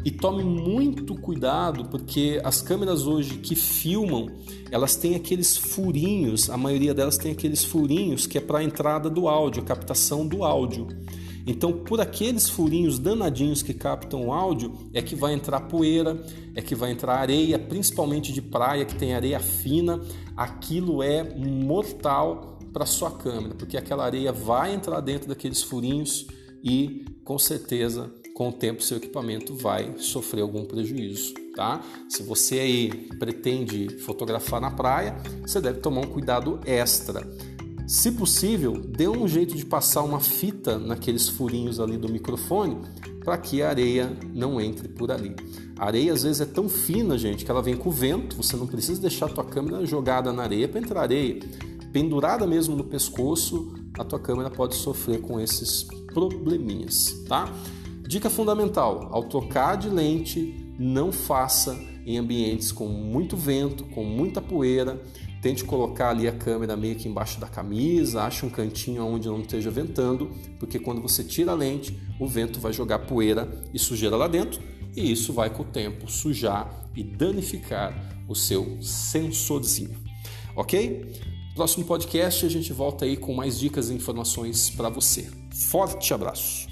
E 0.02 0.10
tome 0.10 0.42
muito 0.42 1.14
cuidado 1.14 1.84
porque 1.84 2.40
as 2.42 2.62
câmeras 2.62 3.06
hoje 3.06 3.34
que 3.34 3.54
filmam, 3.54 4.28
elas 4.70 4.96
têm 4.96 5.14
aqueles 5.14 5.58
furinhos, 5.58 6.48
a 6.48 6.56
maioria 6.56 6.94
delas 6.94 7.18
tem 7.18 7.32
aqueles 7.32 7.62
furinhos 7.62 8.26
que 8.26 8.38
é 8.38 8.40
para 8.40 8.60
a 8.60 8.64
entrada 8.64 9.10
do 9.10 9.28
áudio, 9.28 9.62
a 9.62 9.66
captação 9.66 10.26
do 10.26 10.42
áudio. 10.42 10.88
Então, 11.50 11.72
por 11.72 12.00
aqueles 12.00 12.48
furinhos 12.48 13.00
danadinhos 13.00 13.60
que 13.60 13.74
captam 13.74 14.26
o 14.26 14.32
áudio, 14.32 14.72
é 14.94 15.02
que 15.02 15.16
vai 15.16 15.34
entrar 15.34 15.58
poeira, 15.62 16.24
é 16.54 16.62
que 16.62 16.76
vai 16.76 16.92
entrar 16.92 17.16
areia, 17.16 17.58
principalmente 17.58 18.32
de 18.32 18.40
praia, 18.40 18.84
que 18.84 18.94
tem 18.94 19.14
areia 19.14 19.40
fina. 19.40 20.00
Aquilo 20.36 21.02
é 21.02 21.24
mortal 21.34 22.56
para 22.72 22.86
sua 22.86 23.10
câmera, 23.10 23.56
porque 23.56 23.76
aquela 23.76 24.04
areia 24.04 24.30
vai 24.30 24.72
entrar 24.72 25.00
dentro 25.00 25.28
daqueles 25.28 25.60
furinhos 25.60 26.28
e, 26.62 27.04
com 27.24 27.36
certeza, 27.36 28.08
com 28.32 28.50
o 28.50 28.52
tempo 28.52 28.80
seu 28.80 28.98
equipamento 28.98 29.52
vai 29.52 29.98
sofrer 29.98 30.42
algum 30.42 30.64
prejuízo, 30.64 31.34
tá? 31.56 31.82
Se 32.08 32.22
você 32.22 32.60
aí 32.60 33.08
pretende 33.18 33.98
fotografar 33.98 34.60
na 34.60 34.70
praia, 34.70 35.16
você 35.42 35.60
deve 35.60 35.80
tomar 35.80 36.02
um 36.02 36.10
cuidado 36.10 36.60
extra. 36.64 37.26
Se 37.90 38.12
possível, 38.12 38.80
dê 38.80 39.08
um 39.08 39.26
jeito 39.26 39.56
de 39.56 39.66
passar 39.66 40.04
uma 40.04 40.20
fita 40.20 40.78
naqueles 40.78 41.28
furinhos 41.28 41.80
ali 41.80 41.96
do 41.96 42.08
microfone 42.08 42.78
para 43.24 43.36
que 43.36 43.62
a 43.62 43.68
areia 43.68 44.16
não 44.32 44.60
entre 44.60 44.86
por 44.86 45.10
ali. 45.10 45.34
A 45.76 45.86
areia 45.86 46.12
às 46.12 46.22
vezes 46.22 46.40
é 46.40 46.44
tão 46.44 46.68
fina, 46.68 47.18
gente, 47.18 47.44
que 47.44 47.50
ela 47.50 47.60
vem 47.60 47.76
com 47.76 47.88
o 47.88 47.92
vento, 47.92 48.36
você 48.36 48.56
não 48.56 48.68
precisa 48.68 49.00
deixar 49.00 49.26
a 49.26 49.30
tua 49.30 49.44
câmera 49.44 49.84
jogada 49.84 50.32
na 50.32 50.44
areia 50.44 50.68
para 50.68 50.78
entrar 50.78 51.00
areia. 51.00 51.40
Pendurada 51.92 52.46
mesmo 52.46 52.76
no 52.76 52.84
pescoço, 52.84 53.74
a 53.98 54.04
tua 54.04 54.20
câmera 54.20 54.50
pode 54.50 54.76
sofrer 54.76 55.20
com 55.20 55.40
esses 55.40 55.82
probleminhas, 56.14 57.24
tá? 57.26 57.52
Dica 58.06 58.30
fundamental: 58.30 59.08
ao 59.10 59.24
trocar 59.24 59.76
de 59.76 59.88
lente, 59.88 60.64
não 60.78 61.10
faça 61.10 61.76
em 62.06 62.18
ambientes 62.18 62.70
com 62.70 62.86
muito 62.86 63.36
vento, 63.36 63.82
com 63.86 64.04
muita 64.04 64.40
poeira, 64.40 65.02
Tente 65.40 65.64
colocar 65.64 66.10
ali 66.10 66.28
a 66.28 66.32
câmera 66.32 66.76
meio 66.76 66.96
que 66.96 67.08
embaixo 67.08 67.40
da 67.40 67.46
camisa, 67.46 68.22
ache 68.22 68.44
um 68.44 68.50
cantinho 68.50 69.04
onde 69.04 69.26
não 69.26 69.40
esteja 69.40 69.70
ventando, 69.70 70.30
porque 70.58 70.78
quando 70.78 71.00
você 71.00 71.24
tira 71.24 71.52
a 71.52 71.54
lente, 71.54 71.98
o 72.18 72.26
vento 72.26 72.60
vai 72.60 72.72
jogar 72.72 73.00
poeira 73.00 73.48
e 73.72 73.78
sujeira 73.78 74.16
lá 74.16 74.28
dentro, 74.28 74.60
e 74.94 75.10
isso 75.10 75.32
vai 75.32 75.48
com 75.48 75.62
o 75.62 75.66
tempo 75.66 76.10
sujar 76.10 76.90
e 76.94 77.02
danificar 77.02 77.94
o 78.28 78.34
seu 78.34 78.78
sensorzinho. 78.82 79.96
Ok? 80.54 81.10
Próximo 81.54 81.84
podcast 81.84 82.44
a 82.44 82.48
gente 82.48 82.72
volta 82.72 83.04
aí 83.04 83.16
com 83.16 83.34
mais 83.34 83.58
dicas 83.58 83.90
e 83.90 83.94
informações 83.94 84.70
para 84.70 84.88
você. 84.88 85.30
Forte 85.52 86.12
abraço! 86.12 86.68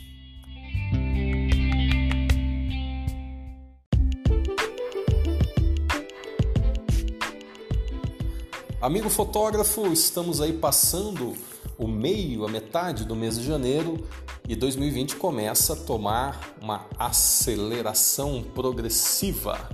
Amigo 8.80 9.10
fotógrafo, 9.10 9.92
estamos 9.92 10.40
aí 10.40 10.52
passando 10.52 11.34
o 11.76 11.88
meio, 11.88 12.46
a 12.46 12.48
metade 12.48 13.04
do 13.04 13.16
mês 13.16 13.36
de 13.36 13.44
janeiro 13.44 14.06
e 14.48 14.54
2020 14.54 15.16
começa 15.16 15.72
a 15.72 15.76
tomar 15.76 16.56
uma 16.62 16.86
aceleração 16.96 18.40
progressiva. 18.54 19.68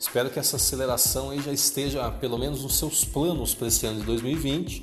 Espero 0.00 0.30
que 0.30 0.38
essa 0.38 0.56
aceleração 0.56 1.28
aí 1.28 1.42
já 1.42 1.52
esteja 1.52 2.10
pelo 2.10 2.38
menos 2.38 2.62
nos 2.62 2.78
seus 2.78 3.04
planos 3.04 3.54
para 3.54 3.68
esse 3.68 3.84
ano 3.84 4.00
de 4.00 4.06
2020, 4.06 4.80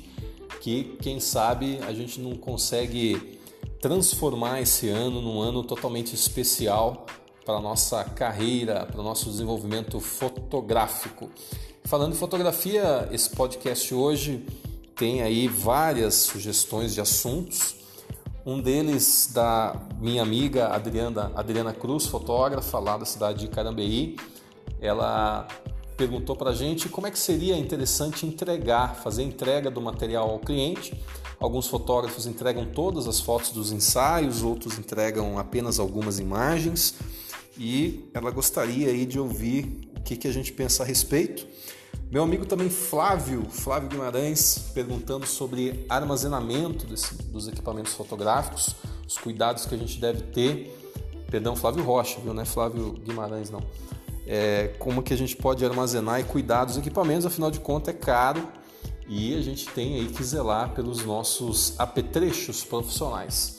que 0.60 0.96
quem 1.02 1.18
sabe 1.18 1.80
a 1.88 1.92
gente 1.92 2.20
não 2.20 2.36
consegue 2.36 3.36
transformar 3.80 4.60
esse 4.60 4.88
ano 4.88 5.20
num 5.20 5.40
ano 5.40 5.64
totalmente 5.64 6.14
especial 6.14 7.04
para 7.44 7.56
a 7.56 7.60
nossa 7.60 8.04
carreira, 8.04 8.86
para 8.86 9.00
o 9.00 9.04
nosso 9.04 9.28
desenvolvimento 9.28 9.98
fotográfico. 9.98 11.28
Falando 11.86 12.14
em 12.14 12.16
fotografia, 12.16 13.08
esse 13.12 13.30
podcast 13.30 13.94
hoje 13.94 14.44
tem 14.96 15.22
aí 15.22 15.46
várias 15.46 16.14
sugestões 16.14 16.92
de 16.92 17.00
assuntos. 17.00 17.76
Um 18.44 18.60
deles 18.60 19.30
da 19.32 19.80
minha 20.00 20.20
amiga 20.20 20.66
Adriana, 20.66 21.30
Adriana 21.36 21.72
Cruz, 21.72 22.06
fotógrafa 22.06 22.80
lá 22.80 22.96
da 22.96 23.04
cidade 23.04 23.38
de 23.38 23.48
Carambeí. 23.48 24.16
Ela 24.80 25.46
perguntou 25.96 26.34
para 26.34 26.50
a 26.50 26.54
gente 26.54 26.88
como 26.88 27.06
é 27.06 27.10
que 27.10 27.18
seria 27.20 27.56
interessante 27.56 28.26
entregar, 28.26 28.96
fazer 28.96 29.22
entrega 29.22 29.70
do 29.70 29.80
material 29.80 30.28
ao 30.28 30.40
cliente. 30.40 30.92
Alguns 31.38 31.68
fotógrafos 31.68 32.26
entregam 32.26 32.66
todas 32.66 33.06
as 33.06 33.20
fotos 33.20 33.52
dos 33.52 33.70
ensaios, 33.70 34.42
outros 34.42 34.76
entregam 34.76 35.38
apenas 35.38 35.78
algumas 35.78 36.18
imagens. 36.18 36.96
E 37.56 38.10
ela 38.12 38.32
gostaria 38.32 38.88
aí 38.88 39.06
de 39.06 39.20
ouvir 39.20 39.88
o 39.96 40.00
que, 40.00 40.16
que 40.16 40.26
a 40.26 40.32
gente 40.32 40.52
pensa 40.52 40.82
a 40.82 40.86
respeito. 40.86 41.46
Meu 42.10 42.22
amigo 42.22 42.46
também 42.46 42.70
Flávio, 42.70 43.44
Flávio 43.50 43.88
Guimarães, 43.88 44.70
perguntando 44.72 45.26
sobre 45.26 45.84
armazenamento 45.88 46.86
desse, 46.86 47.14
dos 47.24 47.48
equipamentos 47.48 47.94
fotográficos, 47.94 48.76
os 49.06 49.18
cuidados 49.18 49.66
que 49.66 49.74
a 49.74 49.78
gente 49.78 50.00
deve 50.00 50.22
ter. 50.22 50.72
Perdão, 51.30 51.56
Flávio 51.56 51.82
Rocha, 51.82 52.20
viu? 52.20 52.32
Não 52.32 52.42
é 52.42 52.44
Flávio 52.44 52.92
Guimarães, 52.92 53.50
não. 53.50 53.60
É, 54.26 54.74
como 54.78 55.02
que 55.02 55.12
a 55.12 55.16
gente 55.16 55.36
pode 55.36 55.64
armazenar 55.64 56.20
e 56.20 56.24
cuidar 56.24 56.64
dos 56.64 56.76
equipamentos, 56.76 57.26
afinal 57.26 57.50
de 57.50 57.60
contas 57.60 57.94
é 57.94 57.98
caro 57.98 58.46
e 59.08 59.36
a 59.36 59.40
gente 59.40 59.68
tem 59.68 59.94
aí 59.94 60.08
que 60.08 60.22
zelar 60.22 60.74
pelos 60.74 61.04
nossos 61.04 61.78
apetrechos 61.78 62.64
profissionais. 62.64 63.58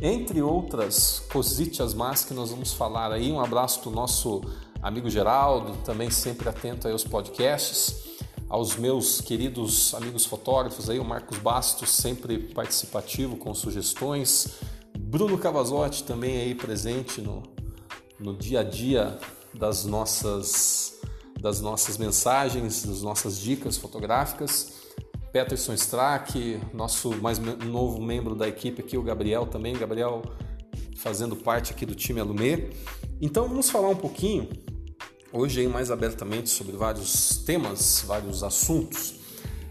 Entre 0.00 0.42
outras 0.42 1.22
cositas 1.32 1.94
más 1.94 2.24
que 2.24 2.34
nós 2.34 2.50
vamos 2.50 2.72
falar 2.72 3.12
aí, 3.12 3.30
um 3.30 3.40
abraço 3.40 3.82
do 3.82 3.90
nosso 3.90 4.42
amigo 4.84 5.08
Geraldo, 5.08 5.78
também 5.78 6.10
sempre 6.10 6.46
atento 6.46 6.86
aos 6.86 7.02
podcasts, 7.02 8.18
aos 8.50 8.76
meus 8.76 9.18
queridos 9.18 9.94
amigos 9.94 10.26
fotógrafos 10.26 10.90
aí, 10.90 10.98
o 10.98 11.04
Marcos 11.04 11.38
Bastos, 11.38 11.88
sempre 11.88 12.38
participativo 12.38 13.38
com 13.38 13.54
sugestões, 13.54 14.58
Bruno 14.98 15.38
Cavazotti 15.38 16.04
também 16.04 16.36
aí 16.36 16.54
presente 16.54 17.22
no, 17.22 17.42
no 18.20 18.36
dia 18.36 18.60
a 18.60 18.62
dia 18.62 19.18
das 19.54 19.86
nossas, 19.86 21.00
das 21.40 21.62
nossas 21.62 21.96
mensagens, 21.96 22.84
das 22.84 23.00
nossas 23.00 23.38
dicas 23.38 23.78
fotográficas. 23.78 24.82
Peterson 25.32 25.72
Strack, 25.72 26.60
nosso 26.74 27.10
mais 27.22 27.38
novo 27.38 28.02
membro 28.02 28.34
da 28.36 28.46
equipe 28.46 28.82
aqui, 28.82 28.98
o 28.98 29.02
Gabriel 29.02 29.46
também, 29.46 29.74
Gabriel 29.74 30.22
fazendo 30.96 31.36
parte 31.36 31.72
aqui 31.72 31.84
do 31.84 31.94
time 31.94 32.20
Alumê. 32.20 32.70
Então 33.20 33.48
vamos 33.48 33.70
falar 33.70 33.88
um 33.88 33.96
pouquinho 33.96 34.48
hoje 35.32 35.60
aí 35.60 35.68
mais 35.68 35.90
abertamente 35.90 36.48
sobre 36.48 36.76
vários 36.76 37.38
temas, 37.38 38.04
vários 38.06 38.42
assuntos. 38.42 39.14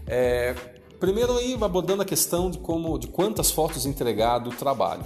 É, 0.06 0.54
primeiro 1.00 1.36
aí 1.38 1.56
abordando 1.60 2.02
a 2.02 2.04
questão 2.04 2.50
de 2.50 2.58
como, 2.58 2.98
de 2.98 3.08
quantas 3.08 3.50
fotos 3.50 3.86
entregar 3.86 4.38
do 4.38 4.50
trabalho. 4.50 5.04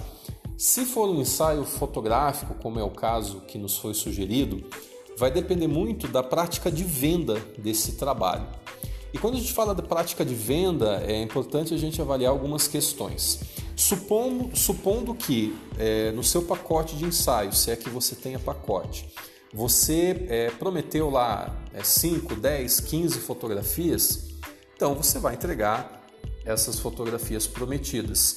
Se 0.57 0.83
for 0.83 1.07
um 1.09 1.21
ensaio 1.21 1.63
fotográfico, 1.63 2.53
como 2.55 2.77
é 2.77 2.83
o 2.83 2.91
caso 2.91 3.39
que 3.47 3.57
nos 3.57 3.77
foi 3.77 3.93
sugerido, 3.93 4.61
vai 5.17 5.31
depender 5.31 5.67
muito 5.67 6.05
da 6.07 6.21
prática 6.21 6.69
de 6.69 6.83
venda 6.83 7.35
desse 7.57 7.93
trabalho. 7.93 8.45
E 9.13 9.17
quando 9.17 9.35
a 9.35 9.39
gente 9.39 9.53
fala 9.53 9.73
da 9.73 9.81
prática 9.81 10.23
de 10.23 10.35
venda, 10.35 11.03
é 11.05 11.21
importante 11.21 11.73
a 11.73 11.77
gente 11.77 12.01
avaliar 12.01 12.31
algumas 12.31 12.67
questões. 12.67 13.39
Supondo, 13.75 14.55
supondo 14.55 15.15
que 15.15 15.55
é, 15.77 16.11
no 16.11 16.23
seu 16.23 16.43
pacote 16.43 16.95
de 16.95 17.05
ensaio, 17.05 17.53
se 17.53 17.71
é 17.71 17.75
que 17.75 17.89
você 17.89 18.15
tenha 18.15 18.37
pacote, 18.37 19.09
você 19.53 20.25
é, 20.29 20.51
prometeu 20.51 21.09
lá 21.09 21.55
5, 21.81 22.35
10, 22.35 22.81
15 22.81 23.19
fotografias, 23.19 24.29
então 24.75 24.93
você 24.93 25.17
vai 25.17 25.33
entregar 25.33 26.05
essas 26.45 26.79
fotografias 26.79 27.47
prometidas. 27.47 28.35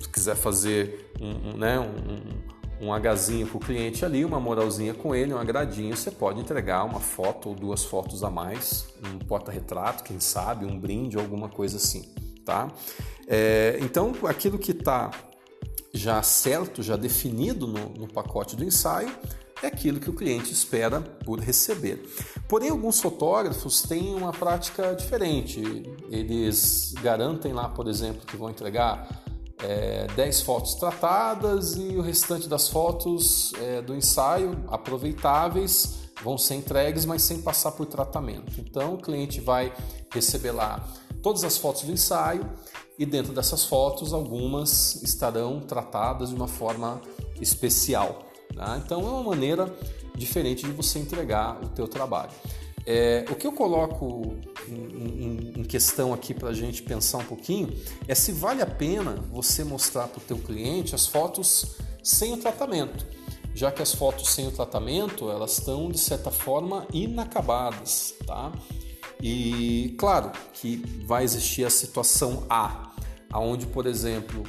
Se 0.00 0.08
quiser 0.08 0.36
fazer 0.36 1.10
um, 1.20 1.50
um, 1.50 1.56
né, 1.56 1.80
um, 1.80 2.55
um 2.80 2.94
Hzinho 2.94 3.46
com 3.46 3.58
o 3.58 3.60
cliente 3.60 4.04
ali, 4.04 4.24
uma 4.24 4.38
moralzinha 4.38 4.92
com 4.92 5.14
ele, 5.14 5.32
um 5.32 5.38
agradinho, 5.38 5.96
você 5.96 6.10
pode 6.10 6.40
entregar 6.40 6.84
uma 6.84 7.00
foto 7.00 7.50
ou 7.50 7.54
duas 7.54 7.84
fotos 7.84 8.22
a 8.22 8.30
mais, 8.30 8.86
um 9.04 9.18
porta-retrato, 9.18 10.04
quem 10.04 10.20
sabe, 10.20 10.66
um 10.66 10.78
brinde, 10.78 11.16
alguma 11.16 11.48
coisa 11.48 11.76
assim, 11.76 12.02
tá? 12.44 12.70
É, 13.26 13.78
então, 13.80 14.12
aquilo 14.24 14.58
que 14.58 14.72
está 14.72 15.10
já 15.92 16.22
certo, 16.22 16.82
já 16.82 16.96
definido 16.96 17.66
no, 17.66 17.88
no 17.88 18.08
pacote 18.08 18.54
do 18.54 18.62
ensaio, 18.62 19.10
é 19.62 19.66
aquilo 19.68 19.98
que 19.98 20.10
o 20.10 20.12
cliente 20.12 20.52
espera 20.52 21.00
por 21.00 21.40
receber. 21.40 22.06
Porém, 22.46 22.68
alguns 22.68 23.00
fotógrafos 23.00 23.82
têm 23.82 24.14
uma 24.14 24.32
prática 24.32 24.94
diferente. 24.94 25.62
Eles 26.10 26.92
garantem 27.02 27.54
lá, 27.54 27.68
por 27.68 27.88
exemplo, 27.88 28.26
que 28.26 28.36
vão 28.36 28.50
entregar 28.50 29.24
é, 29.62 30.06
10 30.14 30.40
fotos 30.42 30.74
tratadas 30.74 31.76
e 31.76 31.96
o 31.96 32.00
restante 32.00 32.48
das 32.48 32.68
fotos 32.68 33.52
é, 33.60 33.80
do 33.80 33.94
ensaio 33.94 34.64
aproveitáveis 34.68 36.06
vão 36.22 36.36
ser 36.36 36.54
entregues, 36.54 37.04
mas 37.04 37.22
sem 37.22 37.40
passar 37.42 37.72
por 37.72 37.86
tratamento. 37.86 38.52
Então, 38.58 38.94
o 38.94 38.98
cliente 38.98 39.40
vai 39.40 39.72
receber 40.12 40.52
lá 40.52 40.86
todas 41.22 41.44
as 41.44 41.58
fotos 41.58 41.82
do 41.82 41.92
ensaio 41.92 42.48
e 42.98 43.04
dentro 43.04 43.32
dessas 43.32 43.64
fotos 43.64 44.12
algumas 44.12 45.02
estarão 45.02 45.60
tratadas 45.60 46.30
de 46.30 46.34
uma 46.34 46.48
forma 46.48 47.00
especial. 47.40 48.24
Tá? 48.54 48.80
Então 48.82 49.00
é 49.00 49.10
uma 49.10 49.22
maneira 49.22 49.72
diferente 50.14 50.64
de 50.64 50.72
você 50.72 50.98
entregar 50.98 51.60
o 51.62 51.68
teu 51.68 51.86
trabalho. 51.86 52.30
É, 52.86 53.24
o 53.28 53.34
que 53.34 53.44
eu 53.44 53.52
coloco 53.52 54.36
em, 54.68 54.74
em, 54.74 55.52
em 55.56 55.64
questão 55.64 56.14
aqui 56.14 56.32
para 56.32 56.50
a 56.50 56.54
gente 56.54 56.84
pensar 56.84 57.18
um 57.18 57.24
pouquinho 57.24 57.76
é 58.06 58.14
se 58.14 58.30
vale 58.30 58.62
a 58.62 58.66
pena 58.66 59.16
você 59.28 59.64
mostrar 59.64 60.06
para 60.06 60.18
o 60.18 60.22
teu 60.22 60.38
cliente 60.38 60.94
as 60.94 61.04
fotos 61.04 61.76
sem 62.00 62.32
o 62.32 62.36
tratamento, 62.36 63.04
já 63.52 63.72
que 63.72 63.82
as 63.82 63.92
fotos 63.92 64.28
sem 64.28 64.46
o 64.46 64.52
tratamento 64.52 65.28
elas 65.28 65.58
estão 65.58 65.90
de 65.90 65.98
certa 65.98 66.30
forma 66.30 66.86
inacabadas, 66.92 68.14
tá? 68.24 68.52
E 69.20 69.96
claro 69.98 70.30
que 70.52 70.76
vai 71.04 71.24
existir 71.24 71.64
a 71.64 71.70
situação 71.70 72.44
A, 72.48 72.92
aonde 73.32 73.66
por 73.66 73.86
exemplo 73.86 74.44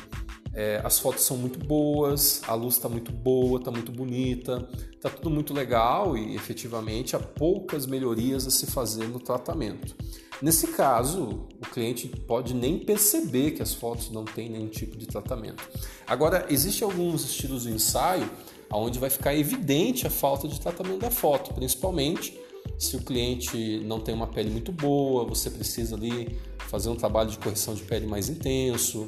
é, 0.57 0.81
as 0.83 0.97
fotos 0.97 1.23
são 1.23 1.37
muito 1.37 1.59
boas, 1.59 2.41
a 2.47 2.55
luz 2.55 2.77
está 2.77 2.89
muito 2.89 3.11
boa, 3.11 3.59
está 3.59 3.69
muito 3.69 3.91
bonita, 3.91 4.67
está 4.91 5.07
tudo 5.07 5.29
muito 5.29 5.53
legal 5.53 6.17
e 6.17 6.35
efetivamente 6.35 7.15
há 7.15 7.19
poucas 7.19 7.85
melhorias 7.85 8.47
a 8.47 8.49
se 8.49 8.65
fazer 8.65 9.07
no 9.07 9.19
tratamento. 9.19 9.95
Nesse 10.41 10.69
caso, 10.69 11.45
o 11.61 11.69
cliente 11.71 12.07
pode 12.07 12.55
nem 12.55 12.79
perceber 12.79 13.51
que 13.51 13.61
as 13.61 13.75
fotos 13.75 14.09
não 14.09 14.25
têm 14.25 14.49
nenhum 14.49 14.67
tipo 14.67 14.97
de 14.97 15.05
tratamento. 15.05 15.63
Agora, 16.07 16.47
existem 16.49 16.87
alguns 16.87 17.23
estilos 17.23 17.61
de 17.61 17.69
ensaio 17.69 18.27
onde 18.71 18.97
vai 18.97 19.11
ficar 19.11 19.35
evidente 19.35 20.07
a 20.07 20.09
falta 20.09 20.47
de 20.47 20.59
tratamento 20.59 21.01
da 21.01 21.11
foto, 21.11 21.53
principalmente 21.53 22.35
se 22.79 22.95
o 22.95 23.01
cliente 23.01 23.79
não 23.85 23.99
tem 23.99 24.13
uma 24.13 24.27
pele 24.27 24.49
muito 24.49 24.71
boa, 24.71 25.23
você 25.23 25.51
precisa 25.51 25.95
ali 25.95 26.39
fazer 26.57 26.89
um 26.89 26.95
trabalho 26.95 27.29
de 27.29 27.37
correção 27.37 27.75
de 27.75 27.83
pele 27.83 28.07
mais 28.07 28.27
intenso, 28.27 29.07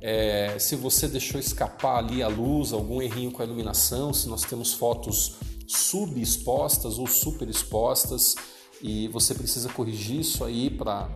é, 0.00 0.58
se 0.58 0.76
você 0.76 1.06
deixou 1.06 1.38
escapar 1.38 1.98
ali 1.98 2.22
a 2.22 2.28
luz, 2.28 2.72
algum 2.72 3.02
errinho 3.02 3.30
com 3.30 3.42
a 3.42 3.44
iluminação, 3.44 4.12
se 4.12 4.28
nós 4.28 4.42
temos 4.42 4.72
fotos 4.72 5.36
subexpostas 5.66 6.98
ou 6.98 7.06
super 7.06 7.48
expostas 7.48 8.34
e 8.82 9.08
você 9.08 9.34
precisa 9.34 9.68
corrigir 9.68 10.20
isso 10.20 10.44
aí 10.44 10.70
para 10.70 11.08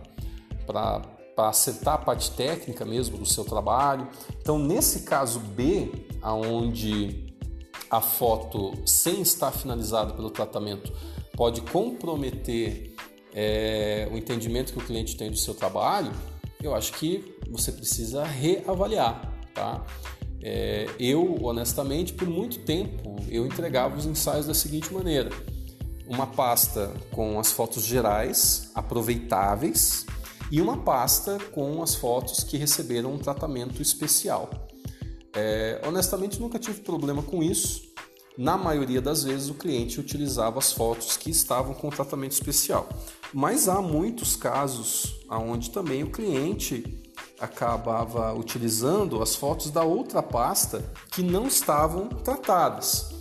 acertar 1.37 1.95
a 1.95 1.97
parte 1.97 2.31
técnica 2.31 2.85
mesmo 2.85 3.17
do 3.17 3.25
seu 3.25 3.43
trabalho. 3.43 4.07
Então, 4.39 4.57
nesse 4.57 5.01
caso 5.01 5.39
B, 5.39 5.91
aonde 6.21 7.25
a 7.89 8.01
foto 8.01 8.73
sem 8.85 9.21
estar 9.21 9.51
finalizada 9.51 10.13
pelo 10.13 10.29
tratamento 10.29 10.93
pode 11.35 11.61
comprometer 11.61 12.95
é, 13.33 14.07
o 14.11 14.17
entendimento 14.17 14.71
que 14.71 14.79
o 14.79 14.81
cliente 14.81 15.17
tem 15.17 15.29
do 15.29 15.37
seu 15.37 15.53
trabalho, 15.53 16.11
eu 16.65 16.75
acho 16.75 16.93
que 16.93 17.37
você 17.49 17.71
precisa 17.71 18.23
reavaliar, 18.23 19.31
tá? 19.53 19.85
É, 20.41 20.87
eu, 20.99 21.37
honestamente, 21.43 22.13
por 22.13 22.27
muito 22.27 22.59
tempo, 22.59 23.15
eu 23.29 23.45
entregava 23.45 23.95
os 23.95 24.05
ensaios 24.05 24.45
da 24.45 24.53
seguinte 24.53 24.93
maneira: 24.93 25.29
uma 26.07 26.27
pasta 26.27 26.91
com 27.11 27.39
as 27.39 27.51
fotos 27.51 27.83
gerais, 27.83 28.69
aproveitáveis, 28.75 30.05
e 30.51 30.61
uma 30.61 30.77
pasta 30.77 31.37
com 31.51 31.81
as 31.81 31.95
fotos 31.95 32.43
que 32.43 32.57
receberam 32.57 33.13
um 33.13 33.17
tratamento 33.17 33.81
especial. 33.81 34.49
É, 35.33 35.81
honestamente, 35.85 36.39
nunca 36.39 36.57
tive 36.57 36.81
problema 36.81 37.21
com 37.21 37.43
isso. 37.43 37.93
Na 38.37 38.57
maioria 38.57 39.01
das 39.01 39.23
vezes, 39.23 39.49
o 39.49 39.53
cliente 39.53 39.99
utilizava 39.99 40.59
as 40.59 40.71
fotos 40.71 41.15
que 41.15 41.29
estavam 41.29 41.73
com 41.73 41.89
tratamento 41.89 42.33
especial. 42.33 42.89
Mas 43.37 43.67
há 43.67 43.81
muitos 43.81 44.37
casos 44.37 45.19
onde 45.29 45.69
também 45.69 46.03
o 46.03 46.09
cliente 46.09 47.03
acabava 47.37 48.33
utilizando 48.33 49.21
as 49.21 49.35
fotos 49.35 49.69
da 49.69 49.83
outra 49.83 50.23
pasta 50.23 50.81
que 51.11 51.21
não 51.21 51.45
estavam 51.45 52.07
tratadas. 52.07 53.13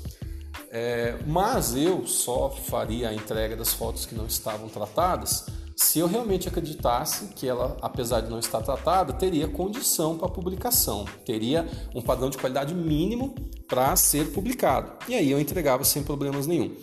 É, 0.70 1.18
mas 1.26 1.74
eu 1.74 2.06
só 2.06 2.48
faria 2.48 3.08
a 3.08 3.14
entrega 3.14 3.56
das 3.56 3.74
fotos 3.74 4.06
que 4.06 4.14
não 4.14 4.26
estavam 4.26 4.68
tratadas 4.68 5.46
se 5.76 5.98
eu 5.98 6.06
realmente 6.06 6.46
acreditasse 6.46 7.26
que 7.34 7.48
ela, 7.48 7.76
apesar 7.82 8.20
de 8.20 8.30
não 8.30 8.38
estar 8.38 8.62
tratada, 8.62 9.12
teria 9.12 9.48
condição 9.48 10.16
para 10.16 10.28
publicação, 10.28 11.04
teria 11.26 11.68
um 11.92 12.00
padrão 12.00 12.30
de 12.30 12.38
qualidade 12.38 12.72
mínimo 12.72 13.34
para 13.66 13.96
ser 13.96 14.32
publicado. 14.32 14.92
E 15.08 15.14
aí 15.14 15.30
eu 15.30 15.40
entregava 15.40 15.82
sem 15.82 16.04
problemas 16.04 16.46
nenhum. 16.46 16.76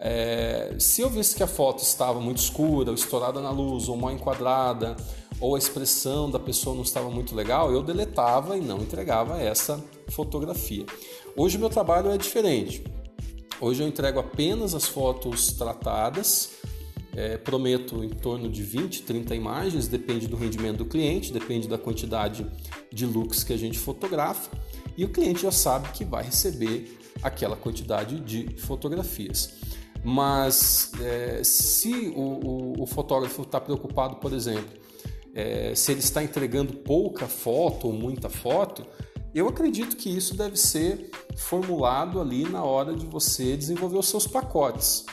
É, 0.00 0.76
se 0.78 1.00
eu 1.00 1.10
visse 1.10 1.34
que 1.34 1.42
a 1.42 1.46
foto 1.46 1.82
estava 1.82 2.20
muito 2.20 2.38
escura, 2.38 2.90
ou 2.90 2.94
estourada 2.94 3.40
na 3.40 3.50
luz, 3.50 3.88
ou 3.88 3.96
mal 3.96 4.12
enquadrada, 4.12 4.96
ou 5.40 5.56
a 5.56 5.58
expressão 5.58 6.30
da 6.30 6.38
pessoa 6.38 6.74
não 6.74 6.82
estava 6.82 7.10
muito 7.10 7.34
legal, 7.34 7.72
eu 7.72 7.82
deletava 7.82 8.56
e 8.56 8.60
não 8.60 8.78
entregava 8.78 9.40
essa 9.40 9.82
fotografia. 10.08 10.86
Hoje 11.36 11.56
o 11.56 11.60
meu 11.60 11.68
trabalho 11.68 12.10
é 12.10 12.16
diferente. 12.16 12.84
Hoje 13.60 13.82
eu 13.82 13.88
entrego 13.88 14.20
apenas 14.20 14.72
as 14.74 14.86
fotos 14.86 15.52
tratadas, 15.52 16.50
é, 17.16 17.36
prometo 17.36 18.04
em 18.04 18.08
torno 18.08 18.48
de 18.48 18.62
20, 18.62 19.02
30 19.02 19.34
imagens, 19.34 19.88
depende 19.88 20.28
do 20.28 20.36
rendimento 20.36 20.78
do 20.78 20.84
cliente, 20.84 21.32
depende 21.32 21.66
da 21.66 21.76
quantidade 21.76 22.46
de 22.92 23.04
looks 23.04 23.42
que 23.42 23.52
a 23.52 23.56
gente 23.56 23.76
fotografa, 23.76 24.50
e 24.96 25.04
o 25.04 25.08
cliente 25.08 25.42
já 25.42 25.50
sabe 25.50 25.88
que 25.90 26.04
vai 26.04 26.22
receber 26.22 26.96
aquela 27.20 27.56
quantidade 27.56 28.20
de 28.20 28.56
fotografias. 28.58 29.58
Mas 30.04 30.92
é, 31.00 31.42
se 31.42 32.12
o, 32.14 32.20
o, 32.20 32.82
o 32.82 32.86
fotógrafo 32.86 33.42
está 33.42 33.60
preocupado, 33.60 34.16
por 34.16 34.32
exemplo, 34.32 34.78
é, 35.34 35.74
se 35.74 35.92
ele 35.92 36.00
está 36.00 36.22
entregando 36.22 36.72
pouca 36.72 37.26
foto 37.26 37.88
ou 37.88 37.92
muita 37.92 38.28
foto, 38.28 38.86
eu 39.34 39.48
acredito 39.48 39.96
que 39.96 40.08
isso 40.08 40.36
deve 40.36 40.56
ser 40.56 41.10
formulado 41.36 42.20
ali 42.20 42.48
na 42.48 42.64
hora 42.64 42.94
de 42.94 43.06
você 43.06 43.56
desenvolver 43.56 43.98
os 43.98 44.08
seus 44.08 44.26
pacotes. 44.26 45.04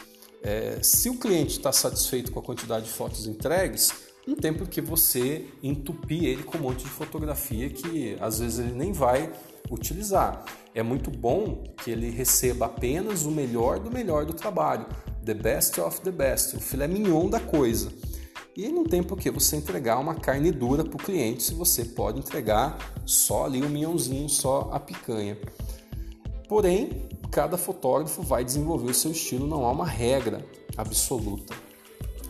É, 0.42 0.80
se 0.82 1.10
o 1.10 1.18
cliente 1.18 1.58
está 1.58 1.72
satisfeito 1.72 2.32
com 2.32 2.40
a 2.40 2.44
quantidade 2.44 2.86
de 2.86 2.92
fotos 2.92 3.28
entregues, 3.28 3.92
não 4.26 4.36
tem 4.36 4.54
por 4.54 4.68
que 4.68 4.82
você 4.82 5.48
entupir 5.62 6.24
ele 6.24 6.44
com 6.44 6.58
um 6.58 6.62
monte 6.62 6.84
de 6.84 6.90
fotografia 6.90 7.70
que 7.70 8.18
às 8.20 8.40
vezes 8.40 8.60
ele 8.60 8.74
nem 8.74 8.92
vai 8.92 9.32
utilizar. 9.70 10.44
É 10.74 10.84
muito 10.84 11.10
bom 11.10 11.64
que 11.84 11.92
ele 11.92 12.10
receba 12.10 12.66
apenas 12.66 13.26
o 13.26 13.32
melhor 13.32 13.80
do 13.80 13.92
melhor 13.92 14.26
do 14.26 14.34
trabalho, 14.34 14.86
the 15.24 15.34
best 15.34 15.80
of 15.80 16.02
the 16.02 16.12
best, 16.12 16.56
o 16.56 16.60
filé 16.60 16.88
mignon 16.88 17.30
da 17.30 17.40
coisa. 17.40 17.92
E 18.56 18.70
não 18.70 18.86
tem 18.86 19.04
por 19.04 19.18
que 19.18 19.30
você 19.30 19.58
entregar 19.58 20.00
uma 20.00 20.16
carne 20.16 20.52
dura 20.52 20.84
para 20.84 20.96
o 20.96 21.04
cliente 21.04 21.44
se 21.44 21.54
você 21.54 21.84
pode 21.84 22.20
entregar 22.20 22.78
só 23.06 23.46
ali 23.46 23.62
o 23.62 23.70
minhãozinho, 23.70 24.30
só 24.30 24.70
a 24.72 24.80
picanha. 24.80 25.38
Porém, 26.48 27.10
cada 27.32 27.58
fotógrafo 27.58 28.22
vai 28.22 28.46
desenvolver 28.46 28.92
o 28.92 28.94
seu 28.94 29.12
estilo, 29.12 29.48
não 29.48 29.66
há 29.66 29.72
uma 29.72 29.86
regra 29.86 30.46
absoluta. 30.78 31.54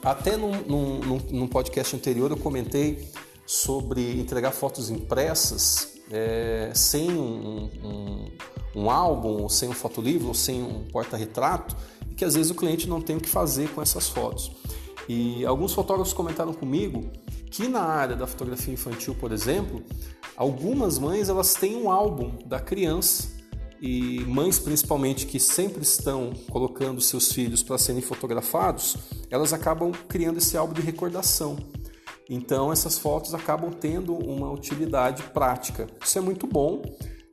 Até 0.04 0.38
num, 0.38 0.62
num, 0.62 1.18
num 1.32 1.48
podcast 1.48 1.96
anterior 1.96 2.32
eu 2.32 2.38
comentei 2.38 3.08
sobre 3.46 4.20
entregar 4.20 4.52
fotos 4.52 4.90
impressas 4.90 5.95
é, 6.12 6.72
sem 6.74 7.12
um, 7.12 7.70
um, 7.84 8.32
um, 8.76 8.90
álbum, 8.90 9.44
ou 9.44 9.50
sem 9.50 9.70
um 9.70 9.74
fotolivro, 9.74 10.28
ou 10.28 10.34
sem 10.34 10.62
um 10.62 10.84
porta-retrato, 10.92 11.76
e 12.10 12.16
que 12.16 12.26
às 12.26 12.36
vezes 12.36 12.52
o 12.52 12.56
cliente 12.56 12.88
não 12.88 13.02
tem 13.02 13.18
o 13.18 13.22
que 13.22 13.30
fazer 13.30 13.70
com 13.70 13.82
essas 13.82 14.10
fotos. 14.10 14.52
E 15.08 15.46
alguns 15.46 15.74
fotógrafos 15.74 16.14
comentaram 16.14 16.54
comigo 16.54 17.10
que 17.52 17.68
na 17.68 17.82
área 17.82 18.16
da 18.16 18.26
fotografia 18.26 18.74
infantil, 18.74 19.16
por 19.16 19.32
exemplo, 19.32 19.84
Algumas 20.36 21.00
mães 21.00 21.30
elas 21.30 21.54
têm 21.54 21.78
um 21.78 21.90
álbum 21.90 22.38
da 22.46 22.60
criança 22.60 23.30
e 23.82 24.20
mães 24.22 24.60
principalmente 24.60 25.26
que 25.26 25.40
sempre 25.40 25.82
estão 25.82 26.34
colocando 26.50 27.00
seus 27.00 27.32
filhos 27.32 27.64
para 27.64 27.78
serem 27.78 28.02
fotografados, 28.02 28.98
elas 29.30 29.54
acabam 29.54 29.94
criando 30.10 30.38
esse 30.38 30.58
álbum 30.58 30.74
de 30.74 30.82
recordação. 30.82 31.58
Então 32.30 32.72
essas 32.72 32.98
fotos 32.98 33.34
acabam 33.34 33.72
tendo 33.72 34.14
uma 34.14 34.52
utilidade 34.52 35.24
prática. 35.24 35.88
Isso 36.04 36.18
é 36.18 36.22
muito 36.22 36.48
bom 36.48 36.82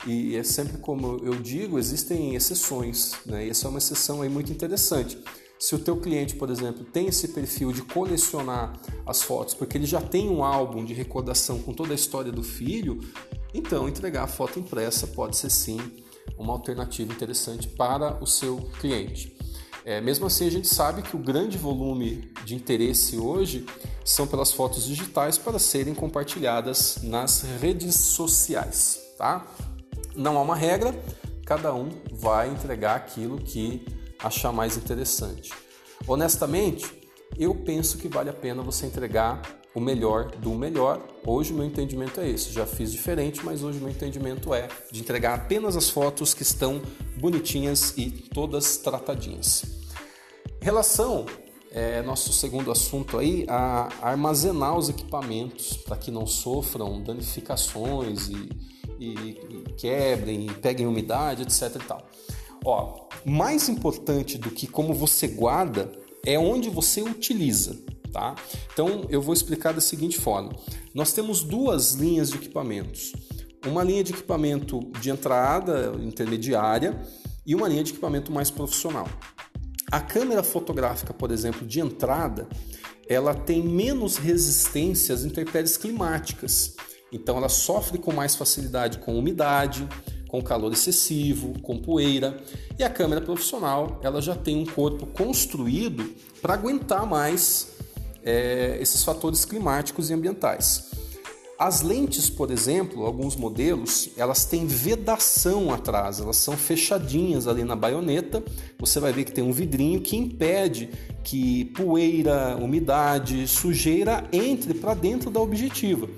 e 0.06 0.36
é 0.36 0.42
sempre 0.42 0.78
como 0.78 1.18
eu 1.22 1.34
digo, 1.34 1.78
existem 1.78 2.34
exceções, 2.34 3.14
né? 3.24 3.46
E 3.46 3.50
essa 3.50 3.66
é 3.66 3.70
uma 3.70 3.78
exceção 3.78 4.22
aí 4.22 4.28
muito 4.28 4.52
interessante. 4.52 5.18
Se 5.58 5.76
o 5.76 5.78
teu 5.78 5.96
cliente, 5.96 6.34
por 6.34 6.50
exemplo, 6.50 6.84
tem 6.84 7.06
esse 7.06 7.28
perfil 7.28 7.72
de 7.72 7.82
colecionar 7.82 8.72
as 9.06 9.22
fotos, 9.22 9.54
porque 9.54 9.78
ele 9.78 9.86
já 9.86 10.00
tem 10.00 10.28
um 10.28 10.42
álbum 10.42 10.84
de 10.84 10.92
recordação 10.92 11.60
com 11.60 11.72
toda 11.72 11.92
a 11.92 11.94
história 11.94 12.32
do 12.32 12.42
filho, 12.42 12.98
então 13.54 13.88
entregar 13.88 14.24
a 14.24 14.26
foto 14.26 14.58
impressa 14.58 15.06
pode 15.06 15.36
ser 15.36 15.50
sim 15.50 15.78
uma 16.36 16.52
alternativa 16.52 17.12
interessante 17.12 17.68
para 17.68 18.20
o 18.20 18.26
seu 18.26 18.56
cliente. 18.80 19.36
É, 19.84 20.00
mesmo 20.00 20.26
assim, 20.26 20.46
a 20.46 20.50
gente 20.50 20.68
sabe 20.68 21.02
que 21.02 21.16
o 21.16 21.18
grande 21.18 21.58
volume 21.58 22.32
de 22.44 22.54
interesse 22.54 23.16
hoje 23.16 23.66
são 24.04 24.26
pelas 24.26 24.52
fotos 24.52 24.84
digitais 24.84 25.38
para 25.38 25.58
serem 25.58 25.94
compartilhadas 25.94 26.98
nas 27.02 27.42
redes 27.60 27.96
sociais, 27.96 29.00
tá? 29.18 29.44
Não 30.14 30.38
há 30.38 30.42
uma 30.42 30.54
regra, 30.54 30.94
cada 31.44 31.74
um 31.74 31.90
vai 32.12 32.48
entregar 32.48 32.94
aquilo 32.94 33.38
que 33.38 33.84
achar 34.20 34.52
mais 34.52 34.76
interessante. 34.76 35.52
Honestamente, 36.06 36.86
eu 37.36 37.54
penso 37.54 37.98
que 37.98 38.08
vale 38.08 38.30
a 38.30 38.32
pena 38.32 38.62
você 38.62 38.86
entregar 38.86 39.42
o 39.74 39.80
melhor 39.80 40.30
do 40.36 40.50
melhor. 40.50 41.00
Hoje 41.26 41.52
o 41.52 41.56
meu 41.56 41.64
entendimento 41.64 42.20
é 42.20 42.28
esse. 42.28 42.52
Já 42.52 42.66
fiz 42.66 42.92
diferente, 42.92 43.44
mas 43.44 43.62
hoje 43.62 43.78
o 43.78 43.80
meu 43.80 43.90
entendimento 43.90 44.52
é 44.52 44.68
de 44.90 45.00
entregar 45.00 45.34
apenas 45.34 45.76
as 45.76 45.88
fotos 45.88 46.34
que 46.34 46.42
estão 46.42 46.80
bonitinhas 47.18 47.94
e 47.96 48.10
todas 48.10 48.76
tratadinhas. 48.76 49.64
Relação 50.60 51.26
é 51.74 52.02
nosso 52.02 52.32
segundo 52.32 52.70
assunto 52.70 53.18
aí, 53.18 53.46
a 53.48 53.88
armazenar 54.02 54.76
os 54.76 54.90
equipamentos 54.90 55.76
para 55.76 55.96
que 55.96 56.10
não 56.10 56.26
sofram 56.26 57.02
danificações 57.02 58.28
e, 58.28 58.50
e, 59.00 59.08
e 59.08 59.64
quebrem, 59.76 60.46
e 60.46 60.54
peguem 60.54 60.86
umidade, 60.86 61.42
etc. 61.42 61.76
E 61.82 61.86
tal. 61.86 62.06
Ó, 62.64 63.08
mais 63.24 63.68
importante 63.68 64.36
do 64.36 64.50
que 64.50 64.66
como 64.66 64.92
você 64.92 65.26
guarda 65.26 65.90
é 66.24 66.38
onde 66.38 66.68
você 66.68 67.00
utiliza. 67.00 67.78
Tá? 68.12 68.34
Então 68.72 69.06
eu 69.08 69.22
vou 69.22 69.32
explicar 69.32 69.72
da 69.72 69.80
seguinte 69.80 70.20
forma: 70.20 70.52
nós 70.94 71.12
temos 71.12 71.42
duas 71.42 71.94
linhas 71.94 72.30
de 72.30 72.36
equipamentos, 72.36 73.12
uma 73.66 73.82
linha 73.82 74.04
de 74.04 74.12
equipamento 74.12 74.80
de 75.00 75.08
entrada 75.10 75.94
intermediária 76.02 77.00
e 77.46 77.54
uma 77.54 77.68
linha 77.68 77.82
de 77.82 77.92
equipamento 77.92 78.30
mais 78.30 78.50
profissional. 78.50 79.08
A 79.90 80.00
câmera 80.00 80.42
fotográfica, 80.42 81.12
por 81.12 81.30
exemplo, 81.30 81.66
de 81.66 81.80
entrada, 81.80 82.46
ela 83.08 83.34
tem 83.34 83.62
menos 83.62 84.16
resistência 84.16 85.14
às 85.14 85.24
intempéries 85.24 85.76
climáticas, 85.76 86.76
então 87.10 87.36
ela 87.36 87.48
sofre 87.48 87.98
com 87.98 88.12
mais 88.12 88.34
facilidade 88.34 88.98
com 88.98 89.18
umidade, 89.18 89.86
com 90.32 90.42
calor 90.42 90.72
excessivo, 90.72 91.60
com 91.60 91.76
poeira. 91.76 92.42
E 92.78 92.82
a 92.82 92.88
câmera 92.88 93.20
profissional 93.20 94.00
ela 94.02 94.22
já 94.22 94.34
tem 94.34 94.56
um 94.56 94.64
corpo 94.64 95.06
construído 95.06 96.10
para 96.40 96.54
aguentar 96.54 97.06
mais 97.06 97.71
é, 98.24 98.78
esses 98.80 99.02
fatores 99.04 99.44
climáticos 99.44 100.10
e 100.10 100.14
ambientais. 100.14 100.90
As 101.58 101.80
lentes, 101.80 102.28
por 102.28 102.50
exemplo, 102.50 103.06
alguns 103.06 103.36
modelos, 103.36 104.08
elas 104.16 104.44
têm 104.44 104.66
vedação 104.66 105.72
atrás, 105.72 106.18
elas 106.18 106.36
são 106.36 106.56
fechadinhas 106.56 107.46
ali 107.46 107.62
na 107.62 107.76
baioneta. 107.76 108.42
Você 108.80 108.98
vai 108.98 109.12
ver 109.12 109.22
que 109.22 109.30
tem 109.30 109.44
um 109.44 109.52
vidrinho 109.52 110.00
que 110.00 110.16
impede 110.16 110.90
que 111.22 111.66
poeira, 111.66 112.56
umidade, 112.60 113.46
sujeira 113.46 114.24
entre 114.32 114.74
para 114.74 114.92
dentro 114.94 115.30
da 115.30 115.40
objetiva. 115.40 116.08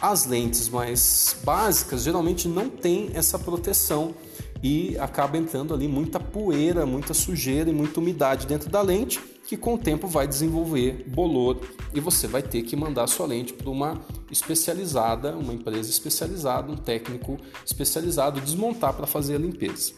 As 0.00 0.24
lentes 0.24 0.70
mais 0.70 1.36
básicas 1.44 2.02
geralmente 2.02 2.48
não 2.48 2.70
têm 2.70 3.10
essa 3.12 3.38
proteção 3.38 4.14
e 4.62 4.96
acaba 4.98 5.36
entrando 5.36 5.74
ali 5.74 5.86
muita 5.86 6.18
poeira, 6.18 6.86
muita 6.86 7.12
sujeira 7.12 7.68
e 7.68 7.74
muita 7.74 8.00
umidade 8.00 8.46
dentro 8.46 8.70
da 8.70 8.80
lente, 8.80 9.20
que 9.46 9.56
com 9.56 9.74
o 9.74 9.78
tempo 9.78 10.08
vai 10.08 10.26
desenvolver 10.26 11.04
bolor 11.06 11.60
e 11.94 12.00
você 12.00 12.26
vai 12.26 12.42
ter 12.42 12.62
que 12.62 12.74
mandar 12.74 13.06
sua 13.06 13.26
lente 13.26 13.52
para 13.52 13.70
uma 13.70 14.00
especializada, 14.30 15.36
uma 15.36 15.54
empresa 15.54 15.88
especializada, 15.88 16.70
um 16.70 16.76
técnico 16.76 17.38
especializado 17.64 18.40
desmontar 18.40 18.92
para 18.94 19.06
fazer 19.06 19.36
a 19.36 19.38
limpeza. 19.38 19.92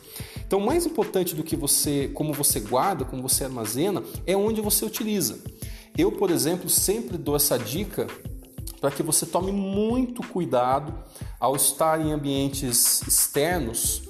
Então, 0.46 0.60
mais 0.60 0.84
importante 0.84 1.34
do 1.34 1.42
que 1.42 1.56
você, 1.56 2.10
como 2.14 2.32
você 2.32 2.60
guarda, 2.60 3.04
como 3.04 3.22
você 3.22 3.44
armazena, 3.44 4.02
é 4.26 4.36
onde 4.36 4.60
você 4.60 4.84
utiliza. 4.84 5.38
Eu, 5.96 6.12
por 6.12 6.30
exemplo, 6.30 6.68
sempre 6.68 7.16
dou 7.16 7.34
essa 7.34 7.58
dica 7.58 8.06
para 8.80 8.90
que 8.90 9.02
você 9.02 9.26
tome 9.26 9.50
muito 9.50 10.22
cuidado 10.28 10.94
ao 11.40 11.56
estar 11.56 12.00
em 12.00 12.12
ambientes 12.12 13.02
externos, 13.02 14.02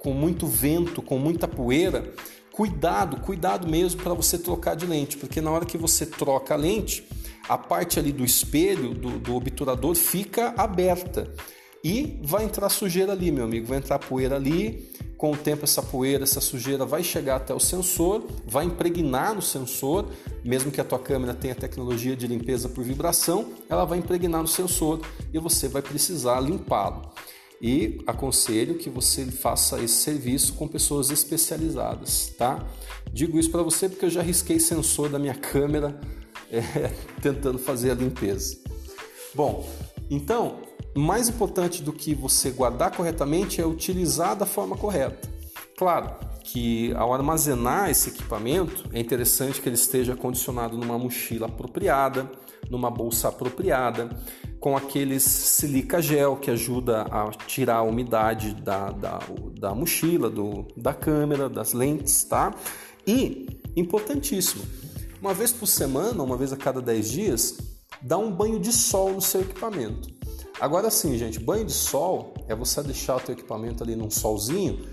com 0.00 0.12
muito 0.12 0.46
vento, 0.46 1.02
com 1.02 1.18
muita 1.18 1.46
poeira. 1.46 2.14
Cuidado, 2.56 3.18
cuidado 3.18 3.68
mesmo 3.68 4.02
para 4.02 4.14
você 4.14 4.38
trocar 4.38 4.74
de 4.74 4.86
lente, 4.86 5.18
porque 5.18 5.42
na 5.42 5.50
hora 5.50 5.66
que 5.66 5.76
você 5.76 6.06
troca 6.06 6.54
a 6.54 6.56
lente, 6.56 7.06
a 7.46 7.58
parte 7.58 7.98
ali 7.98 8.10
do 8.10 8.24
espelho, 8.24 8.94
do, 8.94 9.18
do 9.18 9.36
obturador, 9.36 9.94
fica 9.94 10.54
aberta. 10.56 11.30
E 11.84 12.18
vai 12.24 12.44
entrar 12.44 12.70
sujeira 12.70 13.12
ali, 13.12 13.30
meu 13.30 13.44
amigo, 13.44 13.66
vai 13.66 13.76
entrar 13.76 13.98
poeira 13.98 14.36
ali, 14.36 14.90
com 15.18 15.32
o 15.32 15.36
tempo, 15.36 15.64
essa 15.64 15.82
poeira, 15.82 16.24
essa 16.24 16.40
sujeira 16.40 16.86
vai 16.86 17.02
chegar 17.02 17.36
até 17.36 17.52
o 17.52 17.60
sensor, 17.60 18.24
vai 18.46 18.64
impregnar 18.64 19.34
no 19.34 19.42
sensor, 19.42 20.06
mesmo 20.42 20.70
que 20.70 20.80
a 20.80 20.84
tua 20.84 20.98
câmera 20.98 21.34
tenha 21.34 21.54
tecnologia 21.54 22.16
de 22.16 22.26
limpeza 22.26 22.70
por 22.70 22.82
vibração, 22.82 23.52
ela 23.68 23.84
vai 23.84 23.98
impregnar 23.98 24.40
no 24.40 24.48
sensor 24.48 25.02
e 25.30 25.38
você 25.38 25.68
vai 25.68 25.82
precisar 25.82 26.40
limpá-lo. 26.40 27.12
E 27.60 28.02
aconselho 28.06 28.76
que 28.76 28.90
você 28.90 29.24
faça 29.26 29.80
esse 29.80 29.94
serviço 29.94 30.54
com 30.54 30.68
pessoas 30.68 31.10
especializadas, 31.10 32.34
tá? 32.36 32.66
Digo 33.12 33.38
isso 33.38 33.50
para 33.50 33.62
você 33.62 33.88
porque 33.88 34.04
eu 34.04 34.10
já 34.10 34.22
risquei 34.22 34.60
sensor 34.60 35.08
da 35.08 35.18
minha 35.18 35.34
câmera 35.38 35.98
é, 36.50 36.60
tentando 37.22 37.58
fazer 37.58 37.90
a 37.90 37.94
limpeza. 37.94 38.58
Bom, 39.34 39.66
então 40.10 40.60
mais 40.96 41.28
importante 41.28 41.82
do 41.82 41.92
que 41.92 42.14
você 42.14 42.50
guardar 42.50 42.90
corretamente 42.90 43.60
é 43.60 43.66
utilizar 43.66 44.34
da 44.34 44.46
forma 44.46 44.76
correta. 44.76 45.28
Claro 45.76 46.14
que 46.42 46.94
ao 46.94 47.12
armazenar 47.12 47.90
esse 47.90 48.08
equipamento 48.08 48.88
é 48.92 49.00
interessante 49.00 49.60
que 49.60 49.68
ele 49.68 49.74
esteja 49.74 50.16
condicionado 50.16 50.76
numa 50.78 50.98
mochila 50.98 51.46
apropriada, 51.46 52.30
numa 52.70 52.90
bolsa 52.90 53.28
apropriada, 53.28 54.08
com 54.60 54.76
aqueles 54.76 55.22
silica 55.22 56.00
gel 56.00 56.36
que 56.36 56.50
ajuda 56.50 57.02
a 57.02 57.30
tirar 57.46 57.76
a 57.76 57.82
umidade 57.82 58.54
da, 58.54 58.90
da, 58.90 59.20
da 59.58 59.74
mochila, 59.74 60.30
do, 60.30 60.66
da 60.76 60.92
câmera, 60.94 61.48
das 61.48 61.72
lentes, 61.72 62.24
tá? 62.24 62.54
E, 63.06 63.60
importantíssimo, 63.76 64.64
uma 65.20 65.32
vez 65.32 65.52
por 65.52 65.66
semana, 65.66 66.22
uma 66.22 66.36
vez 66.36 66.52
a 66.52 66.56
cada 66.56 66.80
10 66.80 67.10
dias, 67.10 67.58
dá 68.02 68.18
um 68.18 68.30
banho 68.30 68.58
de 68.58 68.72
sol 68.72 69.12
no 69.12 69.20
seu 69.20 69.42
equipamento. 69.42 70.08
Agora 70.60 70.90
sim, 70.90 71.16
gente, 71.18 71.38
banho 71.38 71.64
de 71.64 71.72
sol 71.72 72.34
é 72.48 72.54
você 72.54 72.82
deixar 72.82 73.16
o 73.16 73.20
teu 73.20 73.34
equipamento 73.34 73.82
ali 73.82 73.94
num 73.94 74.10
solzinho 74.10 74.86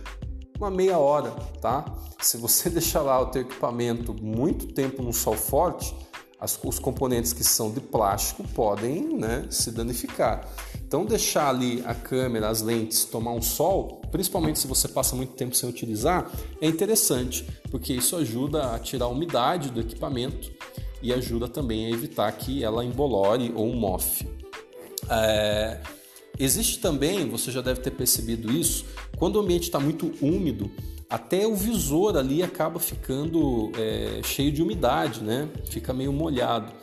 uma 0.58 0.72
meia 0.72 0.98
hora, 0.98 1.32
tá? 1.62 1.86
Se 2.22 2.38
você 2.38 2.70
deixar 2.72 3.02
lá 3.02 3.20
o 3.20 3.28
teu 3.28 3.42
equipamento 3.42 4.14
muito 4.14 4.68
tempo 4.74 5.02
no 5.02 5.12
sol 5.12 5.36
forte, 5.36 5.94
as, 6.44 6.60
os 6.62 6.78
componentes 6.78 7.32
que 7.32 7.44
são 7.44 7.72
de 7.72 7.80
plástico 7.80 8.46
podem 8.50 9.18
né, 9.18 9.48
se 9.50 9.72
danificar. 9.72 10.46
Então 10.86 11.06
deixar 11.06 11.48
ali 11.48 11.82
a 11.86 11.96
câmera, 11.96 12.50
as 12.50 12.62
lentes 12.62 13.06
tomar 13.06 13.32
um 13.32 13.42
sol, 13.42 14.02
principalmente 14.12 14.60
se 14.60 14.68
você 14.68 14.90
passa 14.90 15.16
muito 15.16 15.34
tempo 15.34 15.56
sem 15.56 15.70
utilizar, 15.70 16.30
é 16.60 16.68
interessante, 16.68 17.48
porque 17.72 17.94
isso 17.94 18.18
ajuda 18.18 18.76
a 18.76 18.80
tirar 18.80 19.06
a 19.06 19.08
umidade 19.08 19.70
do 19.70 19.80
equipamento 19.80 20.52
e 21.02 21.14
ajuda 21.14 21.48
também 21.48 21.86
a 21.86 21.90
evitar 21.90 22.30
que 22.34 22.62
ela 22.62 22.84
embolore 22.84 23.52
ou 23.56 23.74
mofe. 23.74 24.28
É, 25.10 25.80
existe 26.38 26.80
também, 26.80 27.30
você 27.30 27.52
já 27.52 27.62
deve 27.62 27.80
ter 27.80 27.92
percebido 27.92 28.52
isso, 28.52 28.86
quando 29.18 29.38
o 29.38 29.40
ambiente 29.40 29.64
está 29.64 29.80
muito 29.80 30.12
úmido, 30.22 30.70
até 31.14 31.46
o 31.46 31.56
visor 31.56 32.18
ali 32.18 32.42
acaba 32.42 32.80
ficando 32.80 33.72
é, 33.78 34.20
cheio 34.24 34.52
de 34.52 34.64
umidade, 34.64 35.22
né? 35.22 35.48
Fica 35.70 35.94
meio 35.94 36.12
molhado. 36.12 36.74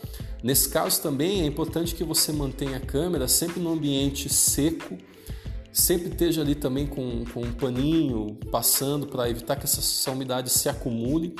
Nesse 0.41 0.68
caso 0.68 1.03
também 1.03 1.43
é 1.43 1.47
importante 1.47 1.97
que 1.97 2.05
você 2.05 2.31
mantenha 2.31 2.76
a 2.76 2.81
câmera 2.81 3.26
sempre 3.26 3.61
no 3.61 3.72
ambiente 3.72 4.28
seco, 4.28 4.97
sempre 5.72 6.11
esteja 6.11 6.43
ali 6.43 6.55
também 6.55 6.87
com, 6.87 7.24
com 7.35 7.41
um 7.41 7.53
paninho 7.53 8.39
passando 8.53 9.05
para 9.05 9.28
evitar 9.28 9.57
que 9.57 9.64
essa, 9.64 9.81
essa 9.81 10.12
umidade 10.12 10.49
se 10.49 10.68
acumule 10.68 11.35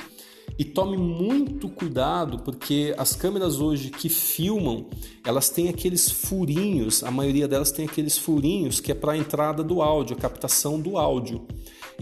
E 0.59 0.65
tome 0.65 0.97
muito 0.97 1.69
cuidado 1.69 2.39
porque 2.39 2.93
as 2.97 3.15
câmeras 3.15 3.61
hoje 3.61 3.89
que 3.89 4.09
filmam, 4.09 4.87
elas 5.23 5.49
têm 5.49 5.69
aqueles 5.69 6.11
furinhos, 6.11 7.05
a 7.05 7.09
maioria 7.09 7.47
delas 7.47 7.71
tem 7.71 7.85
aqueles 7.85 8.17
furinhos 8.17 8.81
que 8.81 8.91
é 8.91 8.95
para 8.95 9.13
a 9.13 9.17
entrada 9.17 9.63
do 9.63 9.81
áudio, 9.81 10.17
a 10.17 10.19
captação 10.19 10.77
do 10.77 10.97
áudio. 10.97 11.47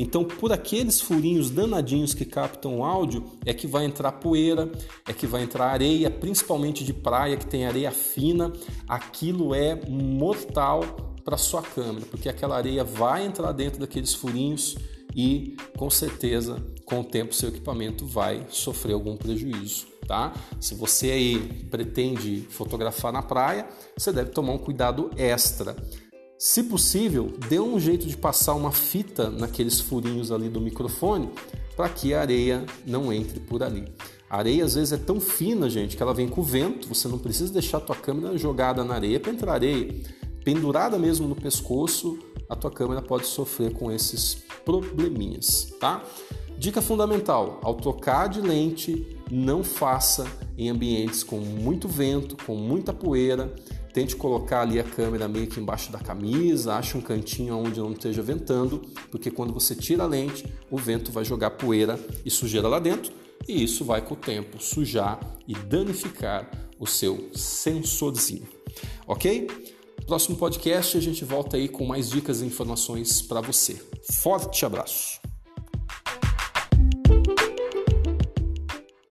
Então, 0.01 0.23
por 0.23 0.53
aqueles 0.53 1.01
furinhos 1.01 1.49
danadinhos 1.49 2.13
que 2.13 2.23
captam 2.23 2.77
o 2.77 2.85
áudio, 2.85 3.21
é 3.45 3.53
que 3.53 3.67
vai 3.67 3.83
entrar 3.83 4.13
poeira, 4.13 4.71
é 5.05 5.11
que 5.11 5.27
vai 5.27 5.43
entrar 5.43 5.65
areia, 5.65 6.09
principalmente 6.09 6.85
de 6.85 6.93
praia 6.93 7.35
que 7.35 7.45
tem 7.45 7.65
areia 7.65 7.91
fina. 7.91 8.53
Aquilo 8.87 9.53
é 9.53 9.77
mortal 9.89 10.83
para 11.25 11.35
sua 11.35 11.61
câmera, 11.61 12.05
porque 12.05 12.29
aquela 12.29 12.55
areia 12.55 12.81
vai 12.81 13.25
entrar 13.25 13.51
dentro 13.51 13.81
daqueles 13.81 14.13
furinhos 14.13 14.77
e 15.13 15.57
com 15.77 15.89
certeza 15.89 16.63
com 16.85 17.01
o 17.01 17.03
tempo 17.03 17.35
seu 17.35 17.49
equipamento 17.49 18.05
vai 18.05 18.45
sofrer 18.49 18.93
algum 18.93 19.17
prejuízo, 19.17 19.85
tá? 20.07 20.33
Se 20.61 20.75
você 20.75 21.11
aí 21.11 21.39
pretende 21.69 22.47
fotografar 22.49 23.11
na 23.11 23.21
praia, 23.21 23.67
você 23.97 24.13
deve 24.13 24.29
tomar 24.29 24.53
um 24.53 24.57
cuidado 24.57 25.11
extra. 25.17 25.75
Se 26.41 26.63
possível, 26.63 27.33
dê 27.49 27.59
um 27.59 27.77
jeito 27.77 28.07
de 28.07 28.15
passar 28.15 28.55
uma 28.55 28.71
fita 28.71 29.29
naqueles 29.29 29.81
furinhos 29.81 30.31
ali 30.31 30.47
do 30.47 30.61
microfone 30.61 31.29
para 31.75 31.89
que 31.89 32.13
a 32.13 32.21
areia 32.21 32.65
não 32.87 33.11
entre 33.11 33.41
por 33.41 33.61
ali. 33.61 33.91
A 34.29 34.37
areia 34.37 34.63
às 34.63 34.75
vezes 34.75 34.93
é 34.93 34.97
tão 34.97 35.19
fina, 35.19 35.69
gente, 35.69 35.97
que 35.97 36.01
ela 36.01 36.13
vem 36.13 36.29
com 36.29 36.39
o 36.39 36.43
vento, 36.43 36.87
você 36.87 37.09
não 37.09 37.19
precisa 37.19 37.51
deixar 37.51 37.79
a 37.79 37.81
tua 37.81 37.95
câmera 37.97 38.37
jogada 38.37 38.85
na 38.85 38.93
areia 38.93 39.19
para 39.19 39.33
entrar 39.33 39.51
areia. 39.51 39.93
Pendurada 40.41 40.97
mesmo 40.97 41.27
no 41.27 41.35
pescoço, 41.35 42.17
a 42.47 42.55
tua 42.55 42.71
câmera 42.71 43.01
pode 43.01 43.27
sofrer 43.27 43.73
com 43.73 43.91
esses 43.91 44.35
probleminhas, 44.63 45.73
tá? 45.77 46.01
Dica 46.57 46.81
fundamental: 46.81 47.59
ao 47.61 47.75
trocar 47.75 48.29
de 48.29 48.39
lente, 48.39 49.17
não 49.29 49.61
faça 49.61 50.25
em 50.57 50.69
ambientes 50.69 51.21
com 51.21 51.41
muito 51.41 51.89
vento, 51.89 52.37
com 52.45 52.55
muita 52.55 52.93
poeira. 52.93 53.53
Tente 53.93 54.15
colocar 54.15 54.61
ali 54.61 54.79
a 54.79 54.83
câmera 54.83 55.27
meio 55.27 55.47
que 55.47 55.59
embaixo 55.59 55.91
da 55.91 55.99
camisa, 55.99 56.75
ache 56.75 56.97
um 56.97 57.01
cantinho 57.01 57.57
onde 57.57 57.79
não 57.79 57.91
esteja 57.91 58.21
ventando, 58.21 58.81
porque 59.09 59.31
quando 59.31 59.53
você 59.53 59.75
tira 59.75 60.03
a 60.03 60.07
lente, 60.07 60.45
o 60.69 60.77
vento 60.77 61.11
vai 61.11 61.25
jogar 61.25 61.51
poeira 61.51 61.99
e 62.23 62.29
sujeira 62.29 62.67
lá 62.67 62.79
dentro, 62.79 63.11
e 63.47 63.63
isso 63.63 63.83
vai 63.83 64.01
com 64.01 64.13
o 64.13 64.17
tempo 64.17 64.61
sujar 64.61 65.19
e 65.47 65.53
danificar 65.53 66.49
o 66.79 66.85
seu 66.85 67.29
sensorzinho. 67.33 68.47
Ok? 69.07 69.47
Próximo 70.05 70.37
podcast 70.37 70.97
a 70.97 71.01
gente 71.01 71.25
volta 71.25 71.57
aí 71.57 71.67
com 71.67 71.85
mais 71.85 72.09
dicas 72.09 72.41
e 72.41 72.45
informações 72.45 73.21
para 73.21 73.41
você. 73.41 73.81
Forte 74.11 74.65
abraço! 74.65 75.18